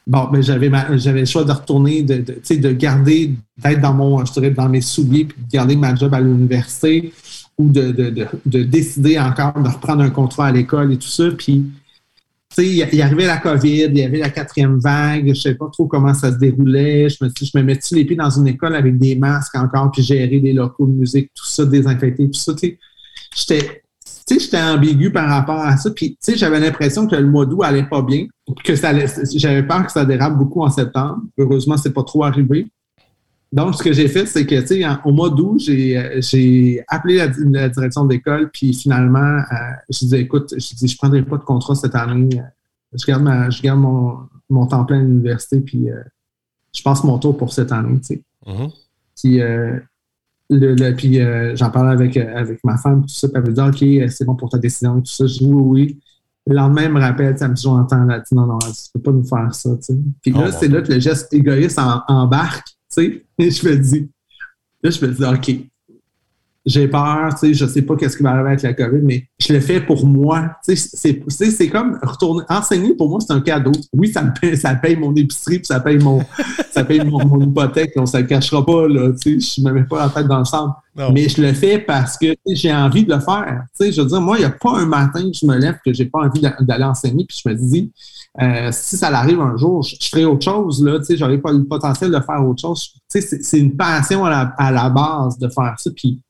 bon, 0.07 0.29
ben, 0.33 0.43
j'avais, 0.43 0.71
j'avais 0.99 1.21
le 1.21 1.27
choix 1.27 1.45
de 1.45 1.53
retourner, 1.53 2.03
de, 2.03 2.17
de, 2.17 2.33
tu 2.33 2.41
sais, 2.43 2.57
de 2.57 2.73
garder, 2.73 3.35
d'être 3.59 3.81
dans 3.81 3.93
mon, 3.93 4.25
je 4.25 4.33
dirais, 4.33 4.51
dans 4.51 4.69
mes 4.69 4.81
souliers 4.81 5.27
puis 5.27 5.37
de 5.43 5.51
garder 5.51 5.77
ma 5.77 5.95
job 5.95 6.15
à 6.15 6.21
l'université 6.21 7.13
ou 7.59 7.69
de, 7.69 7.91
de, 7.91 8.27
de, 8.45 8.63
décider 8.63 9.19
encore 9.19 9.61
de 9.61 9.69
reprendre 9.69 10.03
un 10.03 10.11
contrat 10.11 10.47
à 10.47 10.53
l'école 10.53 10.93
et 10.93 10.97
tout 10.97 11.09
ça. 11.09 11.25
Puis 11.37 11.65
il 12.63 12.95
y 12.95 13.03
arrivait 13.03 13.27
la 13.27 13.39
COVID, 13.39 13.85
il 13.85 13.99
y 13.99 14.03
avait 14.03 14.19
la 14.19 14.31
quatrième 14.31 14.79
vague, 14.79 15.25
je 15.25 15.31
ne 15.31 15.35
savais 15.35 15.55
pas 15.55 15.69
trop 15.73 15.87
comment 15.87 16.15
ça 16.15 16.33
se 16.33 16.39
déroulait. 16.39 17.09
Je 17.09 17.25
me 17.25 17.31
suis 17.31 17.47
je 17.47 17.59
me 17.59 17.63
mettais 17.63 17.95
les 17.95 18.05
pieds 18.05 18.17
dans 18.17 18.31
une 18.31 18.49
école 18.49 18.75
avec 18.75 18.99
des 18.99 19.17
masques 19.17 19.55
encore, 19.57 19.91
puis 19.91 20.03
gérer 20.03 20.41
des 20.41 20.53
locaux 20.53 20.87
de 20.87 20.93
musique, 20.93 21.31
tout 21.35 21.47
ça, 21.47 21.65
désinfecter, 21.65 22.27
tout 22.27 22.39
ça. 22.39 22.53
J'étais 23.35 23.83
j'étais 24.29 24.61
ambigu 24.61 25.13
par 25.13 25.29
rapport 25.29 25.61
à 25.61 25.77
ça. 25.77 25.91
Puis, 25.91 26.19
j'avais 26.35 26.61
l'impression 26.61 27.07
que 27.07 27.17
le 27.17 27.27
mois 27.27 27.47
d'août 27.47 27.63
allait 27.63 27.89
pas 27.89 28.03
bien, 28.03 28.27
que 28.65 28.77
ça 28.77 28.93
j'avais 29.35 29.63
peur 29.63 29.87
que 29.87 29.93
ça 29.93 30.05
dérape 30.05 30.37
beaucoup 30.37 30.63
en 30.63 30.71
septembre. 30.71 31.23
Heureusement, 31.39 31.77
c'est 31.77 31.93
pas 31.93 32.03
trop 32.03 32.25
arrivé. 32.25 32.67
Donc, 33.53 33.77
ce 33.77 33.83
que 33.83 33.93
j'ai 33.93 34.09
fait, 34.09 34.27
c'est 34.27 34.45
que, 34.45 34.61
tu 34.61 34.67
sais, 34.67 34.85
au 35.05 35.13
mois 35.13 35.31
d'août, 35.31 35.59
j'ai 35.59 36.85
appelé 36.89 37.17
la, 37.17 37.69
direction 37.69 38.05
d'école, 38.05 38.51
puis 38.51 38.75
finalement, 38.75 39.19
euh, 39.19 39.55
je 39.89 40.01
disais, 40.01 40.21
écoute, 40.21 40.53
je 40.57 40.75
dis, 40.75 40.89
je 40.89 40.97
prendrai 40.97 41.23
pas 41.23 41.39
de 41.39 41.45
contrat 41.45 41.75
cette 41.75 41.95
année. 41.95 42.29
Je 42.93 43.07
garde, 43.07 43.23
ma, 43.23 43.49
je 43.51 43.63
garde 43.63 43.81
mon, 43.81 44.19
mon 44.51 44.67
temps 44.67 44.85
plein 44.85 44.99
à 44.99 45.03
l'université, 45.03 45.61
puis 45.61 45.91
euh, 45.91 46.03
je 46.75 46.83
passe 46.83 47.05
mon 47.05 47.19
tour 47.19 47.37
pour 47.37 47.53
cette 47.53 47.71
année, 47.71 48.01
tu 48.01 48.07
sais. 48.07 48.23
Mm-hmm. 48.47 48.73
Puis, 49.17 49.41
euh, 49.41 49.79
le, 50.51 50.93
puis 50.93 51.21
j'en 51.57 51.71
parlais 51.71 51.93
avec, 51.93 52.17
avec 52.17 52.63
ma 52.65 52.77
femme, 52.77 53.03
tout 53.03 53.09
ça, 53.09 53.29
puis 53.29 53.37
elle 53.37 53.49
me 53.49 53.53
dit, 53.53 53.61
OK, 53.61 54.11
c'est 54.11 54.25
bon 54.25 54.35
pour 54.35 54.49
ta 54.49 54.59
décision, 54.59 55.01
tout 55.01 55.07
ça. 55.07 55.27
Je 55.27 55.39
dis, 55.39 55.45
oui, 55.47 55.63
oui. 55.63 56.01
Le 56.49 56.55
lendemain, 56.55 56.83
elle 56.83 56.93
me 56.93 57.01
rappelle, 57.01 57.37
elle 57.41 57.49
me 57.49 57.55
dit, 57.55 57.63
j'entends, 57.63 58.05
là, 58.05 58.23
non, 58.33 58.47
non, 58.47 58.59
tu 58.59 58.91
peux 58.95 59.01
pas 59.01 59.13
nous 59.13 59.25
faire 59.25 59.55
ça, 59.55 59.71
tu 59.77 59.83
sais. 59.83 59.99
Puis 60.21 60.33
là, 60.33 60.47
oh, 60.49 60.57
c'est 60.59 60.69
là 60.69 60.83
que 60.83 60.93
le 60.93 61.01
geste 61.01 61.33
égoïste 61.33 61.81
embarque 62.09 62.76
sais, 63.01 63.25
et 63.39 63.51
je 63.51 63.69
me 63.69 63.77
dis, 63.77 64.09
là, 64.83 64.91
je 64.91 65.07
me 65.07 65.13
dis, 65.13 65.25
OK, 65.25 65.67
j'ai 66.67 66.89
peur, 66.89 67.29
tu 67.39 67.47
sais, 67.47 67.55
je 67.55 67.65
sais 67.65 67.83
pas 67.83 67.95
qu'est-ce 67.95 68.17
qui 68.17 68.25
va 68.25 68.33
arriver 68.33 68.49
avec 68.49 68.63
la 68.63 68.73
COVID, 68.73 69.01
mais 69.01 69.25
je 69.39 69.53
le 69.53 69.61
fais 69.61 69.81
pour 69.81 70.05
moi. 70.05 70.51
Tu 70.69 70.77
sais, 70.77 71.21
c'est 71.29 71.69
comme 71.69 71.97
retourner, 72.03 72.43
enseigner 72.49 72.93
pour 72.95 73.09
moi, 73.09 73.21
c'est 73.25 73.33
un 73.33 73.41
cadeau. 73.41 73.71
Oui, 73.93 74.09
ça 74.13 74.23
me 74.23 74.33
paye, 74.39 74.57
ça 74.57 74.75
paye 74.75 74.97
mon 74.97 75.15
épicerie, 75.15 75.59
puis 75.59 75.67
ça 75.67 75.79
paye 75.79 75.99
mon, 75.99 76.21
ça 76.73 76.83
paye 76.83 77.05
mon, 77.05 77.41
hypothèque, 77.41 77.93
on 77.95 78.03
ne 78.03 78.19
le 78.19 78.25
cachera 78.25 78.67
pas, 78.67 78.89
là, 78.89 79.13
tu 79.13 79.41
sais, 79.41 79.61
je 79.61 79.65
me 79.65 79.73
mets 79.73 79.85
pas 79.85 80.07
la 80.07 80.09
tête 80.11 80.27
dans 80.27 80.41
le 80.41 80.45
centre. 80.45 80.75
Mais 81.13 81.29
je 81.29 81.41
le 81.41 81.53
fais 81.53 81.79
parce 81.79 82.17
que 82.17 82.35
j'ai 82.49 82.75
envie 82.75 83.05
de 83.05 83.15
le 83.15 83.21
faire. 83.21 83.65
Tu 83.79 83.87
sais, 83.87 83.93
je 83.93 84.01
veux 84.01 84.09
dire, 84.09 84.21
moi, 84.21 84.39
il 84.39 84.41
n'y 84.41 84.47
a 84.47 84.51
pas 84.51 84.79
un 84.79 84.87
matin 84.87 85.23
que 85.23 85.37
je 85.41 85.47
me 85.47 85.57
lève 85.57 85.77
que 85.85 85.93
j'ai 85.93 86.07
pas 86.07 86.21
envie 86.21 86.41
d'aller 86.41 86.85
enseigner, 86.85 87.25
puis 87.25 87.41
je 87.45 87.49
me 87.49 87.55
dis, 87.55 87.93
euh, 88.41 88.71
si 88.71 88.97
ça 88.97 89.09
arrive 89.09 89.41
un 89.41 89.57
jour, 89.57 89.83
je, 89.83 89.97
ferai 90.11 90.25
autre 90.25 90.45
chose, 90.45 90.85
là, 90.85 90.99
tu 90.99 91.07
sais, 91.07 91.17
j'aurais 91.17 91.39
pas 91.39 91.53
le 91.53 91.65
potentiel 91.65 92.11
de 92.11 92.21
faire 92.21 92.47
autre 92.47 92.61
chose. 92.61 92.93
Tu 93.11 93.21
sais, 93.21 93.39
c'est 93.43 93.59
une 93.59 93.77
passion 93.77 94.25
à 94.25 94.71
la, 94.73 94.91
base 94.91 95.39
de 95.39 95.49
faire 95.49 95.75
ça. 95.79 95.91
Puis, 95.97 96.21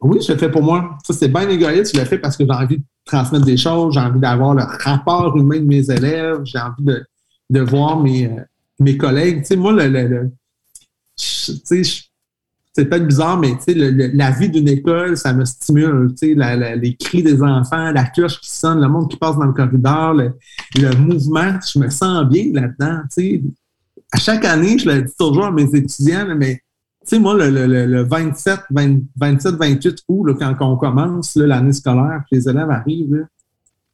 oui, 0.00 0.18
je 0.20 0.32
le 0.32 0.38
fais 0.38 0.50
pour 0.50 0.62
moi. 0.62 0.98
Ça, 1.04 1.12
c'est 1.12 1.28
bien 1.28 1.48
égoïste. 1.48 1.94
Je 1.94 2.00
le 2.00 2.06
fais 2.06 2.18
parce 2.18 2.36
que 2.36 2.44
j'ai 2.44 2.50
envie 2.50 2.78
de 2.78 2.82
transmettre 3.04 3.44
des 3.44 3.56
choses, 3.56 3.94
j'ai 3.94 4.00
envie 4.00 4.18
d'avoir 4.18 4.54
le 4.54 4.64
rapport 4.64 5.36
humain 5.36 5.60
de 5.60 5.66
mes 5.66 5.90
élèves, 5.90 6.40
j'ai 6.44 6.58
envie 6.58 6.82
de, 6.82 7.04
de 7.50 7.60
voir 7.60 8.00
mes, 8.00 8.26
euh, 8.26 8.40
mes 8.80 8.96
collègues. 8.96 9.42
Tu 9.42 9.48
sais, 9.48 9.56
moi, 9.56 9.72
le, 9.72 9.88
le, 9.88 10.08
le 10.08 10.30
tu 11.16 11.52
sais, 11.64 11.82
c'est 12.74 12.86
peut-être 12.86 13.06
bizarre, 13.06 13.38
mais 13.38 13.56
la 13.68 14.32
vie 14.32 14.48
d'une 14.48 14.68
école, 14.68 15.16
ça 15.16 15.32
me 15.32 15.44
stimule. 15.44 16.12
Les 16.22 16.96
cris 16.96 17.22
des 17.22 17.40
enfants, 17.40 17.92
la 17.92 18.04
cloche 18.04 18.40
qui 18.40 18.50
sonne, 18.50 18.80
le 18.80 18.88
monde 18.88 19.08
qui 19.08 19.16
passe 19.16 19.36
dans 19.36 19.46
le 19.46 19.52
corridor, 19.52 20.14
le, 20.14 20.96
mouvement, 20.96 21.56
je 21.72 21.78
me 21.78 21.88
sens 21.88 22.28
bien 22.28 22.50
là-dedans. 22.52 23.02
À 24.12 24.18
chaque 24.18 24.44
année, 24.44 24.76
je 24.76 24.90
le 24.90 25.02
dis 25.02 25.12
toujours 25.16 25.44
à 25.44 25.52
mes 25.52 25.72
étudiants, 25.72 26.26
mais 26.36 26.60
moi, 27.12 27.36
le, 27.36 28.02
27, 28.02 28.60
27, 28.70 29.54
28 29.54 29.98
août, 30.08 30.36
quand 30.36 30.56
on 30.60 30.76
commence 30.76 31.36
l'année 31.36 31.72
scolaire, 31.72 32.24
les 32.32 32.48
élèves 32.48 32.70
arrivent, 32.70 33.24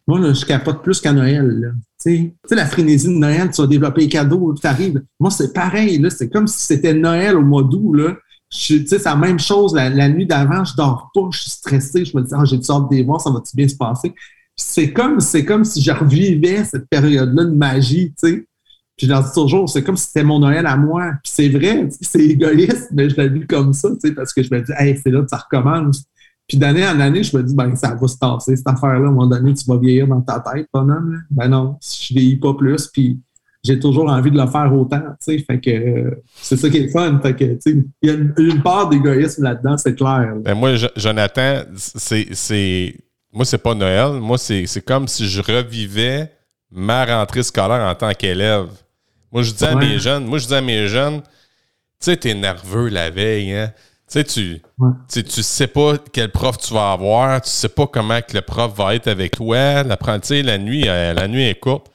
moi, 0.06 0.32
je 0.32 0.44
capote 0.46 0.82
plus 0.82 1.00
qu'à 1.00 1.12
Noël. 1.12 1.74
Tu 2.02 2.32
sais, 2.46 2.56
la 2.56 2.64
frénésie 2.66 3.08
de 3.08 3.18
Noël, 3.18 3.50
tu 3.50 3.60
vas 3.60 3.68
développer 3.68 4.00
les 4.00 4.08
cadeaux, 4.08 4.54
tu 4.54 4.66
arrives. 4.66 5.02
Moi, 5.20 5.30
c'est 5.30 5.52
pareil. 5.52 6.04
C'est 6.10 6.30
comme 6.30 6.46
si 6.46 6.66
c'était 6.66 6.94
Noël 6.94 7.36
au 7.36 7.42
mois 7.42 7.62
d'août. 7.62 8.16
C'est 8.50 9.04
la 9.04 9.16
même 9.16 9.38
chose. 9.38 9.74
La, 9.74 10.08
nuit 10.08 10.26
d'avant, 10.26 10.64
je 10.64 10.74
dors 10.74 11.10
pas, 11.14 11.28
je 11.30 11.40
suis 11.40 11.50
stressé. 11.50 12.04
Je 12.04 12.16
me 12.16 12.22
dis, 12.22 12.32
ah, 12.34 12.44
j'ai 12.44 12.58
du 12.58 12.70
hâte 12.70 12.90
de 12.90 13.02
voir, 13.04 13.20
ça 13.20 13.30
va-tu 13.30 13.56
bien 13.56 13.68
se 13.68 13.76
passer? 13.76 14.12
C'est 14.56 14.92
comme, 14.92 15.20
c'est 15.20 15.44
comme 15.44 15.64
si 15.64 15.80
je 15.80 15.90
revivais 15.90 16.64
cette 16.64 16.88
période-là 16.88 17.44
de 17.44 17.54
magie, 17.54 18.12
tu 18.20 18.28
sais. 18.28 18.46
Puis 18.96 19.06
je 19.06 19.12
leur 19.12 19.24
dis 19.24 19.32
toujours, 19.32 19.66
c'est 19.70 19.82
comme 19.82 19.96
si 19.96 20.08
c'était 20.08 20.24
mon 20.24 20.40
Noël 20.40 20.66
à 20.66 20.76
moi. 20.76 21.12
Puis 21.22 21.32
c'est 21.34 21.48
vrai, 21.48 21.88
c'est 22.02 22.20
égoïste, 22.20 22.88
mais 22.92 23.08
je 23.08 23.16
l'ai 23.16 23.28
vu 23.30 23.46
comme 23.46 23.72
ça, 23.72 23.88
tu 23.90 24.08
sais, 24.08 24.14
parce 24.14 24.32
que 24.32 24.42
je 24.42 24.52
me 24.52 24.60
dis, 24.60 24.72
hey, 24.76 25.00
c'est 25.02 25.10
là 25.10 25.22
que 25.22 25.28
ça 25.28 25.38
recommence. 25.38 26.04
Puis 26.46 26.58
d'année 26.58 26.86
en 26.86 26.98
année, 26.98 27.22
je 27.22 27.34
me 27.36 27.42
dis, 27.42 27.54
ben, 27.54 27.74
ça 27.76 27.94
va 27.94 28.08
se 28.08 28.18
tasser, 28.18 28.56
cette 28.56 28.66
affaire-là. 28.66 29.06
À 29.06 29.08
un 29.08 29.12
moment 29.12 29.26
donné, 29.26 29.54
tu 29.54 29.64
vas 29.66 29.78
vieillir 29.78 30.08
dans 30.08 30.20
ta 30.20 30.40
tête, 30.40 30.66
bonhomme. 30.74 31.22
Ben 31.30 31.48
non, 31.48 31.78
je 31.80 32.12
vieillis 32.12 32.36
pas 32.36 32.52
plus. 32.54 32.88
Puis 32.88 33.20
j'ai 33.62 33.78
toujours 33.78 34.10
envie 34.10 34.30
de 34.30 34.38
le 34.38 34.46
faire 34.46 34.72
autant, 34.74 35.00
tu 35.00 35.36
sais. 35.36 35.38
Fait 35.38 35.60
que 35.60 35.70
euh, 35.70 36.22
c'est 36.34 36.56
ça 36.56 36.70
qui 36.70 36.78
est 36.78 36.88
fun. 36.88 37.20
Fait 37.20 37.34
que, 37.34 37.44
tu 37.44 37.58
sais, 37.60 37.76
il 38.02 38.08
y 38.08 38.12
a 38.12 38.14
une, 38.14 38.62
part 38.62 38.88
d'égoïsme 38.88 39.42
là-dedans, 39.42 39.76
c'est 39.76 39.94
clair. 39.94 40.34
Ben 40.40 40.54
moi, 40.54 40.74
Jonathan, 40.96 41.62
c'est. 41.76 42.94
Moi, 43.32 43.44
c'est 43.44 43.58
pas 43.58 43.74
Noël. 43.74 44.20
Moi, 44.20 44.38
c'est 44.38 44.84
comme 44.84 45.06
si 45.06 45.28
je 45.28 45.40
revivais 45.40 46.30
ma 46.70 47.04
rentrée 47.04 47.42
scolaire 47.42 47.86
en 47.86 47.94
tant 47.94 48.12
qu'élève. 48.12 48.68
Moi, 49.30 49.42
je 49.42 49.52
dis 49.52 49.64
à 49.64 49.76
mes 49.76 49.98
jeunes, 49.98 50.24
moi, 50.26 50.38
je 50.38 50.46
dis 50.46 50.54
à 50.54 50.60
mes 50.60 50.88
jeunes, 50.88 51.20
sais, 52.00 52.16
t'es 52.16 52.34
nerveux 52.34 52.88
la 52.88 53.10
veille, 53.10 53.52
hein? 53.52 53.72
Tu 54.10 54.24
sais, 54.24 54.24
tu, 54.24 55.22
tu, 55.22 55.42
sais 55.42 55.68
pas 55.68 55.94
quel 56.12 56.32
prof 56.32 56.58
tu 56.58 56.74
vas 56.74 56.90
avoir, 56.90 57.40
tu 57.42 57.50
sais 57.50 57.68
pas 57.68 57.86
comment 57.86 58.20
que 58.20 58.34
le 58.34 58.40
prof 58.40 58.74
va 58.74 58.96
être 58.96 59.06
avec 59.06 59.36
toi. 59.36 59.84
L'apprenti, 59.84 60.42
la 60.42 60.58
nuit, 60.58 60.88
euh, 60.88 61.14
la 61.14 61.28
nuit 61.28 61.44
est 61.44 61.54
courte. 61.54 61.86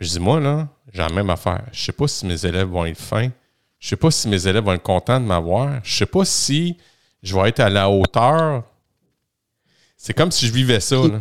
Je 0.00 0.08
dis, 0.08 0.18
moi, 0.18 0.40
là, 0.40 0.68
j'ai 0.92 1.00
la 1.00 1.08
même 1.08 1.30
affaire. 1.30 1.64
Je 1.72 1.82
sais 1.82 1.92
pas 1.92 2.06
si 2.06 2.26
mes 2.26 2.44
élèves 2.44 2.68
vont 2.68 2.84
être 2.84 3.00
fins. 3.00 3.30
Je 3.78 3.88
sais 3.88 3.96
pas 3.96 4.10
si 4.10 4.28
mes 4.28 4.46
élèves 4.46 4.64
vont 4.64 4.74
être 4.74 4.82
contents 4.82 5.18
de 5.18 5.24
m'avoir. 5.24 5.80
Je 5.82 5.96
sais 5.96 6.06
pas 6.06 6.24
si 6.24 6.76
je 7.22 7.34
vais 7.34 7.48
être 7.48 7.60
à 7.60 7.70
la 7.70 7.90
hauteur. 7.90 8.64
C'est 9.96 10.12
comme 10.12 10.30
si 10.30 10.46
je 10.46 10.52
vivais 10.52 10.80
ça. 10.80 10.96
Là. 10.96 11.20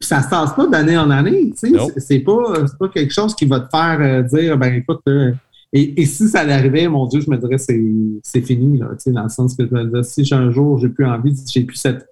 ça 0.00 0.22
se 0.22 0.28
passe 0.28 0.54
pas 0.54 0.66
d'année 0.66 0.96
en 0.96 1.10
année. 1.10 1.52
C'est 1.56 2.20
pas, 2.20 2.66
pas 2.78 2.88
quelque 2.88 3.12
chose 3.12 3.34
qui 3.34 3.46
va 3.46 3.60
te 3.60 3.68
faire 3.68 3.98
euh, 4.00 4.22
dire 4.22 4.56
ben 4.56 4.74
écoute, 4.74 5.00
euh, 5.08 5.32
et, 5.72 6.06
si 6.06 6.28
ça 6.28 6.40
arrivait, 6.40 6.88
mon 6.88 7.06
Dieu, 7.06 7.20
je 7.20 7.30
me 7.30 7.36
dirais 7.36 7.58
c'est 7.58 8.40
fini, 8.42 8.78
là, 8.78 8.88
dans 9.06 9.22
le 9.24 9.28
sens 9.28 9.54
que 9.54 9.66
je 9.66 9.74
me 9.74 10.02
si 10.02 10.26
un 10.32 10.50
jour 10.50 10.78
j'ai 10.78 10.88
plus 10.88 11.04
envie, 11.04 11.34
j'ai 11.46 11.64
plus 11.64 11.76
cette, 11.76 12.08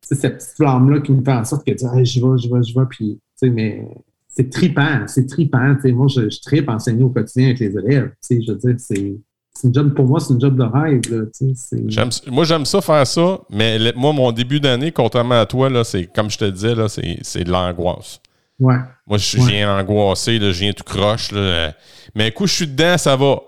cette 0.00 0.20
petite 0.20 0.54
flamme-là 0.56 1.00
qui 1.00 1.10
me 1.10 1.24
fait 1.24 1.32
en 1.32 1.44
sorte 1.44 1.66
que 1.66 1.72
j'y 2.04 2.20
vais, 2.20 2.36
j'y 2.36 2.48
vais, 2.48 2.62
j'y 2.62 2.74
vais, 2.74 2.86
puis 2.88 3.18
mais 3.42 3.88
c'est 4.36 4.50
tripant, 4.50 5.06
c'est 5.06 5.26
tripant. 5.26 5.76
Moi, 5.84 6.06
je, 6.08 6.28
je 6.28 6.40
tripe 6.40 6.68
enseigner 6.68 7.04
au 7.04 7.10
quotidien 7.10 7.46
avec 7.46 7.60
les 7.60 7.76
élèves. 7.76 8.12
Je 8.28 8.52
veux 8.52 8.58
dire, 8.58 8.74
c'est 8.78 9.16
c'est 9.56 9.68
une 9.68 9.74
job, 9.74 9.94
pour 9.94 10.06
moi, 10.06 10.18
c'est 10.18 10.34
une 10.34 10.40
job 10.40 10.56
de 10.56 10.64
rêve. 10.64 11.00
Là, 11.10 12.08
moi, 12.26 12.44
j'aime 12.44 12.64
ça 12.64 12.80
faire 12.80 13.06
ça, 13.06 13.38
mais 13.50 13.78
moi, 13.94 14.12
mon 14.12 14.32
début 14.32 14.58
d'année, 14.58 14.90
contrairement 14.90 15.40
à 15.40 15.46
toi, 15.46 15.70
là, 15.70 15.84
c'est 15.84 16.06
comme 16.06 16.28
je 16.28 16.38
te 16.38 16.44
disais, 16.44 16.74
là, 16.74 16.88
c'est, 16.88 17.44
de 17.44 17.50
l'angoisse. 17.50 18.20
Ouais. 18.58 18.76
Moi, 19.06 19.18
je 19.18 19.38
viens 19.38 19.78
angoissé, 19.78 20.38
là, 20.38 20.50
je 20.50 20.60
viens 20.60 20.72
tout 20.72 20.84
croche. 20.84 21.30
Là, 21.30 21.72
mais 22.14 22.32
coup, 22.32 22.46
je 22.46 22.54
suis 22.54 22.66
dedans, 22.66 22.98
ça 22.98 23.16
va. 23.16 23.40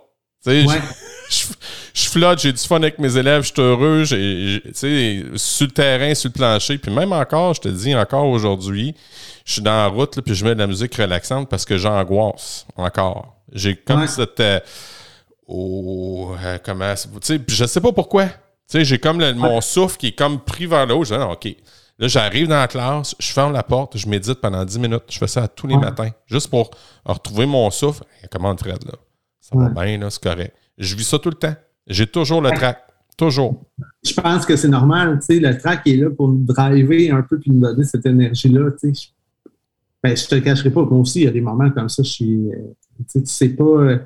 Ouais. 0.46 0.64
Je, 1.28 1.36
je, 1.36 1.46
flotte, 2.04 2.40
j'ai 2.40 2.52
du 2.52 2.62
fun 2.62 2.76
avec 2.76 2.98
mes 2.98 3.16
élèves, 3.16 3.42
je 3.42 3.52
suis 3.52 3.62
heureux, 3.62 4.04
j'ai, 4.04 5.24
sur 5.36 5.66
le 5.66 5.72
terrain, 5.72 6.14
sur 6.14 6.28
le 6.28 6.32
plancher. 6.32 6.78
Puis 6.78 6.92
même 6.92 7.12
encore, 7.12 7.54
je 7.54 7.62
te 7.62 7.68
dis, 7.68 7.94
encore 7.94 8.26
aujourd'hui, 8.26 8.94
je 9.44 9.54
suis 9.54 9.62
dans 9.62 9.76
la 9.76 9.86
route, 9.86 10.16
là, 10.16 10.22
puis 10.22 10.34
je 10.34 10.44
mets 10.44 10.54
de 10.54 10.60
la 10.60 10.66
musique 10.66 10.94
relaxante 10.94 11.48
parce 11.48 11.64
que 11.64 11.78
j'angoisse 11.78 12.66
encore. 12.76 13.36
J'ai 13.52 13.76
comme 13.76 14.06
cette... 14.06 14.40
Euh, 14.40 14.60
oh, 15.46 16.34
comment, 16.64 16.94
tu 16.94 17.18
sais, 17.22 17.40
je 17.48 17.64
sais 17.64 17.80
pas 17.80 17.92
pourquoi. 17.92 18.26
Tu 18.26 18.32
sais, 18.68 18.84
j'ai 18.84 18.98
comme 18.98 19.22
mon 19.34 19.60
souffle 19.60 19.96
qui 19.96 20.08
est 20.08 20.18
comme 20.18 20.40
pris 20.40 20.66
vers 20.66 20.86
le 20.86 20.94
haut. 20.94 21.04
Je 21.04 21.14
dis, 21.14 21.22
OK. 21.22 21.56
Là, 21.98 22.08
j'arrive 22.08 22.48
dans 22.48 22.58
la 22.58 22.68
classe, 22.68 23.14
je 23.18 23.32
ferme 23.32 23.54
la 23.54 23.62
porte, 23.62 23.96
je 23.96 24.06
médite 24.06 24.40
pendant 24.40 24.64
10 24.64 24.78
minutes. 24.80 25.04
Je 25.08 25.18
fais 25.18 25.28
ça 25.28 25.48
tous 25.48 25.66
les 25.66 25.78
matins, 25.78 26.10
juste 26.26 26.50
pour 26.50 26.70
retrouver 27.06 27.46
mon 27.46 27.70
souffle. 27.70 28.04
comment 28.30 28.54
Fred, 28.54 28.84
là? 28.84 28.92
Ça 29.40 29.56
va 29.56 29.68
bien, 29.70 29.96
là, 29.98 30.10
c'est 30.10 30.22
correct. 30.22 30.54
Je 30.76 30.94
vis 30.94 31.04
ça 31.04 31.18
tout 31.18 31.30
le 31.30 31.36
temps. 31.36 31.54
J'ai 31.86 32.06
toujours 32.06 32.40
le 32.40 32.50
track. 32.50 32.82
Toujours. 33.16 33.64
Je 34.04 34.12
pense 34.12 34.44
que 34.44 34.56
c'est 34.56 34.68
normal, 34.68 35.18
tu 35.20 35.34
sais, 35.34 35.40
le 35.40 35.56
track 35.56 35.86
est 35.86 35.96
là 35.96 36.10
pour 36.10 36.28
nous 36.28 36.44
driver 36.44 37.10
un 37.12 37.22
peu 37.22 37.38
puis 37.38 37.50
nous 37.50 37.60
donner 37.60 37.84
cette 37.84 38.04
énergie-là, 38.04 38.70
tu 38.78 38.94
sais. 38.94 39.08
Ben, 40.02 40.14
je 40.14 40.26
te 40.26 40.34
le 40.34 40.42
cacherai 40.42 40.70
pas, 40.70 40.84
moi 40.84 40.98
aussi, 40.98 41.20
il 41.20 41.24
y 41.24 41.28
a 41.28 41.30
des 41.30 41.40
moments 41.40 41.70
comme 41.70 41.88
ça, 41.88 42.02
je 42.02 42.10
suis, 42.10 42.50
euh, 42.50 42.74
tu 42.98 43.04
sais, 43.08 43.22
tu 43.22 43.32
sais 43.32 43.48
pas, 43.48 43.64
euh, 43.64 43.98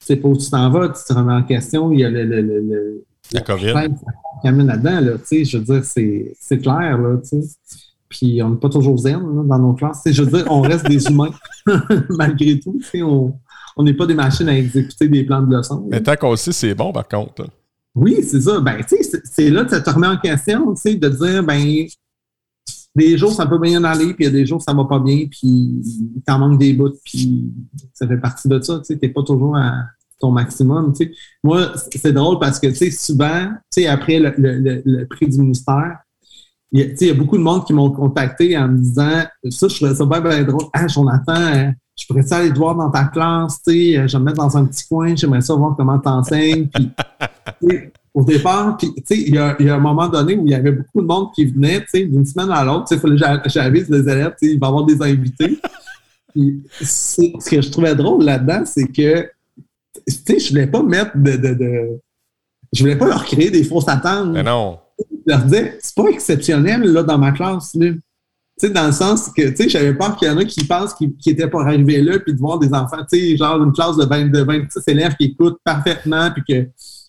sais 0.00 0.16
pas 0.16 0.28
où 0.28 0.36
tu 0.36 0.50
t'en 0.50 0.68
vas, 0.70 0.88
tu 0.88 1.04
te 1.06 1.12
remets 1.12 1.34
en 1.34 1.44
question, 1.44 1.92
il 1.92 2.00
y 2.00 2.04
a 2.04 2.10
le, 2.10 2.24
le, 2.24 2.42
le, 2.42 3.04
la 3.32 3.40
COVID. 3.40 3.72
qui 4.42 4.48
amène 4.48 4.66
là-dedans, 4.66 5.00
là, 5.00 5.18
tu 5.18 5.26
sais, 5.26 5.44
je 5.44 5.58
veux 5.58 5.64
dire, 5.64 5.84
c'est 5.84 6.58
clair, 6.58 6.98
là, 6.98 7.18
tu 7.18 7.40
sais. 7.40 7.48
Puis 8.08 8.42
on 8.42 8.50
n'est 8.50 8.56
pas 8.56 8.68
toujours 8.68 8.98
zen 8.98 9.20
là, 9.20 9.42
dans 9.44 9.58
nos 9.58 9.72
classes. 9.74 10.02
je 10.06 10.22
veux 10.22 10.30
dire, 10.38 10.46
on 10.50 10.60
reste 10.60 10.86
des 10.86 11.06
humains 11.06 11.30
malgré 12.10 12.58
tout. 12.60 12.78
Tu 12.80 12.84
sais, 12.84 13.02
on 13.02 13.38
n'est 13.82 13.94
pas 13.94 14.06
des 14.06 14.14
machines 14.14 14.48
à 14.48 14.56
exécuter 14.56 15.08
des 15.08 15.24
plans 15.24 15.42
de 15.42 15.54
leçons. 15.54 15.86
Mais 15.90 16.02
tant 16.02 16.16
qu'on 16.16 16.36
sait, 16.36 16.52
c'est 16.52 16.74
bon 16.74 16.92
par 16.92 17.06
contre. 17.06 17.46
Oui, 17.94 18.22
c'est 18.22 18.42
ça. 18.42 18.60
Ben, 18.60 18.78
tu 18.86 19.02
sais, 19.02 19.22
c'est 19.24 19.50
là 19.50 19.64
que 19.64 19.70
ça 19.70 19.80
te 19.80 19.90
remet 19.90 20.06
en 20.06 20.18
question, 20.18 20.74
tu 20.74 20.80
sais, 20.82 20.94
de 20.96 21.08
dire, 21.08 21.42
ben, 21.42 21.86
des 22.94 23.18
jours, 23.18 23.32
ça 23.32 23.46
peut 23.46 23.58
bien 23.58 23.84
aller, 23.84 24.14
puis 24.14 24.24
il 24.24 24.26
y 24.26 24.28
a 24.28 24.30
des 24.30 24.46
jours, 24.46 24.60
ça 24.62 24.72
va 24.72 24.84
pas 24.84 24.98
bien, 24.98 25.26
puis 25.30 25.46
il 25.48 26.22
t'en 26.26 26.38
manque 26.38 26.58
des 26.58 26.72
bouts, 26.72 26.92
puis 27.04 27.52
ça 27.92 28.06
fait 28.06 28.18
partie 28.18 28.48
de 28.48 28.60
ça. 28.60 28.78
Tu 28.78 28.84
sais, 28.84 28.98
t'es 28.98 29.08
pas 29.08 29.22
toujours 29.22 29.56
à 29.56 29.84
ton 30.18 30.30
maximum. 30.30 30.92
Tu 30.94 31.06
sais. 31.06 31.12
Moi, 31.42 31.72
c'est 31.94 32.12
drôle 32.12 32.38
parce 32.38 32.58
que, 32.58 32.68
tu 32.68 32.74
sais, 32.74 32.90
souvent, 32.90 33.48
tu 33.72 33.82
sais, 33.82 33.86
après 33.86 34.18
le, 34.18 34.32
le, 34.36 34.82
le, 34.84 35.06
prix 35.06 35.28
du 35.28 35.38
ministère, 35.38 35.98
il 36.72 36.80
y, 36.80 36.82
a, 36.82 36.86
il 37.00 37.06
y 37.06 37.10
a 37.10 37.14
beaucoup 37.14 37.36
de 37.36 37.42
monde 37.42 37.66
qui 37.66 37.72
m'ont 37.72 37.90
contacté 37.90 38.56
en 38.56 38.68
me 38.68 38.78
disant 38.78 39.24
ça, 39.50 39.68
je 39.68 39.76
trouvais 39.76 39.94
ça 39.94 40.04
bien, 40.06 40.20
bien 40.20 40.42
drôle. 40.44 40.64
Ah, 40.72 40.86
Jonathan, 40.88 41.34
euh, 41.36 41.70
je 41.98 42.06
pourrais 42.06 42.32
aller 42.32 42.52
te 42.52 42.58
voir 42.58 42.74
dans 42.74 42.90
ta 42.90 43.04
classe, 43.04 43.62
tu 43.62 43.72
sais, 43.72 43.98
euh, 43.98 44.06
je 44.06 44.16
vais 44.16 44.18
me 44.18 44.24
mettre 44.26 44.38
dans 44.38 44.56
un 44.56 44.66
petit 44.66 44.86
coin, 44.86 45.16
j'aimerais 45.16 45.40
ça 45.40 45.54
voir 45.54 45.74
comment 45.76 45.98
tu 46.00 46.08
enseignes. 46.08 46.68
Puis, 46.68 46.90
au 48.12 48.24
départ, 48.24 48.76
puis, 48.76 48.92
tu 48.94 49.02
sais, 49.04 49.18
il 49.18 49.34
y, 49.34 49.38
a, 49.38 49.56
il 49.58 49.66
y 49.66 49.70
a 49.70 49.76
un 49.76 49.80
moment 49.80 50.08
donné 50.08 50.36
où 50.36 50.44
il 50.44 50.50
y 50.50 50.54
avait 50.54 50.72
beaucoup 50.72 51.00
de 51.00 51.06
monde 51.06 51.28
qui 51.34 51.46
venait, 51.46 51.80
tu 51.80 51.86
sais, 51.88 52.04
d'une 52.04 52.24
semaine 52.24 52.50
à 52.50 52.64
l'autre. 52.64 52.88
Tu 52.88 52.94
sais, 52.94 53.00
il 53.02 53.18
fallait 53.18 53.42
que 53.42 53.48
j'avise 53.48 53.88
les 53.88 54.00
élèves, 54.00 54.34
tu 54.40 54.46
sais, 54.46 54.54
il 54.54 54.60
va 54.60 54.66
y 54.66 54.70
avoir 54.70 54.84
des 54.84 55.02
invités. 55.02 55.58
puis, 56.34 56.62
ce 56.80 57.50
que 57.50 57.60
je 57.60 57.70
trouvais 57.70 57.94
drôle 57.94 58.24
là-dedans, 58.24 58.64
c'est 58.64 58.86
que 58.86 59.28
tu 60.06 60.14
sais, 60.14 60.38
je 60.38 60.50
voulais 60.50 60.66
pas 60.66 60.82
mettre 60.82 61.16
de, 61.16 61.32
de, 61.32 61.54
de, 61.54 62.00
Je 62.72 62.82
voulais 62.82 62.96
pas 62.96 63.06
leur 63.06 63.24
créer 63.24 63.50
des 63.50 63.64
fausses 63.64 63.88
attentes. 63.88 64.32
Mais 64.32 64.42
non. 64.42 64.78
Je 64.98 65.32
leur 65.32 65.42
disais, 65.44 65.78
c'est 65.80 65.94
pas 65.94 66.08
exceptionnel, 66.08 66.82
là, 66.82 67.02
dans 67.02 67.18
ma 67.18 67.32
classe, 67.32 67.74
là. 67.74 67.90
Tu 67.90 68.02
sais, 68.58 68.70
dans 68.70 68.86
le 68.86 68.92
sens 68.92 69.28
que, 69.28 69.48
tu 69.50 69.56
sais, 69.56 69.68
j'avais 69.68 69.94
peur 69.94 70.16
qu'il 70.16 70.28
y 70.28 70.30
en 70.30 70.36
a 70.38 70.44
qui 70.44 70.64
pensent 70.64 70.94
qu'ils 70.94 71.12
étaient 71.26 71.48
pas 71.48 71.62
arrivés 71.62 72.02
là, 72.02 72.18
puis 72.18 72.34
de 72.34 72.38
voir 72.38 72.58
des 72.58 72.72
enfants, 72.72 73.04
tu 73.10 73.18
sais, 73.18 73.36
genre 73.36 73.62
une 73.62 73.72
classe 73.72 73.96
de 73.96 74.04
20, 74.04 74.26
de 74.30 74.42
26 74.42 74.82
élèves 74.86 75.14
qui 75.16 75.26
écoutent 75.26 75.58
parfaitement, 75.64 76.30
puis 76.30 76.42
que 76.48 76.68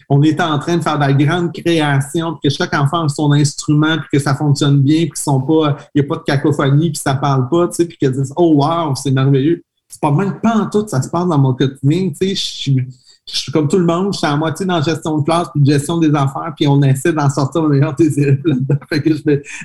on 0.10 0.24
était 0.24 0.44
en 0.44 0.58
train 0.58 0.78
de 0.78 0.82
faire 0.82 0.96
de 0.96 1.02
la 1.02 1.14
grande 1.14 1.54
création, 1.54 2.36
puis 2.36 2.50
que 2.50 2.56
chaque 2.56 2.74
enfant 2.74 3.06
a 3.06 3.10
son 3.10 3.34
instrument, 3.34 3.98
puis 3.98 4.08
que 4.14 4.20
ça 4.20 4.36
fonctionne 4.36 4.82
bien, 4.82 5.02
puis 5.02 5.12
qu'ils 5.12 5.18
sont 5.18 5.42
pas, 5.42 5.78
il 5.94 6.02
n'y 6.02 6.06
a 6.06 6.08
pas 6.08 6.18
de 6.18 6.24
cacophonie, 6.24 6.92
puis 6.92 7.02
ça 7.04 7.16
parle 7.16 7.50
pas, 7.50 7.68
tu 7.68 7.76
sais, 7.76 7.86
puis 7.86 7.98
qu'ils 7.98 8.12
disent, 8.12 8.34
oh 8.38 8.54
wow, 8.56 8.96
c'est 8.96 9.12
merveilleux 9.12 9.64
c'est 9.88 10.02
pas 10.02 10.12
même 10.12 10.40
pas 10.40 10.56
en 10.56 10.70
tout, 10.70 10.86
ça 10.88 11.02
se 11.02 11.10
passe 11.10 11.28
dans 11.28 11.38
mon 11.38 11.54
quotidien. 11.54 12.10
Tu 12.10 12.16
sais, 12.16 12.36
je 12.36 12.46
suis, 12.46 12.88
je 13.30 13.38
suis 13.38 13.52
comme 13.52 13.68
tout 13.68 13.78
le 13.78 13.86
monde, 13.86 14.14
je 14.14 14.20
suis 14.20 14.28
à 14.28 14.36
moitié 14.38 14.66
dans 14.66 14.78
la 14.78 14.82
gestion 14.82 15.18
de 15.18 15.26
classe 15.26 15.50
puis 15.54 15.64
gestion 15.66 15.98
des 15.98 16.10
affaires, 16.10 16.54
puis 16.56 16.68
on 16.68 16.82
essaie 16.82 17.12
d'en 17.12 17.30
sortir 17.30 17.64
le 17.64 17.70
meilleur 17.70 17.94
des 17.94 18.20
élèves 18.20 18.42
là-dedans. 18.46 18.76
Fait 18.90 19.02
que 19.02 19.10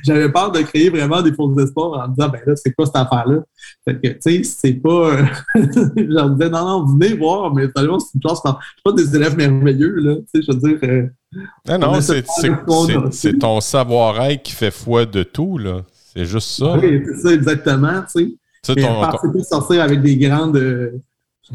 j'avais 0.05 0.31
peur 0.33 0.51
de 0.51 0.61
créer 0.63 0.91
vraiment 0.91 1.23
des 1.23 1.33
faux 1.33 1.57
espoirs 1.59 2.05
en 2.05 2.09
disant, 2.09 2.29
ben 2.29 2.41
là, 2.45 2.57
c'est 2.57 2.73
quoi 2.75 2.87
cette 2.87 2.97
affaire-là? 2.97 3.43
Fait 3.85 4.01
que, 4.01 4.09
tu 4.09 4.17
sais, 4.21 4.43
c'est 4.43 4.75
pas. 4.75 5.17
je 5.55 6.03
leur 6.03 6.31
disais, 6.31 6.51
non, 6.51 6.65
non, 6.65 6.87
venez 6.87 7.15
voir, 7.15 7.55
mais 7.55 7.69
c'est 7.75 7.83
une 7.83 8.21
classe, 8.21 8.41
c'est 8.45 8.83
pas 8.85 8.93
des 8.93 9.15
élèves 9.15 9.37
merveilleux, 9.37 9.95
là. 9.95 10.17
Tu 10.17 10.43
sais, 10.43 10.47
je 10.47 10.53
veux 10.53 10.77
dire. 10.77 10.79
Euh, 10.83 11.79
non, 11.79 11.93
non, 11.93 13.11
c'est 13.11 13.39
ton 13.39 13.61
savoir-être 13.61 14.43
qui 14.43 14.53
fait 14.53 14.73
foi 14.73 15.07
de 15.07 15.23
tout, 15.23 15.59
là. 15.59 15.83
C'est 16.15 16.25
juste 16.25 16.49
ça. 16.49 16.77
Oui, 16.79 17.03
c'est 17.07 17.17
ça, 17.17 17.33
exactement, 17.33 18.03
tu 18.03 18.25
sais. 18.25 18.35
Tu 18.65 18.75
sais, 18.75 18.81
ton, 18.81 19.43
sortir 19.43 19.83
avec 19.83 20.03
des 20.03 20.17
grandes, 20.17 20.57
euh, 20.57 20.91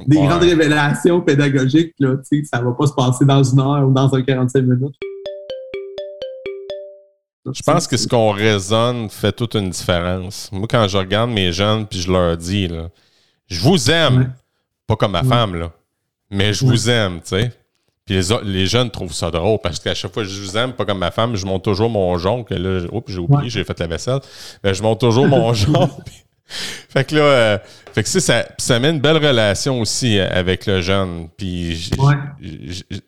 des 0.06 0.18
grandes 0.18 0.44
révélations 0.44 1.22
pédagogiques, 1.22 1.94
là, 2.00 2.16
tu 2.18 2.42
sais, 2.42 2.44
ça 2.44 2.62
va 2.62 2.72
pas 2.72 2.88
se 2.88 2.94
passer 2.94 3.26
dans 3.26 3.44
une 3.44 3.60
heure 3.60 3.88
ou 3.88 3.92
dans 3.92 4.14
un 4.14 4.22
45 4.22 4.62
minutes. 4.62 4.96
Je 7.54 7.64
pense 7.64 7.88
que 7.88 7.96
ce 7.96 8.08
qu'on 8.08 8.32
raisonne 8.32 9.10
fait 9.10 9.32
toute 9.32 9.56
une 9.56 9.70
différence. 9.70 10.50
Moi, 10.52 10.68
quand 10.70 10.88
je 10.88 10.98
regarde 10.98 11.30
mes 11.30 11.54
jeunes 11.54 11.88
puis 11.88 12.00
je 12.00 12.12
leur 12.12 12.36
dis, 12.36 12.68
là, 12.68 12.90
je 13.48 13.62
vous 13.62 13.90
aime, 13.90 14.34
pas 14.86 14.98
comme 14.98 15.14
ma 15.14 15.24
femme, 15.24 15.56
là, 15.56 15.72
mais 16.30 16.54
je 16.54 16.66
vous 16.66 16.90
aime, 16.90 17.22
tu 17.22 17.30
sais. 17.30 17.52
Puis 18.06 18.16
les, 18.16 18.38
les, 18.44 18.66
jeunes 18.68 18.90
trouvent 18.90 19.14
ça 19.14 19.32
drôle 19.32 19.60
parce 19.62 19.80
qu'à 19.80 19.94
chaque 19.94 20.14
fois 20.14 20.24
que 20.24 20.30
je 20.30 20.42
vous 20.42 20.58
aime, 20.58 20.74
pas 20.74 20.86
comme 20.86 21.00
ma 21.00 21.12
femme, 21.12 21.36
je 21.36 21.46
monte 21.46 21.64
toujours 21.64 21.90
mon 21.90 22.18
jonc. 22.18 22.46
Là, 22.50 22.80
j'ai 23.08 23.18
oublié, 23.18 23.50
j'ai 23.50 23.66
fait 23.66 23.78
la 23.80 23.88
vaisselle. 23.88 24.20
Mais 24.64 24.74
je 24.74 24.82
monte 24.82 25.02
toujours 25.02 25.28
mon 25.28 25.54
jonc 25.54 25.90
fait 26.48 27.06
que 27.06 27.16
là, 27.16 27.22
euh, 27.22 27.58
fait 27.94 28.04
que 28.04 28.10
ça, 28.10 28.46
ça 28.58 28.80
met 28.80 28.90
une 28.90 29.00
belle 29.00 29.18
relation 29.18 29.82
aussi 29.82 30.18
euh, 30.18 30.28
avec 30.32 30.66
le 30.66 30.82
jeune. 30.82 31.28
Puis 31.38 31.92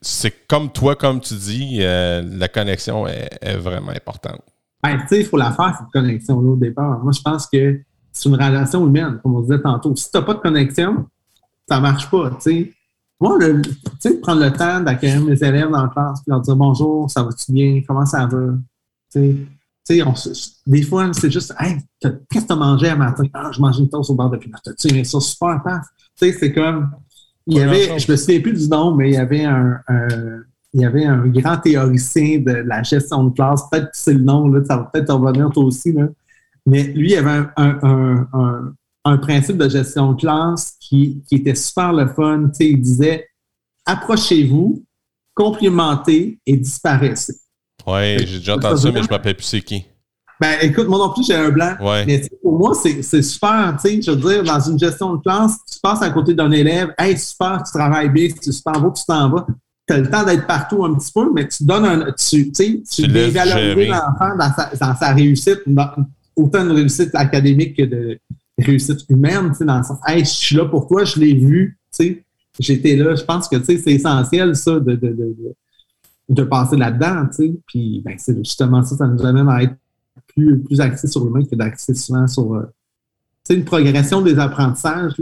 c'est 0.02 0.48
comme 0.48 0.72
toi, 0.72 0.96
comme 0.96 1.20
tu 1.22 1.36
dis, 1.36 1.80
euh, 1.82 2.22
la 2.26 2.48
connexion 2.48 3.08
est, 3.08 3.58
vraiment 3.58 3.92
importante. 3.92 4.42
Ben, 4.82 4.98
tu 5.02 5.08
sais, 5.08 5.20
il 5.22 5.26
faut 5.26 5.38
la 5.38 5.52
faire, 5.52 5.76
cette 5.78 5.92
connexion-là, 5.92 6.50
au 6.50 6.56
départ. 6.56 7.00
Moi, 7.04 7.12
je 7.12 7.22
pense 7.22 7.48
que 7.48 7.82
c'est 8.12 8.30
une 8.30 8.36
relation 8.36 8.86
humaine, 8.88 9.20
comme 9.22 9.36
on 9.36 9.42
disait 9.42 9.62
tantôt. 9.62 9.96
Si 9.96 10.10
tu 10.10 10.18
n'as 10.18 10.24
pas 10.24 10.34
de 10.34 10.40
connexion, 10.40 11.06
ça 11.68 11.78
ne 11.78 11.82
marche 11.82 12.10
pas, 12.10 12.32
tu 12.32 12.36
sais. 12.40 12.74
Moi, 13.22 13.38
prendre 14.22 14.42
le 14.42 14.52
temps 14.54 14.80
d'accueillir 14.80 15.22
mes 15.22 15.44
élèves 15.44 15.70
dans 15.70 15.84
la 15.84 15.90
classe, 15.90 16.22
puis 16.22 16.32
leur 16.32 16.40
dire 16.40 16.56
bonjour, 16.56 17.12
ça 17.12 17.22
va-tu 17.22 17.52
bien, 17.52 17.82
comment 17.86 18.06
ça 18.06 18.26
va, 18.26 18.54
tu 19.12 19.20
sais 19.20 19.36
on, 20.06 20.14
des 20.68 20.82
fois, 20.84 21.12
c'est 21.14 21.32
juste, 21.32 21.54
hey, 21.60 21.78
qu'est-ce 22.02 22.44
que 22.44 22.48
tu 22.48 22.54
as 22.54 22.56
mangé 22.56 22.90
à 22.90 22.96
matin? 22.96 23.24
Ah, 23.34 23.50
je 23.52 23.60
mangeais 23.60 23.82
une 23.82 23.90
toast 23.90 24.10
au 24.10 24.16
bord 24.16 24.30
de 24.30 24.38
pinot. 24.38 24.58
Tu 24.66 24.90
sais, 24.90 25.04
ça 25.04 25.20
super 25.20 25.62
paf. 25.64 25.86
Tu 26.20 26.32
sais, 26.32 26.38
c'est 26.40 26.54
comme, 26.54 26.92
il 27.48 27.58
y 27.58 27.62
avait, 27.62 27.98
je 27.98 28.12
me 28.12 28.16
souviens 28.18 28.40
plus 28.42 28.54
du 28.54 28.68
nom, 28.70 28.96
mais 28.96 29.10
il 29.10 29.14
y 29.14 29.18
avait 29.18 29.44
un, 29.44 29.82
il 30.74 30.82
y 30.82 30.86
avait 30.86 31.06
un 31.06 31.26
grand 31.28 31.58
théoricien 31.58 32.40
de 32.40 32.52
la 32.52 32.84
gestion 32.84 33.24
de 33.26 33.34
classe. 33.34 33.64
Peut-être 33.72 33.86
que 33.86 33.98
c'est 33.98 34.14
le 34.14 34.22
nom, 34.22 34.48
là, 34.48 34.64
ça 34.64 34.78
va 34.78 34.84
peut-être 34.94 35.14
revenir 35.14 35.50
toi 35.50 35.64
aussi, 35.64 35.92
là. 35.92 36.08
Mais 36.66 36.84
lui, 36.84 37.14
il 37.14 37.18
avait 37.18 37.48
un, 37.58 37.80
un, 37.82 38.74
un, 39.06 39.18
principe 39.18 39.58
de 39.58 39.68
gestion 39.68 40.14
de 40.14 40.20
classe 40.20 40.76
qui, 40.80 41.24
qui 41.28 41.36
était 41.36 41.56
super 41.56 41.94
le 41.94 42.08
fun. 42.08 42.50
Tu 42.50 42.54
sais, 42.54 42.70
il 42.70 42.82
disait, 42.82 43.28
approchez-vous, 43.86 44.84
complémentaient 45.34 46.38
et 46.46 46.58
disparaissaient. 46.58 47.40
Oui, 47.88 48.26
j'ai 48.26 48.40
déjà 48.40 48.56
entendu 48.56 48.82
ça, 48.82 48.92
mais 48.92 49.02
je 49.02 49.08
ne 49.08 49.12
m'appelle 49.12 49.36
plus 49.36 49.46
c'est 49.46 49.62
qui. 49.62 49.86
Ben, 50.40 50.58
écoute, 50.62 50.88
moi 50.88 50.98
non 51.00 51.14
plus, 51.14 51.26
j'ai 51.26 51.36
un 51.36 51.50
blanc. 51.50 51.76
Ouais. 51.82 52.06
Mais 52.06 52.22
pour 52.42 52.58
moi, 52.58 52.74
c'est 52.74 53.22
super, 53.22 53.76
tu 53.82 53.90
sais, 53.90 54.02
je 54.02 54.12
veux 54.12 54.18
dire, 54.18 54.44
dans 54.44 54.60
une 54.60 54.80
gestion 54.80 55.16
de 55.16 55.22
classe, 55.22 55.58
tu 55.70 55.80
passes 55.82 56.02
à 56.02 56.10
côté 56.12 56.34
d'un 56.34 56.52
élève, 56.52 56.94
hey, 56.98 57.18
super, 57.18 57.62
tu 57.66 57.78
travailles 57.78 58.10
bien, 58.10 58.30
tu 58.42 58.54
super 58.54 58.80
beau, 58.80 58.94
tu 58.96 59.04
t'en 59.06 59.30
vas. 59.30 59.46
Tu 59.86 59.94
as 59.94 59.98
le 59.98 60.10
temps 60.10 60.24
d'être 60.24 60.48
partout 60.48 60.86
un 60.86 60.94
petit 60.94 61.12
peu, 61.12 61.30
mais 61.34 61.48
tu 61.48 61.66
donnes 61.66 61.86
un. 61.86 62.12
Tu, 62.14 62.52
tu, 62.52 62.84
tu 62.84 63.08
dévalorises 63.08 63.90
l'enfant 63.90 64.38
dans 64.38 64.54
sa, 64.54 64.72
dans 64.80 64.96
sa 64.96 65.14
réussite, 65.14 65.60
dans, 65.68 65.90
autant 66.38 66.64
de 66.64 66.72
réussite 66.72 67.14
académique 67.16 67.76
que 67.76 67.84
de 67.84 68.20
réussite 68.58 69.00
humaine, 69.10 69.50
tu 69.52 69.58
sais, 69.58 69.66
dans 69.66 69.80
le 69.80 69.84
sens, 69.84 69.98
hey, 70.08 70.24
je 70.24 70.30
suis 70.30 70.56
là 70.56 70.66
pour 70.66 70.88
toi, 70.88 71.04
je 71.04 71.20
l'ai 71.20 71.34
vu, 71.34 71.78
tu 71.94 72.06
sais, 72.06 72.24
j'étais 72.60 72.96
là. 72.96 73.16
Je 73.16 73.24
pense 73.24 73.50
que, 73.50 73.58
tu 73.58 73.66
sais, 73.66 73.78
c'est 73.78 73.92
essentiel, 73.92 74.56
ça, 74.56 74.80
de, 74.80 74.80
de, 74.80 74.96
de, 74.96 75.12
de 75.12 75.56
passer 76.44 76.78
là-dedans, 76.78 77.28
tu 77.28 77.36
sais. 77.36 77.54
Puis, 77.68 78.02
ben, 78.06 78.16
c'est 78.18 78.38
justement 78.38 78.84
ça, 78.84 78.96
ça 78.96 79.08
nous 79.08 79.26
amène 79.26 79.50
à 79.50 79.64
être 79.64 79.76
plus, 80.28 80.60
plus 80.62 80.80
axé 80.82 81.08
sur 81.08 81.26
l'humain 81.26 81.44
que 81.44 81.56
d'axer 81.56 81.94
souvent 81.94 82.28
sur 82.28 82.54
euh, 82.54 82.64
une 83.50 83.66
progression 83.66 84.22
des 84.22 84.38
apprentissages. 84.40 85.14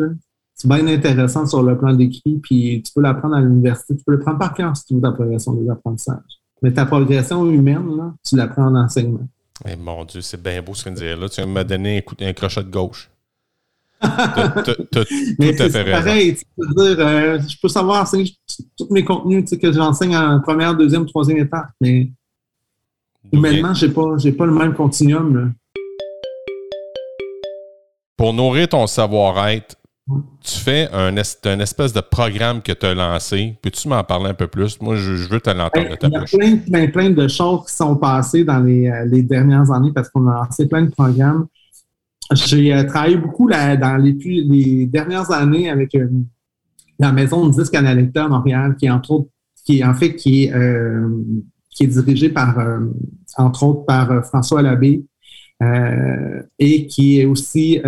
C'est 0.54 0.68
bien 0.68 0.88
intéressant 0.88 1.46
sur 1.46 1.62
le 1.64 1.78
plan 1.78 1.94
d'écrit, 1.94 2.40
puis 2.42 2.82
tu 2.84 2.92
peux 2.94 3.02
l'apprendre 3.02 3.36
à 3.36 3.42
l'université, 3.42 3.96
tu 3.96 4.04
peux 4.04 4.14
le 4.14 4.20
prendre 4.20 4.40
par 4.40 4.54
cœur 4.54 4.76
si 4.76 4.86
tu 4.86 4.96
veux 4.96 5.02
ta 5.02 5.12
progression 5.12 5.54
des 5.54 5.70
apprentissages. 5.70 6.42
Mais 6.62 6.74
ta 6.74 6.86
progression 6.86 7.50
humaine, 7.50 7.96
là, 7.96 8.14
tu 8.24 8.36
l'apprends 8.36 8.66
en 8.66 8.76
enseignement. 8.76 9.28
Eh, 9.66 9.76
mon 9.76 10.04
Dieu, 10.06 10.22
c'est 10.22 10.42
bien 10.42 10.62
beau 10.62 10.74
ce 10.74 10.86
que 10.86 10.90
tu 10.90 10.96
dire 10.96 11.18
là. 11.18 11.30
Tu 11.30 11.46
m'as 11.46 11.64
donné 11.64 12.04
un, 12.20 12.28
un, 12.28 12.34
crochet 12.34 12.64
de 12.64 12.70
gauche. 12.70 13.10
À 14.00 14.64
fait 14.64 15.92
pareil, 15.92 16.36
tu 16.36 16.44
peux 16.56 16.68
dire, 16.68 16.98
euh, 17.00 17.40
je 17.40 17.56
peux 17.62 17.68
savoir 17.68 18.04
enseigner 18.04 18.32
tous 18.78 18.88
mes 18.92 19.04
contenus 19.04 19.50
que 19.60 19.72
j'enseigne 19.72 20.16
en 20.16 20.40
première, 20.40 20.76
deuxième, 20.76 21.06
troisième 21.06 21.40
étape, 21.40 21.70
mais 21.82 22.12
Humainement, 23.32 23.74
je 23.74 23.86
n'ai 23.88 23.92
pas, 23.92 24.04
pas 24.38 24.46
le 24.46 24.54
même 24.54 24.74
continuum. 24.74 25.54
Pour 28.16 28.34
nourrir 28.34 28.70
ton 28.70 28.88
savoir-être, 28.88 29.76
tu 30.42 30.58
fais 30.60 30.90
un, 30.94 31.16
espèce 31.18 31.92
de 31.92 32.00
programme 32.00 32.62
que 32.62 32.72
tu 32.72 32.86
as 32.86 32.94
lancé. 32.94 33.58
Peux-tu 33.62 33.90
m'en 33.90 34.04
parler 34.04 34.30
un 34.30 34.34
peu 34.34 34.48
plus? 34.48 34.82
Moi, 34.82 34.96
je, 34.96 35.12
veux 35.28 35.42
te 35.42 35.50
l'entendre 35.50 35.90
bouche. 35.90 36.34
Il 36.34 36.44
y 36.44 36.56
a 36.56 36.60
plein, 36.70 36.88
plein, 36.88 37.10
de 37.10 37.28
choses 37.28 37.66
qui 37.68 37.76
sont 37.76 37.96
passées 37.98 38.46
dans 38.46 38.60
les, 38.60 38.88
euh, 38.88 39.22
dernières 39.24 39.70
années 39.72 39.92
parce 39.94 40.10
qu'on 40.10 40.26
a 40.28 40.46
lancé 40.46 40.68
plein 40.68 40.84
de 40.84 40.92
programmes. 40.92 41.48
J'ai 42.34 42.74
euh, 42.74 42.84
travaillé 42.84 43.18
beaucoup 43.18 43.50
dans 43.50 44.02
les, 44.02 44.14
les, 44.14 44.86
dernières 44.86 45.32
années 45.32 45.70
avec 45.70 45.96
euh, 45.96 46.08
la 47.00 47.12
maison 47.12 47.48
de 47.48 47.54
disques 47.54 47.72
Canalecta 47.72 48.26
à 48.26 48.28
Montréal, 48.28 48.76
qui 48.78 48.88
est 48.88 48.90
entre 48.90 49.12
autres, 49.12 49.30
qui 49.66 49.80
est 49.80 49.84
en 49.84 49.94
fait 49.94 50.16
qui 50.16 50.46
est 50.46 50.54
qui 51.78 51.84
est 51.84 51.88
dirigé 51.88 52.30
par, 52.30 52.58
euh, 52.58 52.80
entre 53.38 53.64
autres, 53.64 53.86
par 53.86 54.12
euh, 54.12 54.22
François 54.24 54.64
Labbé, 54.64 55.06
euh, 55.62 56.42
et 56.58 56.88
qui 56.88 57.20
est 57.20 57.26
aussi, 57.26 57.82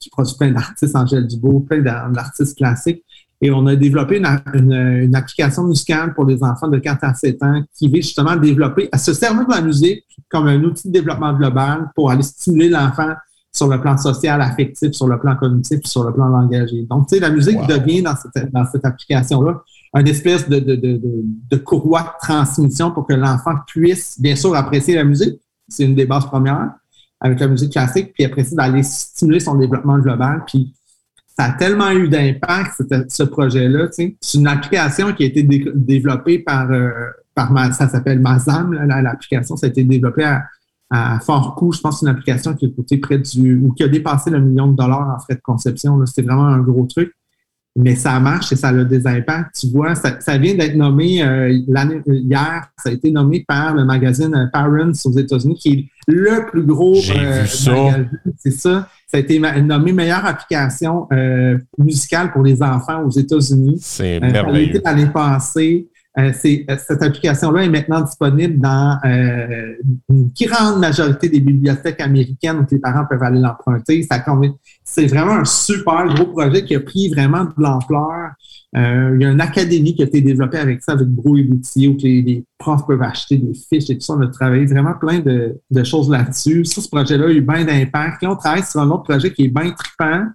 qui 0.00 0.10
produit 0.10 0.34
plein 0.38 0.50
d'artistes, 0.50 0.94
Angèle 0.94 1.26
Dubois, 1.26 1.62
plein 1.66 1.80
d'artistes 2.10 2.56
classiques. 2.56 3.02
Et 3.40 3.50
on 3.50 3.66
a 3.66 3.76
développé 3.76 4.18
une, 4.18 5.14
application 5.14 5.64
musicale 5.64 6.14
pour 6.14 6.24
les 6.24 6.42
enfants 6.42 6.68
de 6.68 6.78
4 6.78 7.04
à 7.04 7.14
7 7.14 7.42
ans 7.42 7.62
qui 7.74 7.88
vise 7.88 8.04
justement 8.06 8.30
à 8.30 8.36
développer, 8.36 8.88
à 8.92 8.98
se 8.98 9.12
servir 9.12 9.46
de 9.46 9.52
la 9.52 9.62
musique 9.62 10.04
comme 10.28 10.46
un 10.48 10.62
outil 10.64 10.88
de 10.88 10.92
développement 10.92 11.32
global 11.34 11.90
pour 11.94 12.10
aller 12.10 12.22
stimuler 12.22 12.68
l'enfant 12.68 13.12
sur 13.54 13.68
le 13.68 13.80
plan 13.80 13.96
social, 13.96 14.42
affectif, 14.42 14.92
sur 14.92 15.06
le 15.06 15.18
plan 15.18 15.36
cognitif, 15.36 15.80
sur 15.84 16.02
le 16.04 16.12
plan 16.12 16.26
langagé. 16.26 16.82
Donc, 16.90 17.06
tu 17.06 17.14
sais, 17.14 17.20
la 17.20 17.30
musique 17.30 17.58
devient 17.68 18.02
dans 18.02 18.16
cette, 18.16 18.52
dans 18.52 18.66
cette 18.66 18.84
application-là 18.84 19.62
une 19.96 20.08
espèce 20.08 20.48
de, 20.48 20.58
de, 20.58 20.74
de, 20.74 21.00
de, 21.50 21.56
courroie 21.56 22.02
de 22.02 22.26
transmission 22.26 22.90
pour 22.90 23.06
que 23.06 23.14
l'enfant 23.14 23.54
puisse, 23.64 24.20
bien 24.20 24.34
sûr, 24.34 24.52
apprécier 24.56 24.96
la 24.96 25.04
musique. 25.04 25.40
C'est 25.68 25.84
une 25.84 25.94
des 25.94 26.04
bases 26.04 26.26
premières 26.26 26.72
avec 27.20 27.38
la 27.38 27.46
musique 27.46 27.70
classique, 27.70 28.12
puis 28.12 28.26
ça, 28.44 28.56
d'aller 28.56 28.82
stimuler 28.82 29.38
son 29.38 29.54
développement 29.54 29.98
global. 29.98 30.42
Puis 30.48 30.74
ça 31.38 31.44
a 31.44 31.52
tellement 31.52 31.90
eu 31.92 32.08
d'impact, 32.08 32.82
ce 33.08 33.22
projet-là. 33.22 33.86
C'est 33.92 34.16
une 34.34 34.48
application 34.48 35.12
qui 35.12 35.22
a 35.22 35.26
été 35.26 35.44
développée 35.44 36.40
par, 36.40 36.70
euh, 36.72 36.90
par 37.34 37.52
ça 37.72 37.88
s'appelle 37.88 38.18
Mazam, 38.18 38.72
l'application. 38.72 39.56
Ça 39.56 39.66
a 39.66 39.70
été 39.70 39.84
développé 39.84 40.24
à, 40.24 40.42
à 40.94 41.20
fort 41.20 41.54
coût. 41.54 41.72
Je 41.72 41.80
pense 41.80 41.94
que 41.94 42.00
c'est 42.00 42.06
une 42.06 42.12
application 42.12 42.54
qui 42.54 42.66
a 42.66 42.68
coûté 42.68 42.98
près 42.98 43.18
du, 43.18 43.56
ou 43.56 43.72
qui 43.72 43.82
a 43.82 43.88
dépassé 43.88 44.30
le 44.30 44.40
million 44.40 44.68
de 44.68 44.76
dollars 44.76 45.14
en 45.16 45.18
frais 45.20 45.34
de 45.34 45.40
conception. 45.42 46.04
C'était 46.06 46.22
vraiment 46.22 46.46
un 46.46 46.60
gros 46.60 46.86
truc 46.86 47.12
mais 47.76 47.96
ça 47.96 48.20
marche 48.20 48.52
et 48.52 48.56
ça 48.56 48.68
a 48.68 48.84
des 48.84 49.06
impacts. 49.06 49.60
Tu 49.60 49.68
vois, 49.68 49.94
ça, 49.94 50.38
vient 50.38 50.54
d'être 50.54 50.76
nommé 50.76 51.22
euh, 51.22 51.58
l'année 51.66 52.00
hier, 52.06 52.68
ça 52.78 52.90
a 52.90 52.92
été 52.92 53.10
nommé 53.10 53.44
par 53.46 53.74
le 53.74 53.84
magazine 53.84 54.34
euh, 54.34 54.46
Parents 54.52 54.92
aux 55.04 55.18
États-Unis, 55.18 55.56
qui 55.56 55.72
est 55.72 55.88
le 56.06 56.46
plus 56.46 56.62
gros 56.62 56.94
euh, 56.96 57.40
magazine. 57.42 58.10
C'est 58.38 58.52
ça. 58.52 58.88
Ça 59.08 59.16
a 59.16 59.20
été 59.20 59.38
nommé 59.38 59.92
meilleure 59.92 60.24
application 60.24 61.08
musicale 61.78 62.32
pour 62.32 62.42
les 62.42 62.62
enfants 62.62 63.04
aux 63.04 63.10
États-Unis. 63.10 63.78
C'est 63.80 64.18
merveilleux. 64.20 64.80
l'année 64.84 65.06
passée. 65.06 65.88
Euh, 66.16 66.30
euh, 66.44 66.76
cette 66.78 67.02
application-là 67.02 67.64
est 67.64 67.68
maintenant 67.68 68.00
disponible 68.00 68.60
dans 68.60 68.98
euh, 69.04 69.74
une 70.08 70.30
grande 70.40 70.78
majorité 70.78 71.28
des 71.28 71.40
bibliothèques 71.40 72.00
américaines 72.00 72.58
où 72.58 72.66
les 72.70 72.78
parents 72.78 73.04
peuvent 73.10 73.22
aller 73.22 73.40
l'emprunter. 73.40 74.06
C'est 74.84 75.06
vraiment 75.06 75.32
un 75.32 75.44
super 75.44 76.06
gros 76.14 76.26
projet 76.26 76.64
qui 76.64 76.76
a 76.76 76.80
pris 76.80 77.08
vraiment 77.08 77.44
de 77.44 77.52
l'ampleur. 77.56 78.30
il 78.74 79.20
y 79.20 79.24
a 79.24 79.30
une 79.30 79.40
académie 79.40 79.96
qui 79.96 80.02
a 80.02 80.06
été 80.06 80.20
développée 80.20 80.58
avec 80.58 80.82
ça, 80.82 80.92
avec 80.92 81.08
Bro 81.08 81.36
et 81.36 81.42
Boutier, 81.42 81.88
où 81.88 81.96
les, 82.00 82.44
profs 82.58 82.86
peuvent 82.86 83.02
acheter 83.02 83.36
des 83.36 83.52
fiches 83.52 83.90
et 83.90 83.98
tout 83.98 84.04
ça. 84.04 84.14
On 84.14 84.20
a 84.20 84.28
travaillé 84.28 84.66
vraiment 84.66 84.94
plein 84.94 85.18
de, 85.18 85.84
choses 85.84 86.08
là-dessus. 86.08 86.64
ce 86.64 86.88
projet-là 86.88 87.26
a 87.26 87.30
eu 87.30 87.40
bien 87.40 87.64
d'impact. 87.64 88.22
Là, 88.22 88.30
on 88.30 88.36
travaille 88.36 88.62
sur 88.62 88.80
un 88.80 88.88
autre 88.90 89.02
projet 89.02 89.32
qui 89.32 89.46
est 89.46 89.48
bien 89.48 89.72
trippant. 89.72 90.26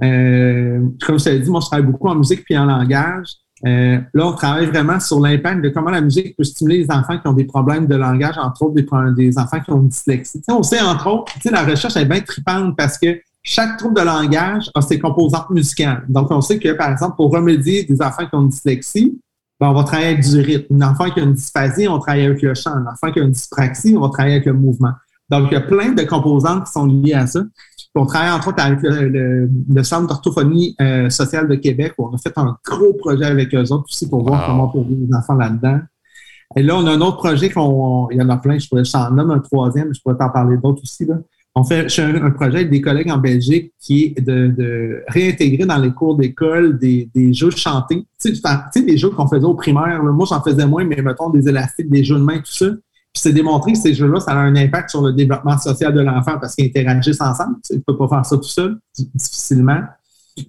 comme 0.00 1.18
je 1.18 1.24
t'avais 1.24 1.38
dit, 1.38 1.50
moi, 1.50 1.60
je 1.60 1.66
travaille 1.66 1.86
beaucoup 1.86 2.08
en 2.08 2.16
musique 2.16 2.44
puis 2.44 2.58
en 2.58 2.64
langage. 2.64 3.28
Euh, 3.66 3.98
là, 4.14 4.26
on 4.26 4.32
travaille 4.32 4.66
vraiment 4.66 5.00
sur 5.00 5.20
l'impact 5.20 5.62
de 5.62 5.68
comment 5.70 5.90
la 5.90 6.00
musique 6.00 6.36
peut 6.36 6.44
stimuler 6.44 6.78
les 6.78 6.90
enfants 6.90 7.18
qui 7.18 7.26
ont 7.26 7.32
des 7.32 7.44
problèmes 7.44 7.86
de 7.86 7.96
langage, 7.96 8.36
entre 8.38 8.62
autres 8.62 9.14
des, 9.14 9.38
enfants 9.38 9.60
qui 9.60 9.70
ont 9.72 9.80
une 9.80 9.88
dyslexie. 9.88 10.42
on 10.48 10.62
sait, 10.62 10.80
entre 10.80 11.08
autres, 11.08 11.32
la 11.50 11.64
recherche 11.64 11.96
est 11.96 12.04
bien 12.04 12.20
tripante 12.20 12.76
parce 12.76 12.98
que 12.98 13.20
chaque 13.42 13.78
trouble 13.78 13.96
de 13.96 14.02
langage 14.02 14.70
a 14.74 14.82
ses 14.82 14.98
composantes 14.98 15.50
musicales. 15.50 16.04
Donc, 16.08 16.30
on 16.30 16.40
sait 16.40 16.58
que, 16.58 16.72
par 16.72 16.90
exemple, 16.90 17.16
pour 17.16 17.32
remédier 17.32 17.84
des 17.84 18.00
enfants 18.02 18.26
qui 18.26 18.34
ont 18.34 18.42
une 18.42 18.48
dyslexie, 18.48 19.18
ben, 19.58 19.70
on 19.70 19.74
va 19.74 19.82
travailler 19.82 20.10
avec 20.10 20.24
du 20.24 20.40
rythme. 20.40 20.80
Un 20.80 20.90
enfant 20.90 21.10
qui 21.10 21.18
a 21.18 21.24
une 21.24 21.32
dysphasie, 21.32 21.88
on 21.88 21.98
travaille 21.98 22.26
avec 22.26 22.42
le 22.42 22.54
chant. 22.54 22.70
Un 22.70 22.86
enfant 22.86 23.10
qui 23.10 23.18
a 23.18 23.22
une 23.22 23.32
dyspraxie, 23.32 23.94
on 23.96 24.02
va 24.02 24.08
travailler 24.10 24.36
avec 24.36 24.46
le 24.46 24.52
mouvement. 24.52 24.92
Donc, 25.30 25.48
il 25.50 25.54
y 25.54 25.56
a 25.56 25.60
plein 25.60 25.92
de 25.92 26.02
composantes 26.02 26.66
qui 26.66 26.72
sont 26.72 26.86
liées 26.86 27.14
à 27.14 27.26
ça 27.26 27.40
on 27.94 28.06
travaille 28.06 28.30
entre 28.30 28.48
autres 28.48 28.62
avec 28.62 28.80
le, 28.82 29.82
Centre 29.82 30.06
d'orthophonie 30.06 30.76
euh, 30.80 31.10
sociale 31.10 31.48
de 31.48 31.54
Québec, 31.54 31.94
où 31.98 32.06
on 32.06 32.14
a 32.14 32.18
fait 32.18 32.36
un 32.36 32.56
gros 32.64 32.92
projet 32.94 33.24
avec 33.24 33.54
eux 33.54 33.72
autres 33.72 33.86
aussi 33.88 34.08
pour 34.08 34.24
voir 34.24 34.46
comment 34.46 34.70
on 34.74 34.84
peut 34.84 34.88
les 34.88 35.14
enfants 35.14 35.34
là-dedans. 35.34 35.80
Et 36.56 36.62
là, 36.62 36.76
on 36.76 36.86
a 36.86 36.92
un 36.92 37.00
autre 37.00 37.18
projet 37.18 37.50
qu'on, 37.50 38.08
il 38.10 38.18
y 38.18 38.22
en 38.22 38.28
a 38.28 38.36
plein, 38.38 38.58
je 38.58 38.68
pourrais, 38.68 38.82
en 38.94 39.10
nommer 39.10 39.34
un 39.34 39.40
troisième, 39.40 39.92
je 39.94 40.00
pourrais 40.00 40.16
t'en 40.16 40.30
parler 40.30 40.56
d'autres 40.56 40.82
aussi. 40.82 41.04
Là. 41.04 41.16
On 41.54 41.64
fait 41.64 41.86
un, 42.00 42.30
projet 42.30 42.58
avec 42.58 42.70
des 42.70 42.80
collègues 42.80 43.10
en 43.10 43.18
Belgique 43.18 43.72
qui 43.80 44.14
est 44.16 44.20
de, 44.20 45.02
réintégrer 45.08 45.66
dans 45.66 45.78
les 45.78 45.90
cours 45.90 46.16
d'école 46.16 46.78
des, 46.78 47.10
jeux 47.32 47.50
chantés. 47.50 48.06
Tu 48.20 48.34
sais, 48.34 48.82
des 48.82 48.96
jeux 48.96 49.10
qu'on 49.10 49.26
faisait 49.26 49.44
au 49.44 49.54
primaire. 49.54 50.02
Moi, 50.02 50.26
j'en 50.28 50.40
faisais 50.40 50.66
moins, 50.66 50.84
mais 50.84 51.02
mettons 51.02 51.30
des 51.30 51.48
élastiques, 51.48 51.90
des 51.90 52.04
jeux 52.04 52.16
de 52.16 52.22
main, 52.22 52.38
tout 52.38 52.52
ça. 52.52 52.66
C'est 53.18 53.32
démontré 53.32 53.72
que 53.72 53.78
ces 53.78 53.94
jeux-là, 53.94 54.20
ça 54.20 54.32
a 54.32 54.36
un 54.36 54.56
impact 54.56 54.90
sur 54.90 55.02
le 55.02 55.12
développement 55.12 55.58
social 55.58 55.92
de 55.92 56.00
l'enfant 56.00 56.38
parce 56.40 56.54
qu'ils 56.54 56.66
interagissent 56.66 57.20
ensemble. 57.20 57.56
Tu 57.64 57.74
ne 57.74 57.80
peux 57.80 57.96
pas 57.96 58.08
faire 58.08 58.26
ça 58.26 58.36
tout 58.36 58.44
seul, 58.44 58.78
difficilement. 59.14 59.80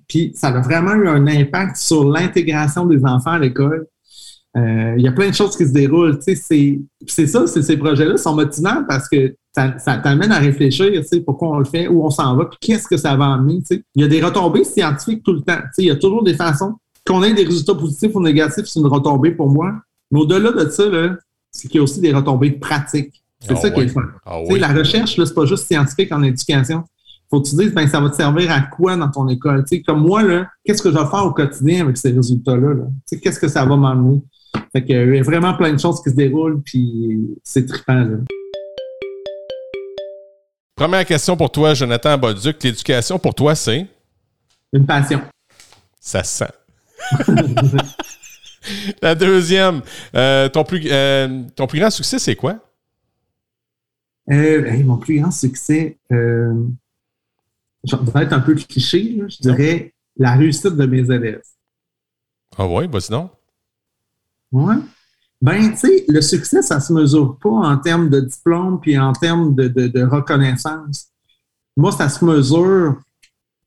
Puis 0.07 0.34
ça 0.36 0.49
a 0.49 0.61
vraiment 0.61 0.93
eu 0.93 1.07
un 1.07 1.26
impact 1.28 1.78
sur 1.78 2.07
l'intégration 2.09 2.86
des 2.86 3.03
enfants 3.05 3.32
à 3.32 3.39
l'école. 3.39 3.88
Euh, 4.57 4.95
il 4.97 5.03
y 5.03 5.07
a 5.07 5.11
plein 5.11 5.30
de 5.30 5.36
choses 5.36 5.55
qui 5.55 5.65
se 5.65 5.72
déroulent. 5.72 6.20
C'est 6.22 7.28
ça, 7.28 7.47
ces 7.47 7.78
projets-là 7.78 8.17
sont 8.17 8.36
motivants 8.36 8.84
parce 8.88 9.07
que 9.07 9.36
ça, 9.53 9.97
t'amène 9.97 10.32
à 10.32 10.39
réfléchir, 10.39 11.01
pourquoi 11.26 11.49
on 11.49 11.59
le 11.59 11.65
fait, 11.65 11.88
où 11.88 12.03
on 12.03 12.09
s'en 12.09 12.36
va, 12.36 12.45
puis 12.45 12.57
qu'est-ce 12.61 12.88
que 12.88 12.97
ça 12.97 13.15
va 13.15 13.34
amener. 13.34 13.61
Il 13.95 14.01
y 14.01 14.03
a 14.03 14.07
des 14.07 14.22
retombées 14.22 14.63
scientifiques 14.63 15.24
tout 15.24 15.34
le 15.34 15.41
temps. 15.41 15.59
Il 15.78 15.86
y 15.86 15.91
a 15.91 15.95
toujours 15.95 16.24
des 16.24 16.36
façons. 16.36 16.76
Qu'on 17.05 17.24
ait 17.24 17.34
des 17.34 17.43
résultats 17.43 17.76
positifs 17.76 18.11
ou 18.13 18.22
négatifs, 18.22 18.65
c'est 18.65 18.80
une 18.80 18.88
retombée 18.88 19.32
pour 19.32 19.49
moi. 19.49 19.74
Mais 20.11 20.20
au-delà 20.20 20.51
de 20.51 20.70
ça, 20.70 20.86
là, 20.88 21.15
c'est 21.52 21.68
qu'il 21.68 21.78
y 21.78 21.80
a 21.80 21.84
aussi 21.84 22.02
des 22.02 22.14
retombées 22.14 22.52
pratiques. 22.52 23.24
C'est 23.39 23.54
ah 23.54 23.56
ça 23.56 23.72
qui 23.72 23.82
est 23.82 23.88
fun. 23.88 24.02
Ah 24.26 24.39
la 24.50 24.68
recherche, 24.68 25.16
ce 25.16 25.22
n'est 25.22 25.34
pas 25.34 25.45
juste 25.45 25.66
scientifique 25.68 26.12
en 26.12 26.22
éducation. 26.24 26.84
Faut 27.30 27.41
que 27.41 27.50
tu 27.50 27.56
dises, 27.56 27.74
ben, 27.74 27.88
ça 27.88 28.00
va 28.00 28.10
te 28.10 28.16
servir 28.16 28.52
à 28.52 28.62
quoi 28.62 28.95
dans 28.95 29.10
ton 29.10 29.28
école? 29.30 29.64
comme 29.86 30.02
moi, 30.02 30.24
qu'est-ce 30.66 30.82
que 30.82 30.89
je 30.89 30.97
vais 30.97 31.06
faire 31.06 31.26
au 31.26 31.32
quotidien 31.32 31.84
avec 31.84 31.97
ces 31.97 32.12
résultats-là? 32.12 32.88
Qu'est-ce 33.22 33.39
que 33.39 33.47
ça 33.47 33.66
va 33.66 33.78
m'amener? 33.78 34.22
Fait 34.74 34.84
il 34.88 35.16
y 35.16 35.20
a 35.20 35.24
vraiment 35.24 35.54
plein 35.54 35.74
de 35.74 35.80
choses 35.80 36.02
qui 36.02 36.10
se 36.10 36.16
déroulent, 36.16 36.62
puis 36.64 37.30
c'est 37.43 37.66
trippant. 37.66 38.08
Première 40.76 41.06
question 41.06 41.38
pour 41.38 41.52
toi, 41.52 41.74
Jonathan 41.74 42.18
Bolduc. 42.18 42.64
L'éducation, 42.64 43.20
pour 43.20 43.36
toi, 43.36 43.54
c'est? 43.54 43.86
Une 44.74 44.86
passion. 44.86 45.22
Ça 46.00 46.24
sent. 46.24 46.45
La 49.01 49.15
deuxième, 49.15 49.82
euh, 50.15 50.49
ton, 50.49 50.63
plus, 50.63 50.82
euh, 50.86 51.43
ton 51.55 51.67
plus 51.67 51.80
grand 51.80 51.89
succès, 51.89 52.20
c'est 52.20 52.36
quoi? 52.36 52.59
Euh, 54.32 54.84
mon 54.84 54.97
plus 54.97 55.20
grand 55.20 55.32
succès, 55.32 55.97
euh, 56.11 56.53
je 57.84 57.95
vais 57.95 58.24
être 58.24 58.34
un 58.34 58.39
peu 58.39 58.53
cliché, 58.55 59.22
je 59.28 59.38
dirais 59.39 59.93
la 60.17 60.36
réussite 60.36 60.76
de 60.76 60.86
mes 60.86 61.09
élèves. 61.11 61.41
Ah 62.57 62.67
oui, 62.67 62.88
vas-y 62.88 63.09
donc. 63.09 63.32
Ouais. 64.51 64.76
Ben, 65.41 65.72
tu 65.72 65.78
sais, 65.78 66.05
le 66.07 66.22
succès, 66.22 66.61
ça 66.61 66.80
se 66.80 66.91
mesure 66.91 67.38
pas 67.39 67.49
en 67.49 67.78
termes 67.78 68.09
de 68.09 68.20
diplôme 68.20 68.80
puis 68.82 68.99
en 68.99 69.13
termes 69.13 69.55
de, 69.55 69.67
de, 69.67 70.03
reconnaissance. 70.03 71.07
Moi, 71.78 71.91
ça 71.91 72.09
se 72.09 72.24
mesure 72.26 73.01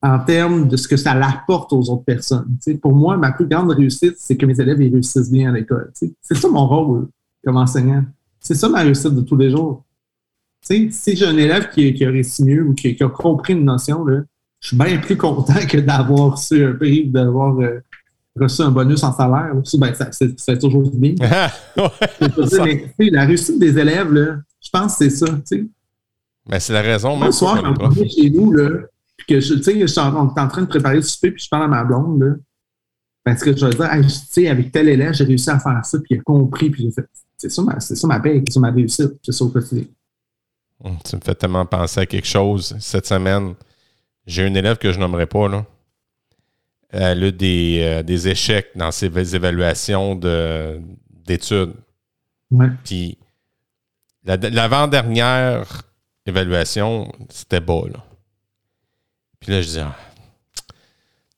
en 0.03 0.19
termes 0.19 0.69
de 0.69 0.77
ce 0.77 0.89
que 0.89 0.97
ça 0.97 1.13
apporte 1.13 1.73
aux 1.73 1.91
autres 1.91 2.05
personnes. 2.05 2.59
pour 2.81 2.93
moi, 2.93 3.17
ma 3.17 3.31
plus 3.33 3.47
grande 3.47 3.71
réussite, 3.71 4.15
c'est 4.19 4.37
que 4.37 4.45
mes 4.47 4.61
élèves 4.61 4.81
ils 4.83 4.93
réussissent 4.93 5.31
bien 5.31 5.51
à 5.51 5.53
l'école. 5.55 5.93
C'est 5.95 6.35
ça 6.35 6.49
mon 6.49 6.67
rôle 6.67 7.09
comme 7.45 7.57
enseignant. 7.57 8.05
C'est 8.41 8.55
ça 8.55 8.69
ma 8.69 8.81
réussite 8.81 9.15
de 9.15 9.21
tous 9.21 9.37
les 9.37 9.51
jours. 9.51 9.85
si 10.63 10.91
j'ai 11.07 11.27
un 11.27 11.37
élève 11.37 11.71
qui, 11.71 11.95
qui, 11.95 12.05
a 12.05 12.11
réussi 12.11 12.45
mieux 12.45 12.67
ou 12.67 12.75
qui, 12.75 12.97
a 13.01 13.09
compris 13.09 13.53
une 13.53 13.65
notion, 13.65 14.05
là, 14.05 14.23
je 14.59 14.69
suis 14.69 14.77
bien 14.77 14.99
plus 14.99 15.17
content 15.17 15.67
que 15.69 15.79
d'avoir 15.79 16.37
su 16.39 16.65
un 16.65 16.73
prix 16.73 17.05
ou 17.07 17.11
d'avoir 17.11 17.59
euh, 17.61 17.81
reçu 18.39 18.63
un 18.63 18.71
bonus 18.71 19.05
en 19.05 19.13
salaire. 19.13 19.53
Ben, 19.75 19.93
c'est 20.37 20.59
toujours 20.59 20.91
bien. 20.95 21.15
mais, 22.99 23.11
la 23.11 23.25
réussite 23.25 23.59
des 23.59 23.79
élèves, 23.79 24.13
là, 24.13 24.37
je 24.61 24.71
pense 24.71 24.97
que 24.97 25.09
c'est 25.09 25.17
ça. 25.17 25.27
Mais 25.53 25.67
ben, 26.49 26.59
c'est 26.59 26.73
la 26.73 26.83
raison. 26.83 27.17
Même 27.17 27.31
soir, 27.31 27.63
quand 27.63 27.75
on 27.81 28.05
chez 28.09 28.31
nous, 28.31 28.53
là, 28.53 28.69
puis 29.27 29.35
que 29.35 29.41
je, 29.41 29.55
je 29.55 29.87
suis 29.87 30.01
en, 30.01 30.15
en, 30.15 30.49
train 30.49 30.63
de 30.63 30.67
préparer 30.67 30.97
le 30.97 31.03
souper, 31.03 31.31
puis 31.31 31.45
je 31.45 31.49
parle 31.49 31.65
à 31.65 31.69
ma 31.69 31.85
blonde, 31.85 32.23
là, 32.23 32.35
parce 33.25 33.43
que 33.43 33.57
je 33.57 33.67
vais 33.67 33.75
dire, 33.75 33.89
tu 34.03 34.11
sais, 34.11 34.49
avec 34.49 34.73
tel 34.73 34.89
élève, 34.89 35.15
j'ai 35.15 35.25
réussi 35.25 35.51
à 35.51 35.59
faire 35.59 35.85
ça, 35.85 35.99
puis 35.99 36.17
il 36.17 36.19
a 36.19 36.23
compris, 36.23 36.71
puis 36.71 36.85
j'ai 36.85 36.91
fait, 36.91 37.09
c'est 37.37 37.51
ça, 37.51 37.63
ma, 37.63 37.79
c'est 37.81 37.95
ça 37.95 38.07
ma 38.07 38.21
paix, 38.21 38.43
c'est 38.47 38.53
ça 38.53 38.61
ma 38.61 38.71
réussite, 38.71 39.13
c'est 39.23 39.33
ça 39.33 39.45
au 39.45 39.49
quotidien. 39.49 39.85
Hum, 40.85 40.99
tu 41.05 41.15
me 41.17 41.21
fais 41.21 41.35
tellement 41.35 41.65
penser 41.65 42.01
à 42.01 42.07
quelque 42.07 42.27
chose 42.27 42.77
cette 42.81 43.07
semaine. 43.07 43.55
J'ai 44.27 44.45
un 44.45 44.55
élève 44.55 44.79
que 44.79 44.91
je 44.91 44.99
nommerai 44.99 45.27
pas, 45.27 45.49
là. 45.49 45.65
Elle 46.89 47.25
a 47.25 47.31
des, 47.31 47.81
euh, 47.83 48.03
des 48.03 48.29
échecs 48.29 48.71
dans 48.75 48.91
ses 48.91 49.07
évaluations 49.35 50.15
d'études. 51.27 51.73
Ouais. 52.51 52.67
Puis 52.85 53.17
l'avant-dernière 54.25 55.83
évaluation, 56.27 57.11
c'était 57.31 57.61
bas, 57.61 57.85
là. 57.93 58.05
Puis 59.43 59.51
là, 59.51 59.61
je 59.61 59.69
dis, 59.69 59.79
ah, 59.81 59.97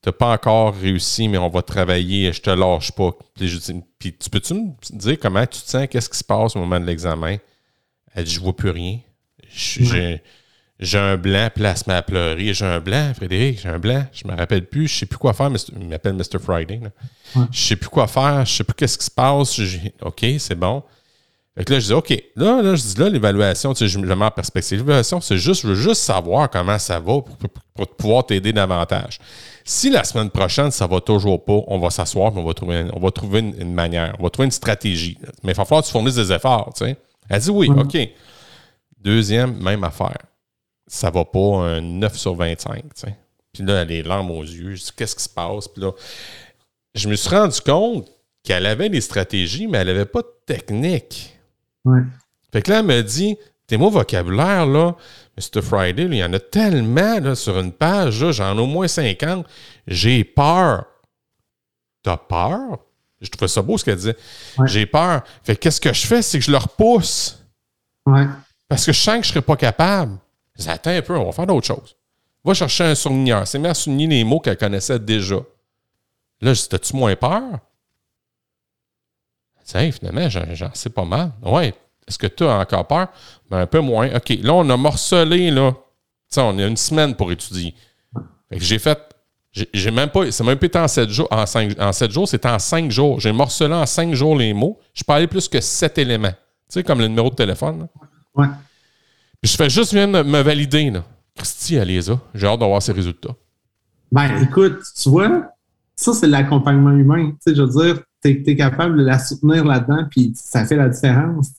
t'as 0.03 0.13
pas 0.13 0.31
encore 0.33 0.77
réussi, 0.77 1.27
mais 1.27 1.39
on 1.39 1.49
va 1.49 1.63
travailler, 1.63 2.31
je 2.35 2.43
te 2.43 2.51
lâche 2.51 2.93
pas. 2.93 3.13
Puis, 3.35 3.49
je 3.49 3.57
dis, 3.57 3.83
puis 3.99 4.15
tu 4.15 4.29
peux-tu 4.29 4.53
me 4.53 4.73
dire 4.91 5.19
comment 5.19 5.47
tu 5.47 5.63
te 5.63 5.71
sens, 5.71 5.87
qu'est-ce 5.91 6.11
qui 6.11 6.19
se 6.19 6.25
passe 6.25 6.55
au 6.55 6.59
moment 6.59 6.79
de 6.79 6.85
l'examen? 6.85 7.39
Elle 8.15 8.25
dit, 8.25 8.33
je 8.33 8.41
vois 8.41 8.55
plus 8.55 8.69
rien. 8.69 8.99
J'ai 9.51 10.99
un 10.99 11.17
blanc, 11.17 11.49
puis 11.55 11.63
là, 11.63 11.75
elle 11.87 11.93
à 11.95 12.03
pleurer. 12.03 12.53
J'ai 12.53 12.67
un 12.67 12.81
blanc, 12.81 13.13
Frédéric, 13.15 13.61
j'ai 13.63 13.71
un 13.71 13.79
blanc. 13.79 14.05
Je 14.13 14.29
me 14.29 14.37
rappelle 14.37 14.67
plus, 14.67 14.87
je 14.87 14.99
sais 14.99 15.07
plus 15.07 15.17
quoi 15.17 15.33
faire. 15.33 15.51
Il 15.81 15.87
m'appelle 15.89 16.13
Mr. 16.13 16.39
Friday. 16.39 16.81
Je 17.35 17.39
ne 17.41 17.47
sais 17.51 17.77
plus 17.77 17.89
quoi 17.89 18.07
faire, 18.07 18.45
je 18.45 18.53
sais 18.53 18.65
plus 18.65 18.75
qu'est-ce 18.75 18.99
qui 18.99 19.07
se 19.07 19.11
passe. 19.11 19.59
OK, 20.03 20.27
c'est 20.39 20.55
bon. 20.55 20.83
Fait 21.57 21.69
là, 21.71 21.79
je 21.79 21.87
dis, 21.87 21.93
OK, 21.93 22.11
là, 22.35 22.63
là 22.63 22.75
je 22.75 22.83
dis, 22.83 22.99
là, 22.99 23.09
l'évaluation, 23.09 23.73
tu 23.75 23.79
sais, 23.81 23.89
je 23.89 23.99
me 23.99 24.15
mets 24.15 24.25
en 24.25 24.31
perspective. 24.31 24.79
L'évaluation, 24.79 25.21
c'est 25.21 25.39
juste, 25.39 25.63
je 25.63 25.69
veux 25.69 25.75
juste 25.75 26.03
savoir 26.03 26.51
comment 26.51 26.79
ça 26.79 26.99
va 26.99 27.21
pour, 27.75 27.87
pouvoir 27.97 28.27
t'aider 28.27 28.53
davantage. 28.53 29.21
Si 29.65 29.89
la 29.89 30.03
semaine 30.05 30.31
prochaine, 30.31 30.71
ça 30.71 30.87
va 30.87 31.01
toujours 31.01 31.45
pas, 31.45 31.61
on 31.69 31.79
va 31.79 31.91
s'asseoir 31.91 32.37
on 32.37 32.45
va 32.45 32.55
trouver, 32.55 32.87
on 32.93 33.01
va 33.01 33.11
trouver 33.11 33.39
une, 33.39 33.73
manière, 33.73 34.15
on 34.19 34.25
va 34.25 34.31
trouver 34.31 34.47
une 34.47 34.53
stratégie. 34.53 35.17
Mais 35.43 35.53
il 35.53 35.57
va 35.57 35.65
falloir 35.65 35.83
que 35.83 35.87
tu 35.87 35.93
fournisses 35.93 36.17
des 36.17 36.33
efforts, 36.33 36.73
tu 36.77 36.85
sais. 36.85 36.97
Elle 37.29 37.41
dit 37.41 37.51
oui, 37.51 37.71
OK. 37.71 37.97
Deuxième, 39.01 39.57
même 39.63 39.85
affaire 39.85 40.19
ça 40.87 41.11
va 41.11 41.25
pas 41.25 41.39
un 41.39 41.81
9 41.81 42.17
sur 42.17 42.35
25. 42.35 42.85
sais. 42.95 43.17
Puis 43.53 43.65
là, 43.65 43.83
elle 43.83 43.93
est 43.93 44.03
larmes 44.03 44.31
aux 44.31 44.43
yeux. 44.43 44.75
Je 44.75 44.85
dis, 44.85 44.93
qu'est-ce 44.97 45.17
qui 45.17 45.23
se 45.23 45.29
passe? 45.29 45.69
Puis 45.69 45.83
là, 45.83 45.93
je 46.95 47.09
me 47.09 47.15
suis 47.15 47.31
rendu 47.31 47.61
compte 47.61 48.09
qu'elle 48.43 48.67
avait 48.67 48.89
des 48.89 49.01
stratégies, 49.01 49.67
mais 49.67 49.79
elle 49.79 49.89
n'avait 49.89 50.05
pas 50.05 50.23
de 50.23 50.33
technique. 50.47 51.34
Ouais. 51.85 52.01
Fait 52.53 52.63
que 52.63 52.71
là, 52.71 52.81
elle 52.81 52.87
me 52.87 53.03
dit, 53.03 53.37
tes 53.67 53.77
mots 53.77 53.91
vocabulaire, 53.91 54.67
là, 54.67 54.95
Mr. 55.37 55.63
Friday, 55.63 56.05
il 56.05 56.15
y 56.15 56.25
en 56.25 56.33
a 56.33 56.39
tellement 56.39 57.19
là, 57.21 57.35
sur 57.35 57.59
une 57.59 57.73
page, 57.73 58.31
j'en 58.33 58.57
ai 58.57 58.61
au 58.61 58.67
moins 58.67 58.89
50. 58.89 59.47
J'ai 59.87 60.25
peur. 60.25 60.87
T'as 62.03 62.17
peur? 62.17 62.79
Je 63.21 63.31
trouvais 63.31 63.49
ça 63.49 63.63
beau 63.63 63.79
ce 63.79 63.85
qu'elle 63.85 63.97
disait. 63.97 64.17
J'ai 64.67 64.87
peur. 64.87 65.23
Fait 65.43 65.57
qu'est-ce 65.57 65.81
que 65.81 65.93
je 65.93 66.07
fais? 66.07 66.21
C'est 66.21 66.39
que 66.39 66.45
je 66.45 66.51
le 66.51 66.59
repousse. 66.59 67.43
Ouais. 68.05 68.27
Parce 68.69 68.85
que 68.85 68.93
je 68.93 69.01
sens 69.01 69.17
que 69.17 69.23
je 69.23 69.29
ne 69.29 69.33
serais 69.33 69.43
pas 69.43 69.57
capable. 69.57 70.19
Attends 70.67 70.91
un 70.91 71.03
peu, 71.03 71.17
on 71.17 71.25
va 71.25 71.33
faire 71.33 71.47
d'autres 71.47 71.67
choses. 71.67 71.97
Va 72.45 72.53
chercher 72.53 72.85
un 72.85 72.95
surligneur. 72.95 73.47
C'est 73.47 73.59
mis 73.59 73.69
à 73.69 73.75
souligner 73.75 74.07
les 74.07 74.25
mots 74.25 74.41
qu'elle 74.41 74.59
connaissait 74.59 74.99
déjà. 74.99 75.37
Là, 76.41 76.53
je 76.53 76.61
dis, 76.61 76.69
t'as-tu 76.69 76.95
moins 76.95 77.17
peur? 77.17 77.59
Tiens, 79.65 79.91
finalement, 79.91 80.29
j'en 80.29 80.75
sais 80.75 80.91
pas 80.91 81.05
mal. 81.05 81.33
Ouais. 81.43 81.75
Est-ce 82.07 82.19
que 82.19 82.27
tu 82.27 82.45
as 82.45 82.59
encore 82.59 82.87
peur? 82.87 83.09
Ben, 83.51 83.61
un 83.61 83.67
peu 83.67 83.81
moins. 83.81 84.09
OK. 84.15 84.31
Là, 84.43 84.55
on 84.55 84.69
a 84.69 84.77
morcelé, 84.77 85.51
là. 85.51 85.73
sais, 86.29 86.41
on 86.41 86.59
a 86.59 86.67
une 86.67 86.77
semaine 86.77 87.15
pour 87.15 87.33
étudier. 87.33 87.75
j'ai 88.51 88.79
fait. 88.79 88.99
J'ai 89.53 89.91
même 89.91 90.11
pas. 90.11 90.31
C'est 90.31 90.45
même 90.45 90.59
pas 90.59 90.67
été 90.67 90.79
en 90.79 90.89
sept 90.89 91.09
jours. 91.09 91.29
En, 91.31 91.47
cinq, 91.47 91.81
en 91.81 91.93
sept 91.93 92.11
jours, 92.11 92.29
c'était 92.29 92.49
en 92.49 92.59
cinq 92.59 92.91
jours. 92.91 93.21
J'ai 93.21 93.33
morcelé 93.33 93.73
en 93.73 93.87
cinq 93.87 94.13
jours 94.15 94.37
les 94.37 94.53
mots. 94.53 94.79
Je 94.93 95.05
parlais 95.05 95.27
plus 95.27 95.49
que 95.49 95.61
sept 95.61 95.97
éléments. 95.97 96.33
Tu 96.69 96.75
sais, 96.81 96.83
comme 96.83 96.99
le 96.99 97.09
numéro 97.09 97.31
de 97.31 97.37
téléphone. 97.37 97.87
Ouais. 98.35 98.49
Je 99.43 99.57
fais 99.57 99.71
juste 99.71 99.95
venir 99.95 100.25
me 100.25 100.41
valider. 100.43 100.91
Là. 100.91 101.05
Christy, 101.37 101.77
elle 101.77 101.89
les 101.89 102.11
a. 102.11 102.19
J'ai 102.35 102.47
hâte 102.47 102.61
d'avoir 102.61 102.83
ses 102.83 102.93
résultats. 102.93 103.35
Ben, 104.11 104.43
écoute, 104.43 104.83
tu 105.01 105.09
vois, 105.09 105.54
ça, 105.97 106.13
c'est 106.13 106.27
l'accompagnement 106.27 106.91
humain. 106.91 107.31
Tu 107.31 107.37
sais, 107.41 107.55
je 107.55 107.63
veux 107.63 107.85
dire, 107.85 108.03
tu 108.23 108.43
es, 108.47 108.57
capable 108.57 108.99
de 108.99 109.05
la 109.05 109.19
soutenir 109.19 109.65
là-dedans, 109.65 110.07
puis 110.11 110.33
ça 110.35 110.65
fait 110.65 110.77
la 110.77 110.89
différence. 110.89 111.53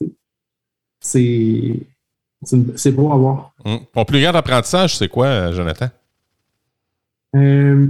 C'est. 0.99 1.87
C'est 2.75 2.91
beau 2.91 3.11
à 3.11 3.17
voir. 3.17 3.53
Ton 3.93 4.05
plus 4.05 4.21
grand 4.21 4.35
apprentissage, 4.35 4.97
c'est 4.97 5.07
quoi, 5.07 5.51
Jonathan? 5.51 5.87
Euh, 7.35 7.87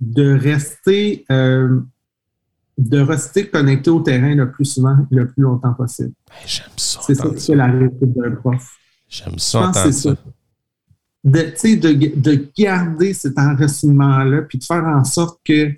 de 0.00 0.34
rester 0.34 1.24
euh, 1.30 1.80
de 2.76 3.00
rester 3.00 3.48
connecté 3.48 3.90
au 3.90 4.00
terrain 4.00 4.34
le 4.34 4.50
plus 4.50 4.64
souvent, 4.64 4.96
le 5.10 5.28
plus 5.28 5.42
longtemps 5.42 5.72
possible. 5.74 6.12
Ben, 6.28 6.36
j'aime 6.46 6.66
ça. 6.76 7.00
C'est 7.02 7.14
ça, 7.14 7.28
c'est 7.36 7.54
la 7.54 7.66
réussite 7.66 8.12
d'un 8.16 8.32
prof. 8.32 8.76
J'aime 9.08 9.38
ça 9.38 9.68
entendre 9.68 9.92
ça. 9.92 10.14
De, 11.24 11.76
de, 11.76 12.20
de 12.20 12.48
garder 12.56 13.14
cet 13.14 13.38
enracinement-là, 13.38 14.42
puis 14.42 14.58
de 14.58 14.64
faire 14.64 14.84
en 14.84 15.04
sorte 15.04 15.40
que 15.42 15.72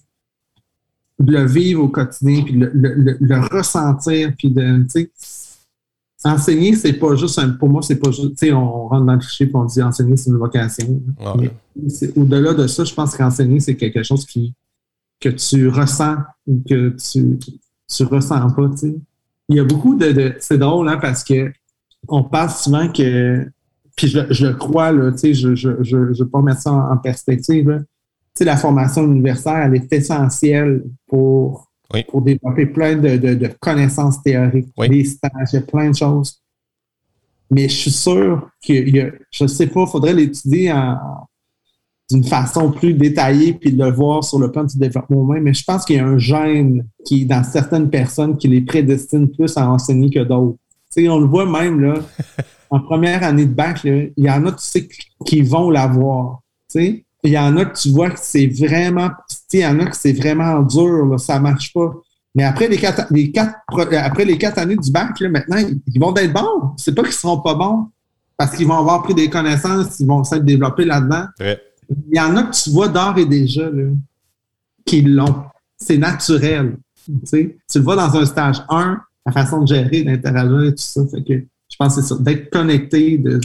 de 1.18 1.32
le 1.32 1.46
vivre 1.46 1.84
au 1.84 1.88
quotidien, 1.88 2.42
puis 2.42 2.54
le, 2.54 2.70
le, 2.74 3.16
le, 3.20 3.40
ressentir, 3.40 4.32
puis 4.36 4.50
de, 4.50 4.84
enseigner, 6.24 6.74
c'est 6.74 6.94
pas 6.94 7.14
juste, 7.14 7.38
un, 7.38 7.50
pour 7.50 7.68
moi, 7.68 7.82
c'est 7.82 7.96
pas 7.96 8.10
juste, 8.10 8.30
tu 8.36 8.46
sais, 8.46 8.52
on 8.52 8.88
rentre 8.88 9.06
dans 9.06 9.12
le 9.12 9.18
cliché 9.18 9.46
puis 9.46 9.56
on 9.56 9.64
dit 9.64 9.82
enseigner, 9.82 10.16
c'est 10.16 10.30
une 10.30 10.38
vocation. 10.38 11.00
Au-delà 12.16 12.54
de 12.54 12.66
ça, 12.66 12.84
je 12.84 12.94
pense 12.94 13.16
qu'enseigner, 13.16 13.60
c'est 13.60 13.76
quelque 13.76 14.02
chose 14.02 14.26
qui, 14.26 14.52
que 15.20 15.28
tu 15.28 15.68
ressens 15.68 16.16
ou 16.46 16.62
que 16.68 16.90
tu, 16.90 17.38
tu 17.88 18.04
ressens 18.04 18.50
pas. 18.50 18.68
Tu 18.70 18.76
sais. 18.76 18.96
Il 19.48 19.56
y 19.56 19.60
a 19.60 19.64
beaucoup 19.64 19.94
de. 19.94 20.34
c'est 20.40 20.58
drôle 20.58 20.88
hein, 20.88 20.98
parce 21.00 21.22
que 21.22 21.52
on 22.08 22.24
parle 22.24 22.50
souvent 22.50 22.90
que. 22.90 23.46
Puis 23.96 24.08
je, 24.08 24.20
je 24.30 24.46
crois, 24.48 24.92
là, 24.92 25.10
tu 25.12 25.18
sais, 25.18 25.34
je 25.34 25.48
ne 25.48 25.54
je, 25.54 25.70
je, 25.82 26.12
je, 26.12 26.24
pas 26.24 26.42
mettre 26.42 26.60
ça 26.60 26.72
en, 26.72 26.96
perspective. 26.98 27.78
Tu 27.78 27.84
sais, 28.38 28.44
la 28.44 28.56
formation 28.56 29.04
universitaire, 29.04 29.56
elle 29.56 29.74
est 29.74 29.92
essentielle 29.92 30.84
pour, 31.06 31.70
pour 32.08 32.20
développer 32.20 32.66
plein 32.66 32.96
de, 32.96 33.16
de, 33.16 33.34
de 33.34 33.50
connaissances 33.58 34.22
théoriques, 34.22 34.68
des 34.88 35.04
stages, 35.04 35.64
plein 35.66 35.90
de 35.90 35.96
choses. 35.96 36.42
Mais 37.50 37.68
je 37.68 37.74
suis 37.74 37.90
sûr 37.90 38.50
que, 38.66 38.72
je 39.30 39.44
ne 39.44 39.48
sais 39.48 39.68
pas, 39.68 39.82
il 39.82 39.90
faudrait 39.90 40.12
l'étudier 40.12 40.72
en, 40.72 40.98
d'une 42.10 42.24
façon 42.24 42.70
plus 42.70 42.94
détaillée 42.94 43.54
puis 43.54 43.72
de 43.72 43.82
le 43.82 43.90
voir 43.90 44.22
sur 44.22 44.38
le 44.38 44.50
plan 44.50 44.64
du 44.64 44.78
développement 44.78 45.22
humain. 45.22 45.40
Mais 45.40 45.54
je 45.54 45.64
pense 45.64 45.84
qu'il 45.84 45.96
y 45.96 45.98
a 45.98 46.06
un 46.06 46.18
gène 46.18 46.86
qui, 47.04 47.26
dans 47.26 47.42
certaines 47.42 47.90
personnes, 47.90 48.36
qui 48.36 48.48
les 48.48 48.60
prédestine 48.60 49.30
plus 49.30 49.56
à 49.56 49.68
enseigner 49.68 50.10
que 50.10 50.20
d'autres. 50.20 50.58
On 51.08 51.18
le 51.18 51.26
voit 51.26 51.46
même 51.46 51.80
là, 51.80 51.94
en 52.70 52.80
première 52.80 53.22
année 53.22 53.46
de 53.46 53.54
bac, 53.54 53.80
il 53.84 54.12
y 54.16 54.30
en 54.30 54.46
a, 54.46 54.52
tu 54.52 54.58
sais, 54.64 54.88
qui 55.24 55.42
vont 55.42 55.70
l'avoir. 55.70 56.40
Il 56.74 57.02
y 57.24 57.38
en 57.38 57.56
a 57.56 57.64
que 57.64 57.78
tu 57.78 57.90
vois 57.90 58.10
que 58.10 58.18
c'est 58.20 58.46
vraiment, 58.46 59.10
il 59.52 59.60
y 59.60 59.66
en 59.66 59.80
a 59.80 59.86
que 59.86 59.96
c'est 59.96 60.12
vraiment 60.12 60.62
dur, 60.62 61.06
là, 61.06 61.18
ça 61.18 61.38
marche 61.40 61.72
pas. 61.72 61.92
Mais 62.34 62.44
après 62.44 62.68
les 62.68 62.76
quatre, 62.76 63.06
les 63.10 63.30
quatre, 63.30 63.54
après 63.96 64.24
les 64.26 64.36
quatre 64.36 64.58
années 64.58 64.76
du 64.76 64.90
bac, 64.90 65.18
là, 65.20 65.28
maintenant, 65.30 65.56
ils 65.56 66.00
vont 66.00 66.14
être 66.16 66.32
bons. 66.32 66.74
C'est 66.76 66.94
pas 66.94 67.02
qu'ils 67.02 67.12
seront 67.12 67.40
pas 67.40 67.54
bons 67.54 67.88
parce 68.36 68.54
qu'ils 68.54 68.66
vont 68.66 68.78
avoir 68.78 69.02
pris 69.02 69.14
des 69.14 69.30
connaissances, 69.30 69.98
ils 70.00 70.06
vont 70.06 70.22
s'être 70.22 70.44
développés 70.44 70.84
là-dedans. 70.84 71.24
Il 71.40 72.16
y 72.16 72.20
en 72.20 72.36
a 72.36 72.42
que 72.42 72.54
tu 72.54 72.70
vois 72.70 72.88
d'ores 72.88 73.18
et 73.18 73.26
déjà. 73.26 73.70
Là. 73.70 73.84
qui 74.84 75.02
l'ont. 75.02 75.44
C'est 75.76 75.98
naturel. 75.98 76.76
Tu, 77.28 77.58
tu 77.70 77.78
le 77.78 77.84
vois 77.84 77.96
dans 77.96 78.14
un 78.16 78.26
stage 78.26 78.62
1, 78.68 79.00
la 79.26 79.32
façon 79.32 79.62
de 79.62 79.66
gérer, 79.66 80.04
d'interagir 80.04 80.64
et 80.64 80.70
tout 80.70 80.82
ça. 80.82 81.02
Fait 81.08 81.22
que 81.22 81.44
je 81.68 81.76
pense 81.76 81.96
que 81.96 82.00
c'est 82.00 82.08
ça. 82.08 82.16
D'être 82.20 82.50
connecté, 82.50 83.18
de 83.18 83.40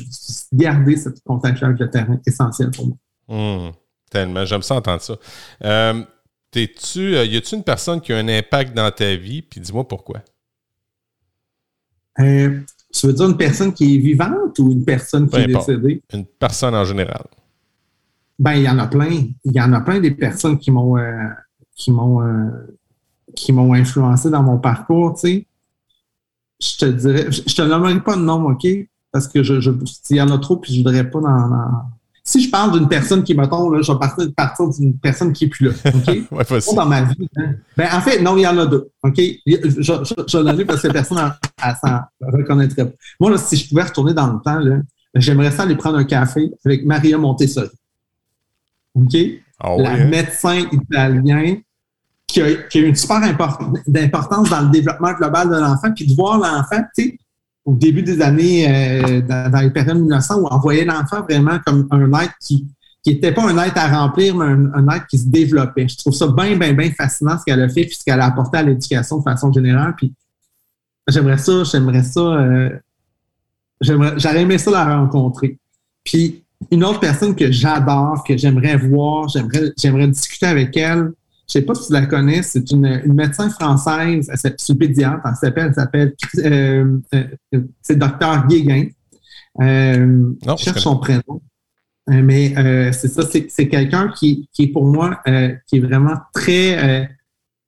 garder 0.54 0.96
cette 0.96 1.22
contact 1.24 1.62
avec 1.64 1.80
le 1.80 1.90
terrain, 1.90 2.20
essentiel 2.26 2.70
pour 2.72 2.88
moi. 2.88 2.98
Hum, 3.28 3.72
tellement. 4.10 4.46
J'aime 4.46 4.62
ça 4.62 4.76
entendre 4.76 5.02
ça. 5.02 5.16
Euh, 5.64 6.04
tu 6.52 7.16
euh, 7.16 7.26
y 7.26 7.38
a-tu 7.38 7.56
une 7.56 7.64
personne 7.64 8.00
qui 8.00 8.14
a 8.14 8.18
un 8.18 8.28
impact 8.28 8.76
dans 8.76 8.92
ta 8.92 9.16
vie? 9.16 9.42
Puis 9.42 9.60
dis-moi 9.60 9.88
pourquoi. 9.88 10.22
Euh, 12.20 12.60
tu 12.94 13.08
veux 13.08 13.14
dire 13.14 13.26
une 13.26 13.38
personne 13.38 13.74
qui 13.74 13.96
est 13.96 13.98
vivante 13.98 14.60
ou 14.60 14.72
une 14.72 14.84
personne 14.84 15.30
qui 15.30 15.38
est 15.38 15.48
décédée? 15.48 16.04
Une 16.14 16.26
personne 16.26 16.76
en 16.76 16.84
général. 16.84 17.24
Ben, 18.38 18.54
il 18.54 18.64
y 18.64 18.70
en 18.70 18.78
a 18.80 18.88
plein. 18.88 19.28
Il 19.46 19.52
y 19.54 19.62
en 19.62 19.72
a 19.74 19.82
plein 19.82 20.00
des 20.00 20.12
personnes 20.12 20.58
qui 20.58 20.72
m'ont 20.72 20.98
euh, 20.98 21.30
qui 21.76 21.92
m'ont 21.92 22.22
euh, 22.22 22.50
qui 23.36 23.54
m'ont 23.54 23.74
influencé 23.74 24.30
dans 24.30 24.44
mon 24.44 24.58
parcours, 24.58 25.14
tu 25.14 25.20
sais. 25.22 25.48
Je 26.62 26.78
te 26.78 26.86
dirais, 26.86 27.32
je, 27.32 27.56
te 27.56 27.62
nommerai 27.62 28.00
pas 28.02 28.16
de 28.16 28.22
nom, 28.22 28.46
OK? 28.46 28.68
Parce 29.12 29.28
que 29.28 29.44
je, 29.44 29.60
je 29.60 29.72
il 30.10 30.18
y 30.18 30.22
en 30.22 30.30
a 30.30 30.38
trop, 30.38 30.58
puis 30.58 30.74
je 30.74 30.78
voudrais 30.78 31.10
pas 31.10 31.20
dans, 31.20 31.50
si 32.24 32.44
je 32.44 32.50
parle 32.50 32.78
d'une 32.78 32.88
personne 32.88 33.24
qui, 33.24 33.34
mettons, 33.34 33.70
là, 33.70 33.82
je 33.82 33.92
vais 33.92 33.98
partir, 33.98 34.28
partir 34.36 34.70
d'une 34.70 34.98
personne 34.98 35.34
qui 35.34 35.46
n'est 35.46 35.50
plus 35.50 35.66
là. 35.66 35.72
OK? 35.94 36.08
ouais, 36.32 36.60
dans 36.76 36.86
ma 36.86 37.02
vie. 37.04 37.30
Hein? 37.38 37.56
Ben, 37.76 37.90
en 37.92 38.02
fait, 38.02 38.22
non, 38.22 38.38
il 38.38 38.42
y 38.42 38.48
en 38.48 38.58
a 38.58 38.66
deux. 38.66 38.90
OK? 39.04 39.18
Je, 39.18 39.58
je, 39.80 39.94
je, 40.28 40.64
parce 40.64 40.82
que 40.82 40.88
personne 40.90 41.18
ne 41.18 41.74
s'en 41.74 42.00
reconnaîtrait 42.22 42.86
pas. 42.86 42.96
Moi, 43.20 43.32
là, 43.32 43.38
si 43.38 43.58
je 43.58 43.68
pouvais 43.68 43.84
retourner 43.84 44.14
dans 44.14 44.32
le 44.32 44.40
temps, 44.40 44.60
là, 44.60 44.78
j'aimerais 45.16 45.52
ça 45.52 45.64
aller 45.64 45.76
prendre 45.76 45.98
un 45.98 46.04
café 46.04 46.52
avec 46.64 46.86
Maria 46.86 47.18
Montessori. 47.18 47.70
OK? 48.94 49.16
Ah 49.60 49.76
la 49.78 49.92
hein? 49.92 50.08
médecin 50.08 50.64
italien 50.72 51.58
qui 52.32 52.42
a, 52.42 52.56
qui 52.64 52.80
a 52.80 52.82
une 52.82 52.96
super 52.96 53.18
importance 53.18 54.50
dans 54.50 54.62
le 54.62 54.70
développement 54.70 55.14
global 55.14 55.50
de 55.50 55.56
l'enfant, 55.56 55.92
puis 55.94 56.08
de 56.08 56.16
voir 56.16 56.38
l'enfant, 56.38 56.84
tu 56.96 57.04
sais, 57.04 57.18
au 57.66 57.76
début 57.76 58.02
des 58.02 58.22
années, 58.22 58.68
euh, 58.68 59.22
dans, 59.22 59.60
les 59.62 59.70
périodes 59.70 59.98
1900, 59.98 60.40
où 60.40 60.48
on 60.50 60.58
voyait 60.60 60.86
l'enfant 60.86 61.22
vraiment 61.22 61.60
comme 61.66 61.88
un 61.92 62.12
être 62.22 62.34
qui 62.40 62.68
qui 63.04 63.16
n'était 63.16 63.32
pas 63.32 63.50
un 63.50 63.58
être 63.64 63.78
à 63.78 63.88
remplir, 63.88 64.36
mais 64.36 64.46
un, 64.46 64.88
être 64.90 65.08
qui 65.08 65.18
se 65.18 65.28
développait. 65.28 65.88
Je 65.88 65.98
trouve 65.98 66.14
ça 66.14 66.28
bien, 66.28 66.56
bien, 66.56 66.74
bien 66.74 66.92
fascinant 66.92 67.36
ce 67.40 67.44
qu'elle 67.44 67.60
a 67.60 67.68
fait 67.68 67.86
puis 67.86 67.96
ce 67.96 68.04
qu'elle 68.04 68.20
a 68.20 68.28
apporté 68.28 68.60
à 68.60 68.62
l'éducation 68.62 69.18
de 69.18 69.24
façon 69.24 69.52
générale. 69.52 69.96
Puis 69.98 70.14
j'aimerais 71.08 71.40
ça, 71.40 71.64
j'aimerais 71.64 72.04
ça, 72.04 72.20
euh, 72.20 72.70
j'aurais 73.82 74.42
aimé 74.42 74.60
ça 74.60 74.70
la 74.70 75.00
rencontrer. 75.00 75.58
Puis 76.04 76.44
une 76.70 76.84
autre 76.84 77.00
personne 77.00 77.36
que 77.36 77.52
j'adore, 77.52 78.24
que 78.24 78.38
j'aimerais 78.38 78.78
voir, 78.78 79.28
j'aimerais, 79.30 79.74
j'aimerais 79.80 80.08
discuter 80.08 80.46
avec 80.46 80.78
elle, 80.78 81.12
je 81.52 81.60
sais 81.60 81.66
pas 81.66 81.76
si 81.76 81.88
tu 81.88 81.94
la 81.94 82.06
connais, 82.06 82.44
c'est 82.44 82.72
une, 82.72 83.14
médecin 83.14 83.50
française, 83.50 84.32
c'est 84.36 84.70
une 84.70 84.78
pédiatre, 84.78 85.20
elle 85.26 85.36
s'appelle, 85.36 85.66
elle 85.68 85.74
s'appelle, 85.74 86.16
euh, 86.46 86.98
euh, 87.14 87.62
c'est 87.82 87.98
docteur 87.98 88.48
Guéguin. 88.48 88.86
Euh, 89.60 90.32
je 90.48 90.56
cherche 90.56 90.80
son 90.80 90.96
prénom. 90.96 91.42
mais 92.08 92.54
c'est 92.94 93.10
ça, 93.10 93.24
c'est, 93.26 93.68
quelqu'un 93.68 94.14
qui, 94.16 94.48
qui, 94.54 94.64
est 94.64 94.68
pour 94.68 94.86
moi, 94.86 95.20
qui 95.68 95.76
est 95.76 95.82
vraiment 95.82 96.16
très, 96.34 97.10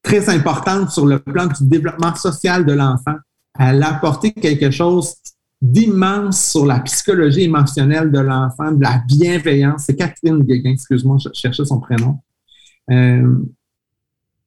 très 0.01 0.29
importante 0.29 0.89
sur 0.89 1.05
le 1.05 1.19
plan 1.19 1.47
du 1.47 1.67
développement 1.67 2.15
social 2.15 2.65
de 2.65 2.71
l'enfant. 2.71 3.15
Elle 3.59 3.83
a 3.83 3.95
apporté 3.97 4.31
quelque 4.31 4.71
chose 4.71 5.15
d'immense 5.61 6.51
sur 6.51 6.65
la 6.65 6.79
psychologie 6.79 7.43
émotionnelle 7.43 8.11
de 8.11 8.19
l'enfant, 8.19 8.71
de 8.71 8.81
la 8.81 9.03
bienveillance. 9.05 9.83
C'est 9.87 9.97
Catherine 9.97 10.41
Guéguin, 10.41 10.71
excuse-moi, 10.71 11.17
je 11.21 11.27
cherchais 11.33 11.65
son 11.65 11.81
prénom 11.81 12.19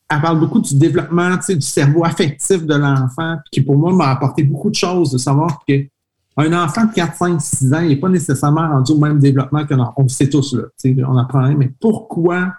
elle 0.09 0.21
parle 0.21 0.39
beaucoup 0.39 0.61
du 0.61 0.77
développement 0.77 1.37
du 1.49 1.61
cerveau 1.61 2.05
affectif 2.05 2.65
de 2.65 2.75
l'enfant, 2.75 3.39
qui 3.51 3.61
pour 3.61 3.77
moi 3.77 3.93
m'a 3.93 4.11
apporté 4.11 4.45
beaucoup 4.45 4.71
de 4.71 4.75
choses 4.75 5.11
de 5.13 5.19
savoir 5.19 5.65
que 5.67 5.87
un 6.39 6.53
enfant 6.53 6.85
de 6.85 6.93
4, 6.93 7.17
5, 7.17 7.41
6 7.41 7.75
ans 7.75 7.81
n'est 7.81 7.97
pas 7.97 8.11
nécessairement 8.11 8.69
rendu 8.69 8.93
au 8.93 8.99
même 8.99 9.19
développement 9.19 9.65
que 9.65 9.75
on 9.97 10.09
sait 10.09 10.29
tous 10.29 10.55
là, 10.55 10.65
on 11.09 11.17
apprend 11.17 11.43
rien, 11.43 11.57
mais 11.57 11.73
pourquoi, 11.81 12.53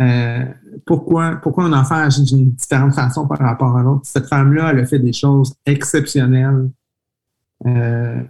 euh, 0.00 0.44
pourquoi, 0.84 1.36
pourquoi 1.36 1.64
un 1.64 1.72
enfant 1.72 1.94
agit 1.94 2.22
d'une 2.22 2.50
différente 2.50 2.94
façon 2.94 3.26
par 3.26 3.38
rapport 3.38 3.76
à 3.76 3.82
l'autre? 3.82 4.02
Cette 4.04 4.26
femme-là, 4.26 4.70
elle 4.72 4.80
a 4.80 4.86
fait 4.86 4.98
des 4.98 5.14
choses 5.14 5.54
exceptionnelles. 5.64 6.68
Euh, 7.64 8.22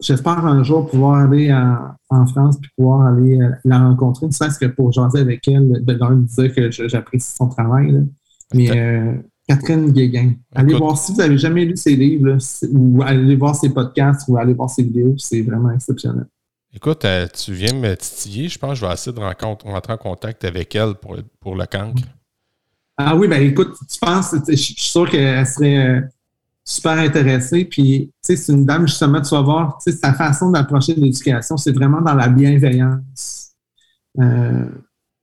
J'espère 0.00 0.44
un 0.44 0.62
jour 0.62 0.90
pouvoir 0.90 1.24
aller 1.24 1.52
en, 1.52 2.26
France 2.26 2.58
puis 2.60 2.70
pouvoir 2.76 3.06
aller 3.06 3.40
euh, 3.40 3.50
la 3.64 3.78
rencontrer, 3.78 4.26
ne 4.26 4.32
serait-ce 4.32 4.58
que 4.58 4.66
pour 4.66 4.92
jaser 4.92 5.20
avec 5.20 5.46
elle, 5.48 5.84
de 5.84 5.92
leur 5.92 6.12
dire 6.12 6.54
que 6.54 6.70
j'apprécie 6.70 7.34
son 7.36 7.48
travail. 7.48 8.04
Mais 8.52 8.70
euh, 8.70 9.14
Catherine 9.48 9.90
Guéguin, 9.92 10.34
allez 10.54 10.74
voir 10.74 10.96
si 10.96 11.12
vous 11.12 11.18
n'avez 11.18 11.38
jamais 11.38 11.64
lu 11.64 11.76
ses 11.76 11.96
livres, 11.96 12.38
ou 12.72 13.02
allez 13.02 13.36
voir 13.36 13.54
ses 13.54 13.70
podcasts, 13.70 14.28
ou 14.28 14.36
allez 14.36 14.54
voir 14.54 14.70
ses 14.70 14.82
vidéos, 14.82 15.14
c'est 15.18 15.42
vraiment 15.42 15.70
exceptionnel. 15.70 16.26
Écoute, 16.72 17.04
euh, 17.04 17.26
tu 17.28 17.52
viens 17.52 17.74
me 17.74 17.94
titiller, 17.94 18.48
je 18.48 18.58
pense 18.58 18.70
que 18.70 18.76
je 18.76 18.86
vais 18.86 18.92
essayer 18.92 19.14
de 19.14 19.20
rentrer 19.20 19.92
en 19.92 19.96
contact 19.96 20.44
avec 20.44 20.74
elle 20.74 20.94
pour, 20.94 21.16
pour 21.40 21.54
le 21.54 21.66
cancre. 21.66 22.02
Ah 22.96 23.16
oui, 23.16 23.28
ben 23.28 23.42
écoute, 23.42 23.76
tu 23.90 23.98
penses, 23.98 24.34
je 24.48 24.54
suis 24.54 24.74
sûr 24.76 25.08
qu'elle 25.08 25.46
serait 25.46 26.04
super 26.64 26.92
intéressée. 26.92 27.64
Puis, 27.64 28.06
tu 28.06 28.12
sais, 28.22 28.36
c'est 28.36 28.52
une 28.52 28.64
dame, 28.64 28.88
justement, 28.88 29.20
tu 29.20 29.30
vas 29.34 29.42
voir, 29.42 29.78
tu 29.84 29.92
sais, 29.92 29.98
sa 29.98 30.14
façon 30.14 30.50
d'approcher 30.50 30.94
l'éducation, 30.94 31.56
c'est 31.56 31.72
vraiment 31.72 32.00
dans 32.00 32.14
la 32.14 32.28
bienveillance. 32.28 33.52
Euh, 34.18 34.64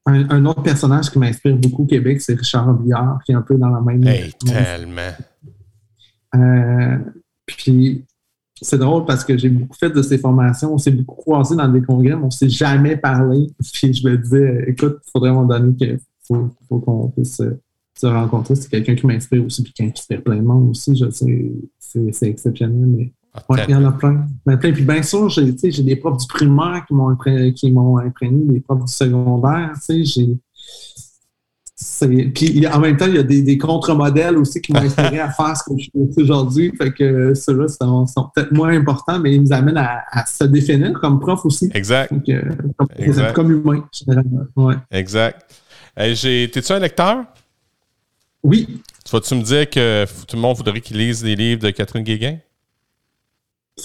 un, 0.06 0.44
autre 0.46 0.62
personnage 0.62 1.10
qui 1.10 1.18
m'inspire 1.18 1.56
beaucoup 1.56 1.84
au 1.84 1.86
Québec, 1.86 2.20
c'est 2.20 2.34
Richard 2.34 2.72
Billard, 2.74 3.20
qui 3.24 3.32
est 3.32 3.34
un 3.34 3.42
peu 3.42 3.56
dans 3.56 3.68
la 3.68 3.80
même. 3.80 4.04
Hey, 4.06 4.32
tellement. 4.44 5.12
Euh, 6.34 6.98
puis, 7.46 8.04
c'est 8.60 8.78
drôle 8.78 9.04
parce 9.04 9.24
que 9.24 9.36
j'ai 9.36 9.48
beaucoup 9.48 9.76
fait 9.76 9.90
de 9.90 10.02
ces 10.02 10.18
formations. 10.18 10.74
On 10.74 10.78
s'est 10.78 10.90
beaucoup 10.90 11.16
croisés 11.16 11.56
dans 11.56 11.68
des 11.68 11.82
congrès, 11.82 12.16
mais 12.16 12.22
on 12.22 12.26
ne 12.26 12.30
s'est 12.30 12.48
jamais 12.48 12.96
parlé. 12.96 13.48
Puis, 13.72 13.92
je 13.92 14.08
me 14.08 14.16
disais, 14.16 14.64
écoute, 14.68 14.98
il 15.06 15.10
faudrait 15.10 15.32
m'en 15.32 15.44
donner 15.44 15.74
qu'il 15.76 15.98
faut, 16.26 16.50
faut 16.68 16.78
qu'on 16.78 17.08
puisse 17.08 17.40
se 17.98 18.06
rencontrer. 18.06 18.54
C'est 18.54 18.70
quelqu'un 18.70 18.94
qui 18.94 19.06
m'inspire 19.06 19.44
aussi, 19.44 19.62
puis 19.62 19.72
qui 19.72 19.84
inspire 19.84 20.22
plein 20.22 20.36
de 20.36 20.42
monde 20.42 20.70
aussi. 20.70 20.96
Je 20.96 21.10
sais, 21.10 21.52
c'est 21.78 22.28
exceptionnel, 22.28 22.86
mais 22.86 23.12
ah, 23.34 23.64
il 23.66 23.70
y 23.70 23.74
en 23.74 23.84
a 23.84 23.92
plein. 23.92 24.26
plein. 24.44 24.56
Puis 24.56 24.84
bien 24.84 25.02
sûr, 25.02 25.28
j'ai 25.30 25.52
des 25.82 25.96
profs 25.96 26.18
du 26.18 26.26
primaire 26.26 26.84
qui 26.86 26.94
m'ont 26.94 27.08
imprégné, 27.08 27.54
imprégné, 28.04 28.52
des 28.52 28.60
profs 28.60 28.84
du 28.84 28.92
secondaire. 28.92 29.72
Puis 32.34 32.66
en 32.66 32.78
même 32.78 32.96
temps, 32.96 33.06
il 33.06 33.14
y 33.14 33.18
a 33.18 33.22
des, 33.22 33.58
contre-modèles 33.58 34.36
aussi 34.36 34.60
qui 34.60 34.72
m'ont 34.72 34.80
inspiré 34.82 35.20
à 35.20 35.30
faire 35.30 35.56
ce 35.56 35.62
que 35.64 35.78
je 35.78 35.88
fais 35.92 36.22
aujourd'hui. 36.22 36.72
Fait 36.76 36.92
que 36.92 37.32
ceux-là 37.34 37.68
sont, 37.68 38.06
peut-être 38.34 38.52
moins 38.52 38.76
importants, 38.76 39.18
mais 39.18 39.34
ils 39.34 39.42
nous 39.42 39.52
amènent 39.52 39.78
à, 39.78 40.26
se 40.26 40.44
définir 40.44 40.92
comme 41.00 41.18
prof 41.18 41.44
aussi. 41.46 41.70
Exact. 41.72 42.12
comme, 42.76 43.32
comme, 43.32 43.50
humain, 43.50 43.84
généralement. 43.92 44.44
Ouais. 44.56 44.74
Exact. 44.90 45.42
T'es-tu 45.96 46.72
un 46.72 46.78
lecteur? 46.78 47.24
Oui. 48.42 48.80
Tu 49.04 49.10
vas-tu 49.12 49.34
me 49.34 49.42
dire 49.42 49.68
que 49.68 50.04
tout 50.26 50.36
le 50.36 50.42
monde 50.42 50.56
voudrait 50.56 50.80
qu'il 50.80 50.98
lise 50.98 51.24
les 51.24 51.36
livres 51.36 51.62
de 51.62 51.70
Catherine 51.70 52.02
Guéguin? 52.02 52.38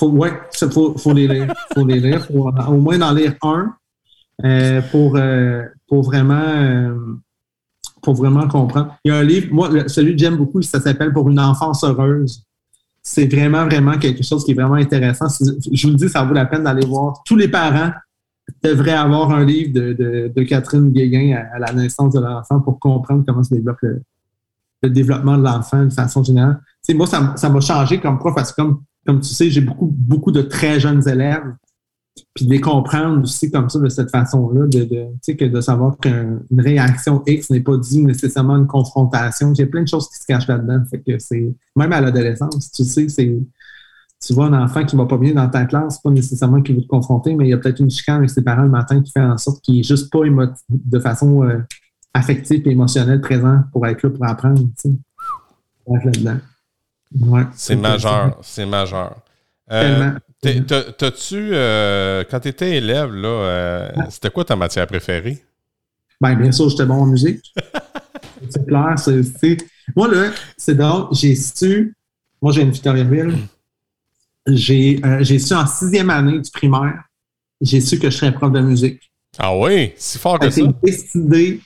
Oui, 0.01 0.29
il 0.61 0.71
faut, 0.71 1.13
les 1.13 1.27
lire. 1.27 1.53
faut 1.73 1.85
les 1.85 1.99
lire. 1.99 2.25
Faut, 2.25 2.49
au 2.49 2.77
moins 2.77 3.01
en 3.01 3.13
lire 3.13 3.35
un 3.41 3.75
euh, 4.45 4.81
pour, 4.91 5.15
euh, 5.15 5.63
pour, 5.87 6.03
vraiment, 6.03 6.35
euh, 6.35 6.95
pour 8.01 8.15
vraiment 8.15 8.47
comprendre. 8.47 8.95
Il 9.03 9.11
y 9.11 9.11
a 9.11 9.17
un 9.17 9.23
livre, 9.23 9.47
moi, 9.51 9.87
celui 9.87 10.13
que 10.13 10.19
j'aime 10.19 10.37
beaucoup, 10.37 10.61
ça 10.61 10.79
s'appelle 10.79 11.13
Pour 11.13 11.29
une 11.29 11.39
enfance 11.39 11.83
heureuse. 11.83 12.43
C'est 13.01 13.25
vraiment, 13.25 13.65
vraiment 13.65 13.97
quelque 13.97 14.21
chose 14.23 14.43
qui 14.43 14.51
est 14.51 14.55
vraiment 14.55 14.75
intéressant. 14.75 15.27
Je 15.71 15.87
vous 15.87 15.93
le 15.93 15.97
dis, 15.97 16.09
ça 16.09 16.23
vaut 16.23 16.33
la 16.33 16.45
peine 16.45 16.63
d'aller 16.63 16.85
voir. 16.85 17.21
Tous 17.25 17.37
les 17.37 17.47
parents 17.47 17.91
devraient 18.61 18.91
avoir 18.91 19.31
un 19.31 19.45
livre 19.45 19.71
de, 19.73 20.31
de, 20.33 20.43
Catherine 20.43 20.91
Guéguin 20.91 21.41
à, 21.53 21.59
la 21.59 21.71
naissance 21.73 22.13
de 22.13 22.19
l'enfant 22.19 22.59
pour 22.59 22.79
comprendre 22.79 23.23
comment 23.25 23.43
se 23.43 23.53
développe 23.53 23.77
le, 23.81 24.01
le 24.83 24.89
développement 24.89 25.37
de 25.37 25.43
l'enfant 25.43 25.85
de 25.85 25.93
façon 25.93 26.23
générale. 26.23 26.59
moi, 26.89 27.07
ça 27.07 27.49
m'a 27.49 27.59
changé 27.59 27.99
comme 27.99 28.19
prof 28.19 28.33
parce 28.35 28.51
que, 28.51 28.61
comme, 28.61 28.83
comme 29.05 29.21
tu 29.21 29.33
sais, 29.33 29.49
j'ai 29.49 29.61
beaucoup, 29.61 29.87
beaucoup 29.87 30.31
de 30.31 30.41
très 30.41 30.79
jeunes 30.79 31.07
élèves. 31.07 31.53
Puis 32.33 32.45
de 32.45 32.51
les 32.51 32.61
comprendre 32.61 33.21
aussi 33.21 33.51
comme 33.51 33.69
ça, 33.69 33.79
de 33.79 33.89
cette 33.89 34.09
façon-là, 34.09 34.65
de, 34.65 35.45
de, 35.45 35.61
savoir 35.61 35.97
qu'une 35.99 36.41
réaction 36.57 37.21
X 37.27 37.51
n'est 37.51 37.61
pas 37.61 37.77
due 37.77 38.03
nécessairement 38.03 38.57
une 38.57 38.65
confrontation. 38.65 39.53
J'ai 39.53 39.67
plein 39.67 39.83
de 39.83 39.87
choses 39.87 40.09
qui 40.09 40.17
se 40.17 40.25
cachent 40.25 40.47
là-dedans. 40.47 40.83
Fait 40.89 40.99
que 40.99 41.19
c'est. 41.19 41.53
Même 41.75 41.93
à 41.93 42.01
l'adolescence, 42.01 42.71
tu 42.71 42.83
sais, 42.83 43.07
c'est. 43.07 43.37
Tu 44.25 44.33
vois 44.33 44.47
un 44.47 44.63
enfant 44.63 44.83
qui 44.83 44.95
va 44.95 45.05
pas 45.05 45.17
bien 45.19 45.33
dans 45.33 45.47
ta 45.47 45.65
classe, 45.65 46.01
pas 46.01 46.09
nécessairement 46.09 46.63
qu'il 46.63 46.75
veut 46.75 46.81
te 46.81 46.87
confronter, 46.87 47.35
mais 47.35 47.45
il 47.45 47.49
y 47.51 47.53
a 47.53 47.57
peut-être 47.59 47.79
une 47.79 47.91
chicane 47.91 48.17
avec 48.17 48.31
ses 48.31 48.41
parents 48.41 48.63
le 48.63 48.69
matin 48.69 48.99
qui 48.99 49.11
fait 49.11 49.21
en 49.21 49.37
sorte 49.37 49.63
qu'il 49.63 49.79
est 49.79 49.83
juste 49.83 50.11
pas 50.11 50.21
de 50.69 50.99
façon 50.99 51.43
euh, 51.43 51.59
affectif 52.13 52.65
et 52.65 52.71
émotionnel 52.71 53.21
présent 53.21 53.61
pour 53.71 53.85
être 53.87 54.03
là 54.03 54.09
pour 54.09 54.25
apprendre. 54.25 54.61
Tu 54.81 54.89
sais. 54.89 56.39
c'est 57.53 57.75
majeur, 57.75 58.39
c'est 58.41 58.65
majeur. 58.65 59.21
Euh, 59.71 60.11
T'as-tu, 60.41 61.49
euh, 61.51 62.23
quand 62.29 62.39
tu 62.39 62.47
étais 62.47 62.77
élève, 62.77 63.13
là, 63.13 63.27
euh, 63.27 63.89
c'était 64.09 64.29
quoi 64.29 64.45
ta 64.45 64.55
matière 64.55 64.87
préférée? 64.87 65.43
Ben, 66.21 66.35
bien 66.35 66.51
sûr, 66.51 66.69
j'étais 66.69 66.85
bon 66.85 67.01
en 67.01 67.05
musique. 67.05 67.53
C'est 68.49 68.65
clair. 68.67 68.93
c'est 68.97 69.57
Moi, 69.95 70.07
là, 70.09 70.31
c'est 70.57 70.75
drôle. 70.75 71.07
J'ai 71.11 71.35
su. 71.35 71.95
Moi, 72.39 72.51
j'ai 72.51 72.61
une 72.61 72.69
Victoriaville. 72.69 73.35
J'ai 74.45 75.01
j'ai 75.21 75.39
su 75.39 75.53
en 75.53 75.65
sixième 75.65 76.09
année 76.11 76.39
du 76.39 76.51
primaire, 76.51 77.03
j'ai 77.59 77.81
su 77.81 77.99
que 77.99 78.09
je 78.09 78.15
serais 78.15 78.31
prof 78.31 78.51
de 78.51 78.61
musique. 78.61 79.11
Ah 79.39 79.55
oui? 79.57 79.93
Si 79.97 80.17
fort 80.17 80.39
que 80.39 80.49
ça. 80.49 80.61
décidé. 80.83 81.59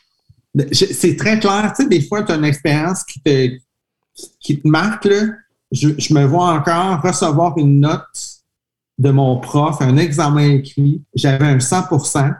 C'est 0.71 1.15
très 1.15 1.39
clair. 1.39 1.73
Tu 1.75 1.83
sais, 1.83 1.89
des 1.89 2.01
fois, 2.01 2.23
tu 2.23 2.31
as 2.31 2.35
une 2.35 2.45
expérience 2.45 3.03
qui 3.03 3.21
te, 3.21 3.49
qui 4.39 4.61
te 4.61 4.67
marque. 4.67 5.05
Là. 5.05 5.27
Je, 5.71 5.89
je 5.97 6.13
me 6.13 6.25
vois 6.25 6.53
encore 6.53 7.01
recevoir 7.01 7.57
une 7.57 7.79
note 7.79 8.41
de 8.97 9.09
mon 9.11 9.39
prof, 9.39 9.81
un 9.81 9.97
examen 9.97 10.55
écrit. 10.55 11.01
J'avais 11.15 11.45
un 11.45 11.57
100% 11.57 12.33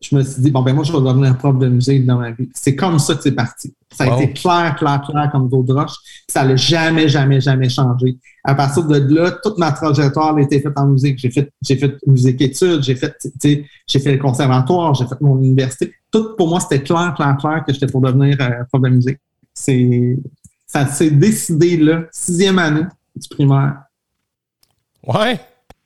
je 0.00 0.14
me 0.14 0.22
suis 0.22 0.40
dit, 0.42 0.50
bon, 0.50 0.62
ben 0.62 0.74
moi, 0.74 0.84
je 0.84 0.92
vais 0.92 1.00
devenir 1.00 1.36
prof 1.36 1.58
de 1.58 1.66
musique 1.68 2.06
dans 2.06 2.18
ma 2.18 2.30
vie. 2.30 2.48
C'est 2.54 2.76
comme 2.76 2.98
ça 2.98 3.16
que 3.16 3.22
c'est 3.22 3.32
parti. 3.32 3.74
Ça 3.92 4.04
a 4.04 4.22
été 4.22 4.32
clair, 4.32 4.76
clair, 4.76 5.02
clair 5.02 5.28
comme 5.32 5.48
d'autres 5.48 5.74
roches. 5.74 5.96
Ça 6.28 6.44
n'a 6.44 6.54
jamais, 6.54 7.08
jamais, 7.08 7.40
jamais 7.40 7.68
changé. 7.68 8.16
À 8.44 8.54
partir 8.54 8.84
de 8.84 8.96
là, 9.14 9.32
toute 9.42 9.58
ma 9.58 9.72
trajectoire 9.72 10.36
a 10.36 10.40
été 10.40 10.60
faite 10.60 10.74
en 10.76 10.86
musique. 10.86 11.18
J'ai 11.18 11.30
fait, 11.30 11.50
j'ai 11.62 11.76
fait 11.76 11.96
musique 12.06 12.40
études, 12.40 12.82
j'ai 12.82 12.94
fait, 12.94 13.16
j'ai 13.42 13.98
fait 13.98 14.12
le 14.12 14.18
conservatoire, 14.18 14.94
j'ai 14.94 15.06
fait 15.06 15.20
mon 15.20 15.38
université. 15.38 15.92
Tout 16.10 16.34
pour 16.36 16.48
moi, 16.48 16.60
c'était 16.60 16.82
clair, 16.82 17.14
clair, 17.14 17.36
clair 17.38 17.64
que 17.66 17.72
j'étais 17.72 17.86
pour 17.86 18.00
devenir 18.00 18.36
euh, 18.40 18.64
prof 18.70 18.82
de 18.82 18.88
musique. 18.88 19.18
C'est, 19.52 20.16
ça 20.66 20.86
s'est 20.86 21.10
décidé 21.10 21.76
là, 21.76 22.04
sixième 22.10 22.58
année 22.58 22.86
du 23.14 23.28
primaire. 23.28 23.82
Ouais. 25.06 25.40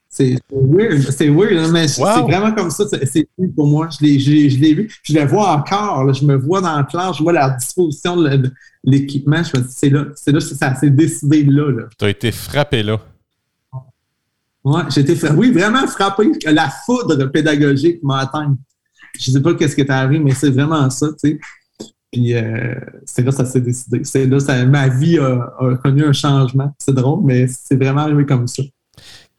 C'est 0.09 0.39
weird, 0.51 1.01
c'est 1.11 1.31
weird, 1.31 1.57
hein, 1.57 1.71
mais 1.73 1.89
c'est 1.89 2.03
vraiment 2.03 2.53
comme 2.53 2.71
ça. 2.71 2.85
C'est 3.05 3.27
pour 3.57 3.67
moi. 3.67 3.89
Je 3.91 4.05
l'ai 4.05 4.75
vu. 4.75 4.91
Je 5.03 5.15
le 5.15 5.25
vois 5.25 5.53
encore. 5.53 6.13
je 6.13 6.27
me 6.27 6.37
vois 6.37 6.61
dans 6.61 6.79
le 6.79 6.85
classe, 6.85 7.17
je 7.17 7.23
vois 7.23 7.33
la 7.33 7.49
disposition 7.51 8.17
de 8.19 8.53
l'équipement. 8.85 9.43
Je 9.43 9.59
me 9.59 9.65
dis, 9.65 9.73
c'est 9.75 9.89
là, 9.89 10.05
c'est 10.15 10.33
là, 10.33 10.41
ça 10.41 10.75
s'est 10.75 10.91
décidé 10.91 11.45
là. 11.45 11.87
Tu 11.99 12.05
as 12.05 12.11
été 12.11 12.31
frappé 12.31 12.83
là. 12.83 13.01
Oui, 14.65 14.83
j'ai 14.91 15.01
été 15.01 15.17
frappé. 15.17 15.35
Oui, 15.35 15.51
vraiment 15.51 15.87
frappé. 15.87 16.31
La 16.45 16.69
foudre 16.85 17.25
pédagogique 17.27 18.03
m'a 18.03 18.19
atteint. 18.19 18.55
Je 19.19 19.31
ne 19.31 19.37
sais 19.37 19.43
pas 19.43 19.55
qu'est-ce 19.55 19.75
qui 19.75 19.83
est 19.83 19.91
arrivé, 19.91 20.19
mais 20.19 20.33
c'est 20.33 20.51
vraiment 20.51 20.89
ça, 20.91 21.09
tu 21.09 21.31
sais. 21.31 21.39
Puis 22.13 22.35
euh, 22.35 22.75
c'est 23.07 23.23
là 23.23 23.31
que 23.31 23.37
ça 23.37 23.47
s'est 23.47 23.61
décidé. 23.61 24.05
C'est 24.05 24.27
là 24.27 24.39
que 24.39 24.65
ma 24.65 24.89
vie 24.89 25.19
a, 25.19 25.77
connu 25.83 26.05
un 26.05 26.13
changement. 26.13 26.71
C'est 26.79 26.95
drôle, 26.95 27.21
mais 27.25 27.47
c'est 27.49 27.77
vraiment 27.77 28.03
arrivé 28.03 28.27
comme 28.27 28.47
ça. 28.47 28.63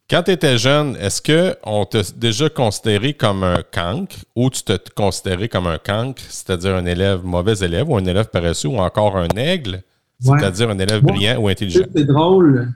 Quand 0.09 0.23
tu 0.23 0.31
étais 0.31 0.57
jeune, 0.57 0.95
est-ce 0.97 1.21
qu'on 1.21 1.85
t'a 1.85 2.01
déjà 2.17 2.49
considéré 2.49 3.13
comme 3.13 3.43
un 3.43 3.61
cancre 3.71 4.17
ou 4.35 4.49
tu 4.49 4.63
te 4.63 4.73
considéré 4.95 5.47
comme 5.47 5.67
un 5.67 5.77
cancre, 5.77 6.21
c'est-à-dire 6.27 6.75
un 6.75 6.85
élève 6.85 7.23
mauvais 7.23 7.53
élève 7.63 7.89
ou 7.89 7.95
un 7.95 8.05
élève 8.05 8.29
paresseux 8.29 8.69
ou 8.69 8.77
encore 8.77 9.17
un 9.17 9.29
aigle, 9.37 9.83
c'est-à-dire 10.19 10.69
un 10.69 10.79
élève 10.79 11.01
brillant 11.01 11.39
ou 11.41 11.47
intelligent? 11.47 11.85
C'est 11.95 12.05
drôle. 12.05 12.73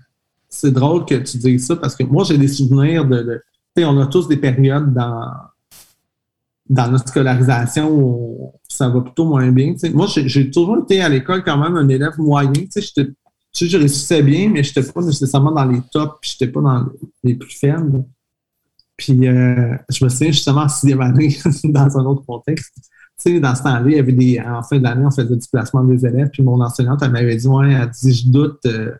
C'est 0.50 0.72
drôle 0.72 1.06
que 1.06 1.16
tu 1.16 1.38
dises 1.38 1.66
ça 1.66 1.76
parce 1.76 1.96
que 1.96 2.04
moi, 2.04 2.24
j'ai 2.24 2.38
des 2.38 2.48
souvenirs 2.48 3.04
de. 3.06 3.42
tu 3.76 3.82
sais, 3.82 3.86
on 3.86 4.00
a 4.00 4.06
tous 4.08 4.28
des 4.28 4.38
périodes 4.38 4.94
dans, 4.94 5.32
dans 6.70 6.90
notre 6.90 7.10
scolarisation 7.10 8.54
ça 8.78 8.90
va 8.90 9.02
plutôt 9.02 9.26
moins 9.26 9.52
bien. 9.52 9.74
Moi, 9.94 10.08
j'ai 10.08 10.52
toujours 10.52 10.80
été 10.84 11.02
à 11.02 11.10
l'école 11.10 11.44
quand 11.44 11.58
même 11.58 11.76
un 11.76 11.88
élève 11.90 12.18
moyen. 12.18 12.52
Tu 13.54 13.68
je 13.68 13.78
réussissais 13.78 14.22
bien, 14.22 14.50
mais 14.50 14.64
je 14.64 14.70
n'étais 14.78 14.92
pas 14.92 15.02
nécessairement 15.02 15.52
dans 15.52 15.66
les 15.66 15.82
tops, 15.92 16.20
puis 16.22 16.32
je 16.38 16.44
n'étais 16.44 16.54
pas 16.54 16.62
dans 16.62 16.86
les 17.24 17.34
plus 17.36 17.58
faibles. 17.58 18.04
Puis 18.96 19.28
euh, 19.28 19.76
je 19.90 20.04
me 20.04 20.10
souviens 20.10 20.32
justement 20.32 20.62
en 20.62 20.70
sixième 20.70 21.02
année, 21.02 21.36
dans 21.64 21.98
un 21.98 22.06
autre 22.06 22.24
contexte. 22.26 22.74
Dans 23.26 23.56
ce 23.56 23.64
temps-là, 23.64 23.84
il 23.88 23.96
y 23.96 24.00
avait 24.00 24.12
des. 24.12 24.40
En 24.40 24.62
fin 24.62 24.78
d'année, 24.78 25.06
on 25.06 25.12
faisait 25.12 25.36
du 25.36 25.48
placement 25.52 25.84
des 25.84 26.06
élèves, 26.06 26.30
puis 26.32 26.44
mon 26.44 26.62
enseignante, 26.62 27.02
elle 27.02 27.12
m'avait 27.12 27.36
dit 27.36 27.48
Ouais, 27.48 27.72
elle 27.72 27.90
dit 27.90 28.14
Je 28.14 28.30
doute, 28.30 28.60
euh, 28.68 28.92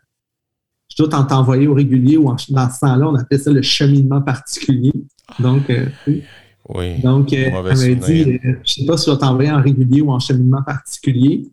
je 0.90 1.02
doute 1.02 1.14
en 1.14 1.24
t'envoyer 1.24 1.68
au 1.68 1.74
régulier 1.74 2.16
ou 2.16 2.24
dans 2.24 2.36
ce 2.36 2.80
temps-là, 2.80 3.08
on 3.08 3.14
appelait 3.14 3.38
ça 3.38 3.52
le 3.52 3.62
cheminement 3.62 4.20
particulier. 4.20 4.92
Donc, 5.38 5.70
euh, 5.70 5.86
oui. 6.68 7.00
Donc, 7.00 7.32
elle 7.32 7.52
m'avait 7.52 7.94
dit 7.94 8.40
Je 8.42 8.48
ne 8.48 8.64
sais 8.64 8.84
pas 8.86 8.96
si 8.96 9.06
je 9.06 9.12
vais 9.12 9.18
t'envoyer 9.18 9.50
en 9.50 9.62
régulier 9.62 10.00
ou 10.00 10.10
en 10.10 10.18
cheminement 10.20 10.62
particulier 10.62 11.48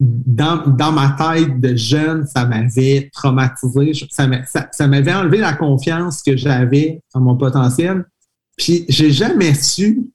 dans, 0.00 0.92
ma 0.92 1.16
tête 1.18 1.60
de 1.60 1.76
jeune, 1.76 2.26
ça 2.26 2.44
m'avait 2.44 3.10
traumatisé. 3.12 3.92
Ça, 4.10 4.86
m'avait 4.86 5.14
enlevé 5.14 5.38
la 5.38 5.54
confiance 5.54 6.22
que 6.22 6.36
j'avais 6.36 7.00
en 7.14 7.20
mon 7.20 7.36
potentiel. 7.36 8.04
Puis 8.56 8.84
j'ai 8.88 9.10
jamais 9.10 9.54
su, 9.54 10.10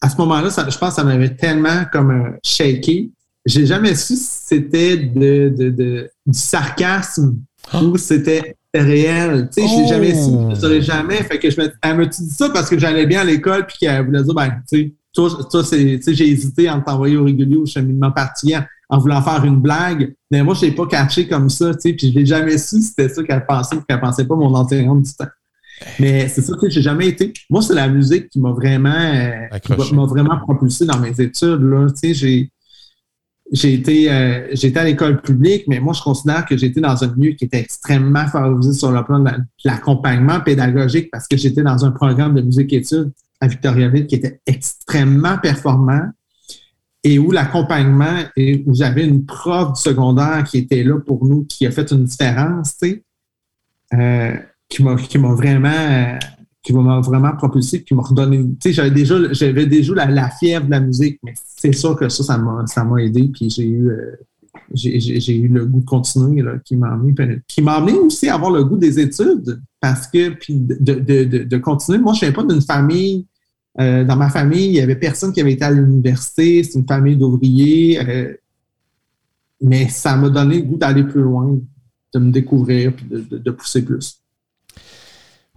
à 0.00 0.08
ce 0.08 0.16
moment-là, 0.18 0.48
je 0.48 0.78
pense 0.78 0.90
que 0.90 0.94
ça 0.94 1.04
m'avait 1.04 1.34
tellement 1.34 1.84
comme 1.92 2.10
euh, 2.10 2.30
shaké. 2.44 3.10
J'ai 3.46 3.66
jamais 3.66 3.94
su 3.94 4.16
si 4.16 4.46
c'était 4.46 4.96
de, 4.96 6.10
du 6.26 6.38
sarcasme 6.38 7.36
ou 7.74 7.96
c'était 7.96 8.56
réel. 8.74 9.48
Tu 9.52 9.62
sais, 9.62 9.68
j'ai 9.68 9.86
jamais 9.86 10.14
su. 10.14 10.30
Je 10.30 10.50
ne 10.50 10.54
saurais 10.54 10.80
jamais. 10.80 11.16
Fait 11.16 11.38
que 11.38 11.50
je 11.50 11.60
me, 11.60 11.72
elle 11.82 11.96
me 11.96 12.06
dit 12.06 12.30
ça 12.30 12.50
parce 12.50 12.68
que 12.68 12.78
j'allais 12.78 13.06
bien 13.06 13.20
à 13.20 13.24
l'école 13.24 13.66
puis 13.66 13.78
qu'elle 13.80 14.04
voulait 14.04 14.22
dire, 14.22 14.34
ben, 14.34 14.50
tu 14.70 14.78
sais, 14.78 14.92
toi, 15.14 15.30
toi 15.50 15.62
j'ai 15.62 16.28
hésité 16.28 16.68
à 16.68 16.78
t'envoyer 16.78 17.16
au 17.16 17.24
régulier 17.24 17.56
au 17.56 17.66
cheminement 17.66 18.12
particulier 18.12 18.60
en 18.88 18.98
voulant 18.98 19.22
faire 19.22 19.44
une 19.44 19.60
blague. 19.60 20.14
Mais 20.30 20.42
moi, 20.42 20.54
je 20.54 20.62
l'ai 20.66 20.72
pas 20.72 20.86
caché 20.86 21.28
comme 21.28 21.50
ça, 21.50 21.74
tu 21.74 21.80
sais, 21.80 21.92
puis 21.92 22.10
je 22.10 22.18
l'ai 22.18 22.26
jamais 22.26 22.56
su 22.58 22.80
c'était 22.80 23.08
ça 23.08 23.22
qu'elle 23.22 23.44
pensait 23.46 23.76
ou 23.76 23.82
qu'elle 23.82 24.00
pensait 24.00 24.24
pas 24.24 24.34
mon 24.34 24.54
enseignante 24.54 25.02
du 25.02 25.12
temps. 25.12 25.26
Mais 26.00 26.28
c'est 26.28 26.42
ça 26.42 26.56
que 26.56 26.68
j'ai 26.68 26.82
jamais 26.82 27.08
été. 27.08 27.32
Moi, 27.50 27.62
c'est 27.62 27.74
la 27.74 27.88
musique 27.88 28.30
qui 28.30 28.40
m'a 28.40 28.50
vraiment, 28.50 28.90
euh, 28.90 29.48
m'a 29.92 30.04
vraiment 30.06 30.38
propulsé 30.38 30.84
dans 30.84 30.98
mes 30.98 31.20
études. 31.20 31.62
Là. 31.62 31.86
Tu 31.90 32.08
sais, 32.08 32.14
j'ai, 32.14 32.50
j'ai 33.50 33.74
été, 33.74 34.12
euh, 34.12 34.54
à 34.74 34.84
l'école 34.84 35.20
publique, 35.22 35.64
mais 35.68 35.80
moi, 35.80 35.92
je 35.92 36.02
considère 36.02 36.44
que 36.44 36.56
j'étais 36.56 36.80
dans 36.80 37.02
un 37.02 37.14
milieu 37.14 37.32
qui 37.32 37.44
était 37.44 37.60
extrêmement 37.60 38.26
favorisé 38.26 38.72
sur 38.72 38.92
le 38.92 39.02
plan 39.02 39.20
de 39.20 39.30
l'accompagnement 39.64 40.40
pédagogique 40.40 41.08
parce 41.10 41.26
que 41.26 41.36
j'étais 41.36 41.62
dans 41.62 41.84
un 41.84 41.90
programme 41.90 42.34
de 42.34 42.42
musique-études 42.42 43.12
à 43.40 43.46
Victoriaville 43.46 44.06
qui 44.06 44.16
était 44.16 44.40
extrêmement 44.46 45.38
performant 45.38 46.10
et 47.04 47.18
où 47.18 47.30
l'accompagnement, 47.30 48.24
et 48.36 48.62
où 48.66 48.74
j'avais 48.74 49.06
une 49.06 49.24
prof 49.24 49.72
du 49.74 49.80
secondaire 49.80 50.44
qui 50.44 50.58
était 50.58 50.82
là 50.82 50.98
pour 50.98 51.24
nous, 51.24 51.44
qui 51.44 51.66
a 51.66 51.70
fait 51.70 51.90
une 51.92 52.04
différence, 52.04 52.76
tu 52.76 52.88
sais, 52.88 53.02
euh, 53.94 54.36
qui 54.68 54.82
m'a 54.82 54.96
qui 54.96 55.16
m'a 55.16 55.32
vraiment 55.32 56.18
qui 56.68 56.74
m'a 56.74 57.00
vraiment 57.00 57.34
propulsé, 57.34 57.82
qui 57.82 57.94
m'a 57.94 58.02
redonné. 58.02 58.42
Tu 58.42 58.56
sais, 58.60 58.72
j'avais 58.74 58.90
déjà 58.90 59.32
j'avais 59.32 59.64
déjà 59.64 59.94
la, 60.06 60.28
fièvre 60.28 60.66
de 60.66 60.70
la 60.70 60.80
musique, 60.80 61.18
mais 61.22 61.32
c'est 61.34 61.72
sûr 61.72 61.96
que 61.96 62.10
ça, 62.10 62.38
ça 62.66 62.84
m'a 62.84 63.02
aidé, 63.02 63.30
puis 63.32 63.48
j'ai 63.48 63.66
eu 63.66 63.88
euh, 63.88 64.16
j'ai 64.74 65.34
eu 65.34 65.48
le 65.48 65.64
goût 65.64 65.80
de 65.80 65.86
continuer, 65.86 66.42
là, 66.42 66.58
qui 66.62 66.76
m'a 66.76 66.92
amené, 66.92 67.14
qui 67.48 67.62
m'a 67.62 67.76
amené 67.76 67.98
aussi 67.98 68.28
à 68.28 68.34
avoir 68.34 68.50
le 68.50 68.64
goût 68.64 68.76
des 68.76 69.00
études, 69.00 69.62
parce 69.80 70.08
que, 70.08 70.28
puis 70.28 70.56
de, 70.58 71.56
continuer. 71.56 72.00
Moi, 72.00 72.12
je 72.12 72.26
ne 72.26 72.30
viens 72.30 72.42
pas 72.42 72.46
d'une 72.46 72.60
famille 72.60 73.24
euh, 73.80 74.04
dans 74.04 74.16
ma 74.16 74.28
famille, 74.28 74.66
il 74.66 74.72
n'y 74.72 74.80
avait 74.80 74.96
personne 74.96 75.32
qui 75.32 75.40
avait 75.40 75.52
été 75.52 75.64
à 75.64 75.70
l'université. 75.70 76.62
C'est 76.64 76.78
une 76.78 76.86
famille 76.86 77.16
d'ouvriers. 77.16 77.98
Euh, 78.06 78.34
mais 79.62 79.88
ça 79.88 80.16
m'a 80.16 80.28
donné 80.28 80.56
le 80.56 80.62
goût 80.64 80.76
d'aller 80.76 81.04
plus 81.04 81.22
loin, 81.22 81.58
de 82.12 82.18
me 82.18 82.30
découvrir 82.30 82.92
et 83.10 83.38
de, 83.38 83.50
pousser 83.52 83.82
plus. 83.82 84.20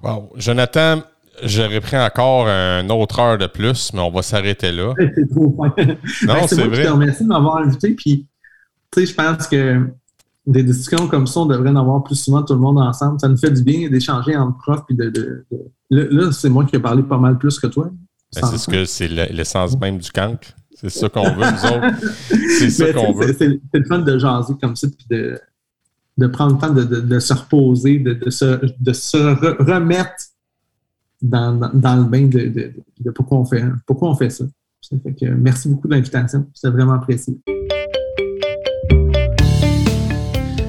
Wow. 0.04 0.30
Jonathan, 0.36 1.02
j'aurais 1.44 1.82
pris 1.82 1.98
encore 1.98 2.48
une 2.48 2.92
autre 2.92 3.20
heure 3.20 3.38
de 3.38 3.48
plus, 3.48 3.92
mais 3.94 4.00
on 4.00 4.12
va 4.12 4.22
s'arrêter 4.22 4.72
là. 4.72 4.94
c'est 5.16 5.30
trop 5.30 5.56
fin. 5.58 5.84
Non, 6.26 6.48
c'est 6.48 6.64
vrai. 6.64 6.76
Je 6.76 6.82
te 6.84 6.92
remercie 6.92 7.24
de 7.24 7.30
m'avoir 7.30 7.58
invité. 7.58 7.92
Puis, 7.92 8.28
tu 8.92 9.02
sais, 9.02 9.06
je 9.06 9.14
pense 9.14 9.48
que 9.48 9.88
des 10.48 10.64
discussions 10.64 11.08
comme 11.08 11.28
ça, 11.28 11.42
on 11.42 11.46
devrait 11.46 11.70
en 11.70 11.76
avoir 11.76 12.04
plus 12.04 12.16
souvent 12.16 12.44
tout 12.44 12.54
le 12.54 12.60
monde 12.60 12.80
ensemble. 12.80 13.20
Ça 13.20 13.28
nous 13.28 13.38
fait 13.38 13.52
du 13.52 13.64
bien 13.64 13.90
d'échanger 13.90 14.36
entre 14.36 14.58
profs. 14.58 14.86
Puis 14.88 14.96
de, 14.96 15.46
Là, 15.90 16.32
c'est 16.32 16.50
moi 16.50 16.66
qui 16.66 16.78
ai 16.78 16.80
parlé 16.80 17.04
pas 17.04 17.18
mal 17.18 17.38
plus 17.38 17.60
que 17.60 17.68
toi. 17.68 17.90
Ben, 18.34 18.48
c'est 18.48 18.58
ce 18.58 18.68
que 18.70 18.86
c'est 18.86 19.10
l'essence 19.10 19.78
même 19.78 19.98
du 19.98 20.10
cancre. 20.10 20.48
C'est 20.74 20.90
ça 20.90 21.10
qu'on 21.10 21.30
veut, 21.32 21.46
nous 21.46 21.66
autres. 21.66 21.96
C'est 22.58 22.72
ça 22.72 22.92
qu'on 22.92 23.12
veut. 23.14 23.36
C'est 23.38 23.48
le 23.48 23.86
fun 23.86 24.00
de 24.00 24.18
jaser 24.18 24.54
comme 24.60 24.76
ça, 24.76 24.88
puis 24.88 25.06
de, 25.12 25.40
de 26.22 26.28
prendre 26.28 26.54
le 26.54 26.60
temps 26.60 26.74
de, 26.74 26.84
de, 26.84 27.20
se 27.20 27.34
reposer, 27.34 28.00
de, 28.00 28.14
de 28.14 28.30
se, 28.30 28.60
se 28.94 29.64
remettre 29.64 30.24
dans, 31.22 31.70
dans, 31.74 31.96
le 31.96 32.04
bain 32.04 32.28
de, 32.28 32.74
pourquoi, 33.14 33.40
on 33.40 33.46
fait, 33.46 33.64
pourquoi 33.86 34.10
on 34.12 34.16
fait 34.16 34.30
ça. 34.30 34.46
Merci 35.22 35.70
beaucoup 35.70 35.88
de 35.88 35.94
l'invitation. 35.96 36.48
C'est 36.54 36.70
vraiment 36.70 36.94
apprécié. 36.94 37.38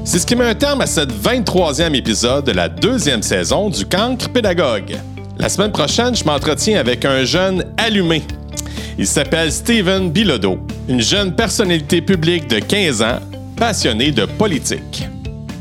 C'est 0.04 0.18
ce 0.18 0.26
qui 0.26 0.36
met 0.36 0.44
un 0.44 0.54
terme 0.54 0.80
à 0.80 0.86
cette 0.86 1.12
23e 1.12 1.94
épisode 1.94 2.44
de 2.44 2.52
la 2.52 2.68
deuxième 2.68 3.22
saison 3.22 3.70
du 3.70 3.86
Cancre 3.86 4.30
Pédagogue. 4.30 4.96
La 5.38 5.48
semaine 5.48 5.72
prochaine, 5.72 6.14
je 6.14 6.24
m'entretiens 6.24 6.78
avec 6.78 7.04
un 7.04 7.24
jeune 7.24 7.64
allumé. 7.78 8.22
Il 8.98 9.06
s'appelle 9.06 9.50
Steven 9.50 10.10
Bilodeau, 10.10 10.58
une 10.88 11.00
jeune 11.00 11.34
personnalité 11.34 12.02
publique 12.02 12.48
de 12.48 12.58
15 12.58 13.02
ans, 13.02 13.20
passionné 13.56 14.12
de 14.12 14.26
politique. 14.26 15.06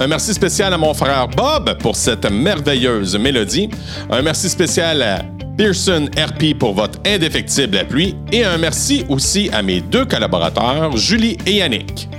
Un 0.02 0.08
merci 0.08 0.34
spécial 0.34 0.74
à 0.74 0.80
mon 0.80 0.95
frère 0.95 1.28
Bob 1.28 1.78
pour 1.78 1.95
cette 1.95 2.26
merveilleuse 2.26 3.16
mélodie. 3.20 3.70
Un 4.10 4.24
merci 4.24 4.49
spécial 4.49 5.04
à 5.04 5.22
Pearson 5.56 6.10
RP 6.18 6.58
pour 6.58 6.74
votre 6.74 6.97
indéfectible 7.06 7.78
appui 7.78 8.16
et 8.32 8.43
un 8.43 8.58
merci 8.58 9.06
aussi 9.10 9.52
à 9.54 9.62
mes 9.62 9.80
deux 9.80 10.06
collaborateurs, 10.06 10.97
Julie 10.97 11.38
et 11.45 11.58
Yannick. 11.58 12.10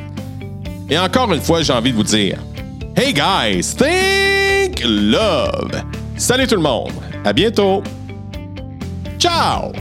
Et 0.90 0.96
encore 0.96 1.32
une 1.32 1.40
fois, 1.40 1.62
j'ai 1.62 1.72
envie 1.72 1.90
de 1.90 1.96
vous 1.96 2.04
dire 2.04 2.38
Hey 2.94 3.12
guys, 3.12 3.74
think 3.74 4.84
love! 4.84 5.82
Salut 6.16 6.46
tout 6.46 6.54
le 6.54 6.62
monde! 6.62 6.92
À 7.24 7.32
bientôt! 7.32 7.82
Ciao! 9.18 9.72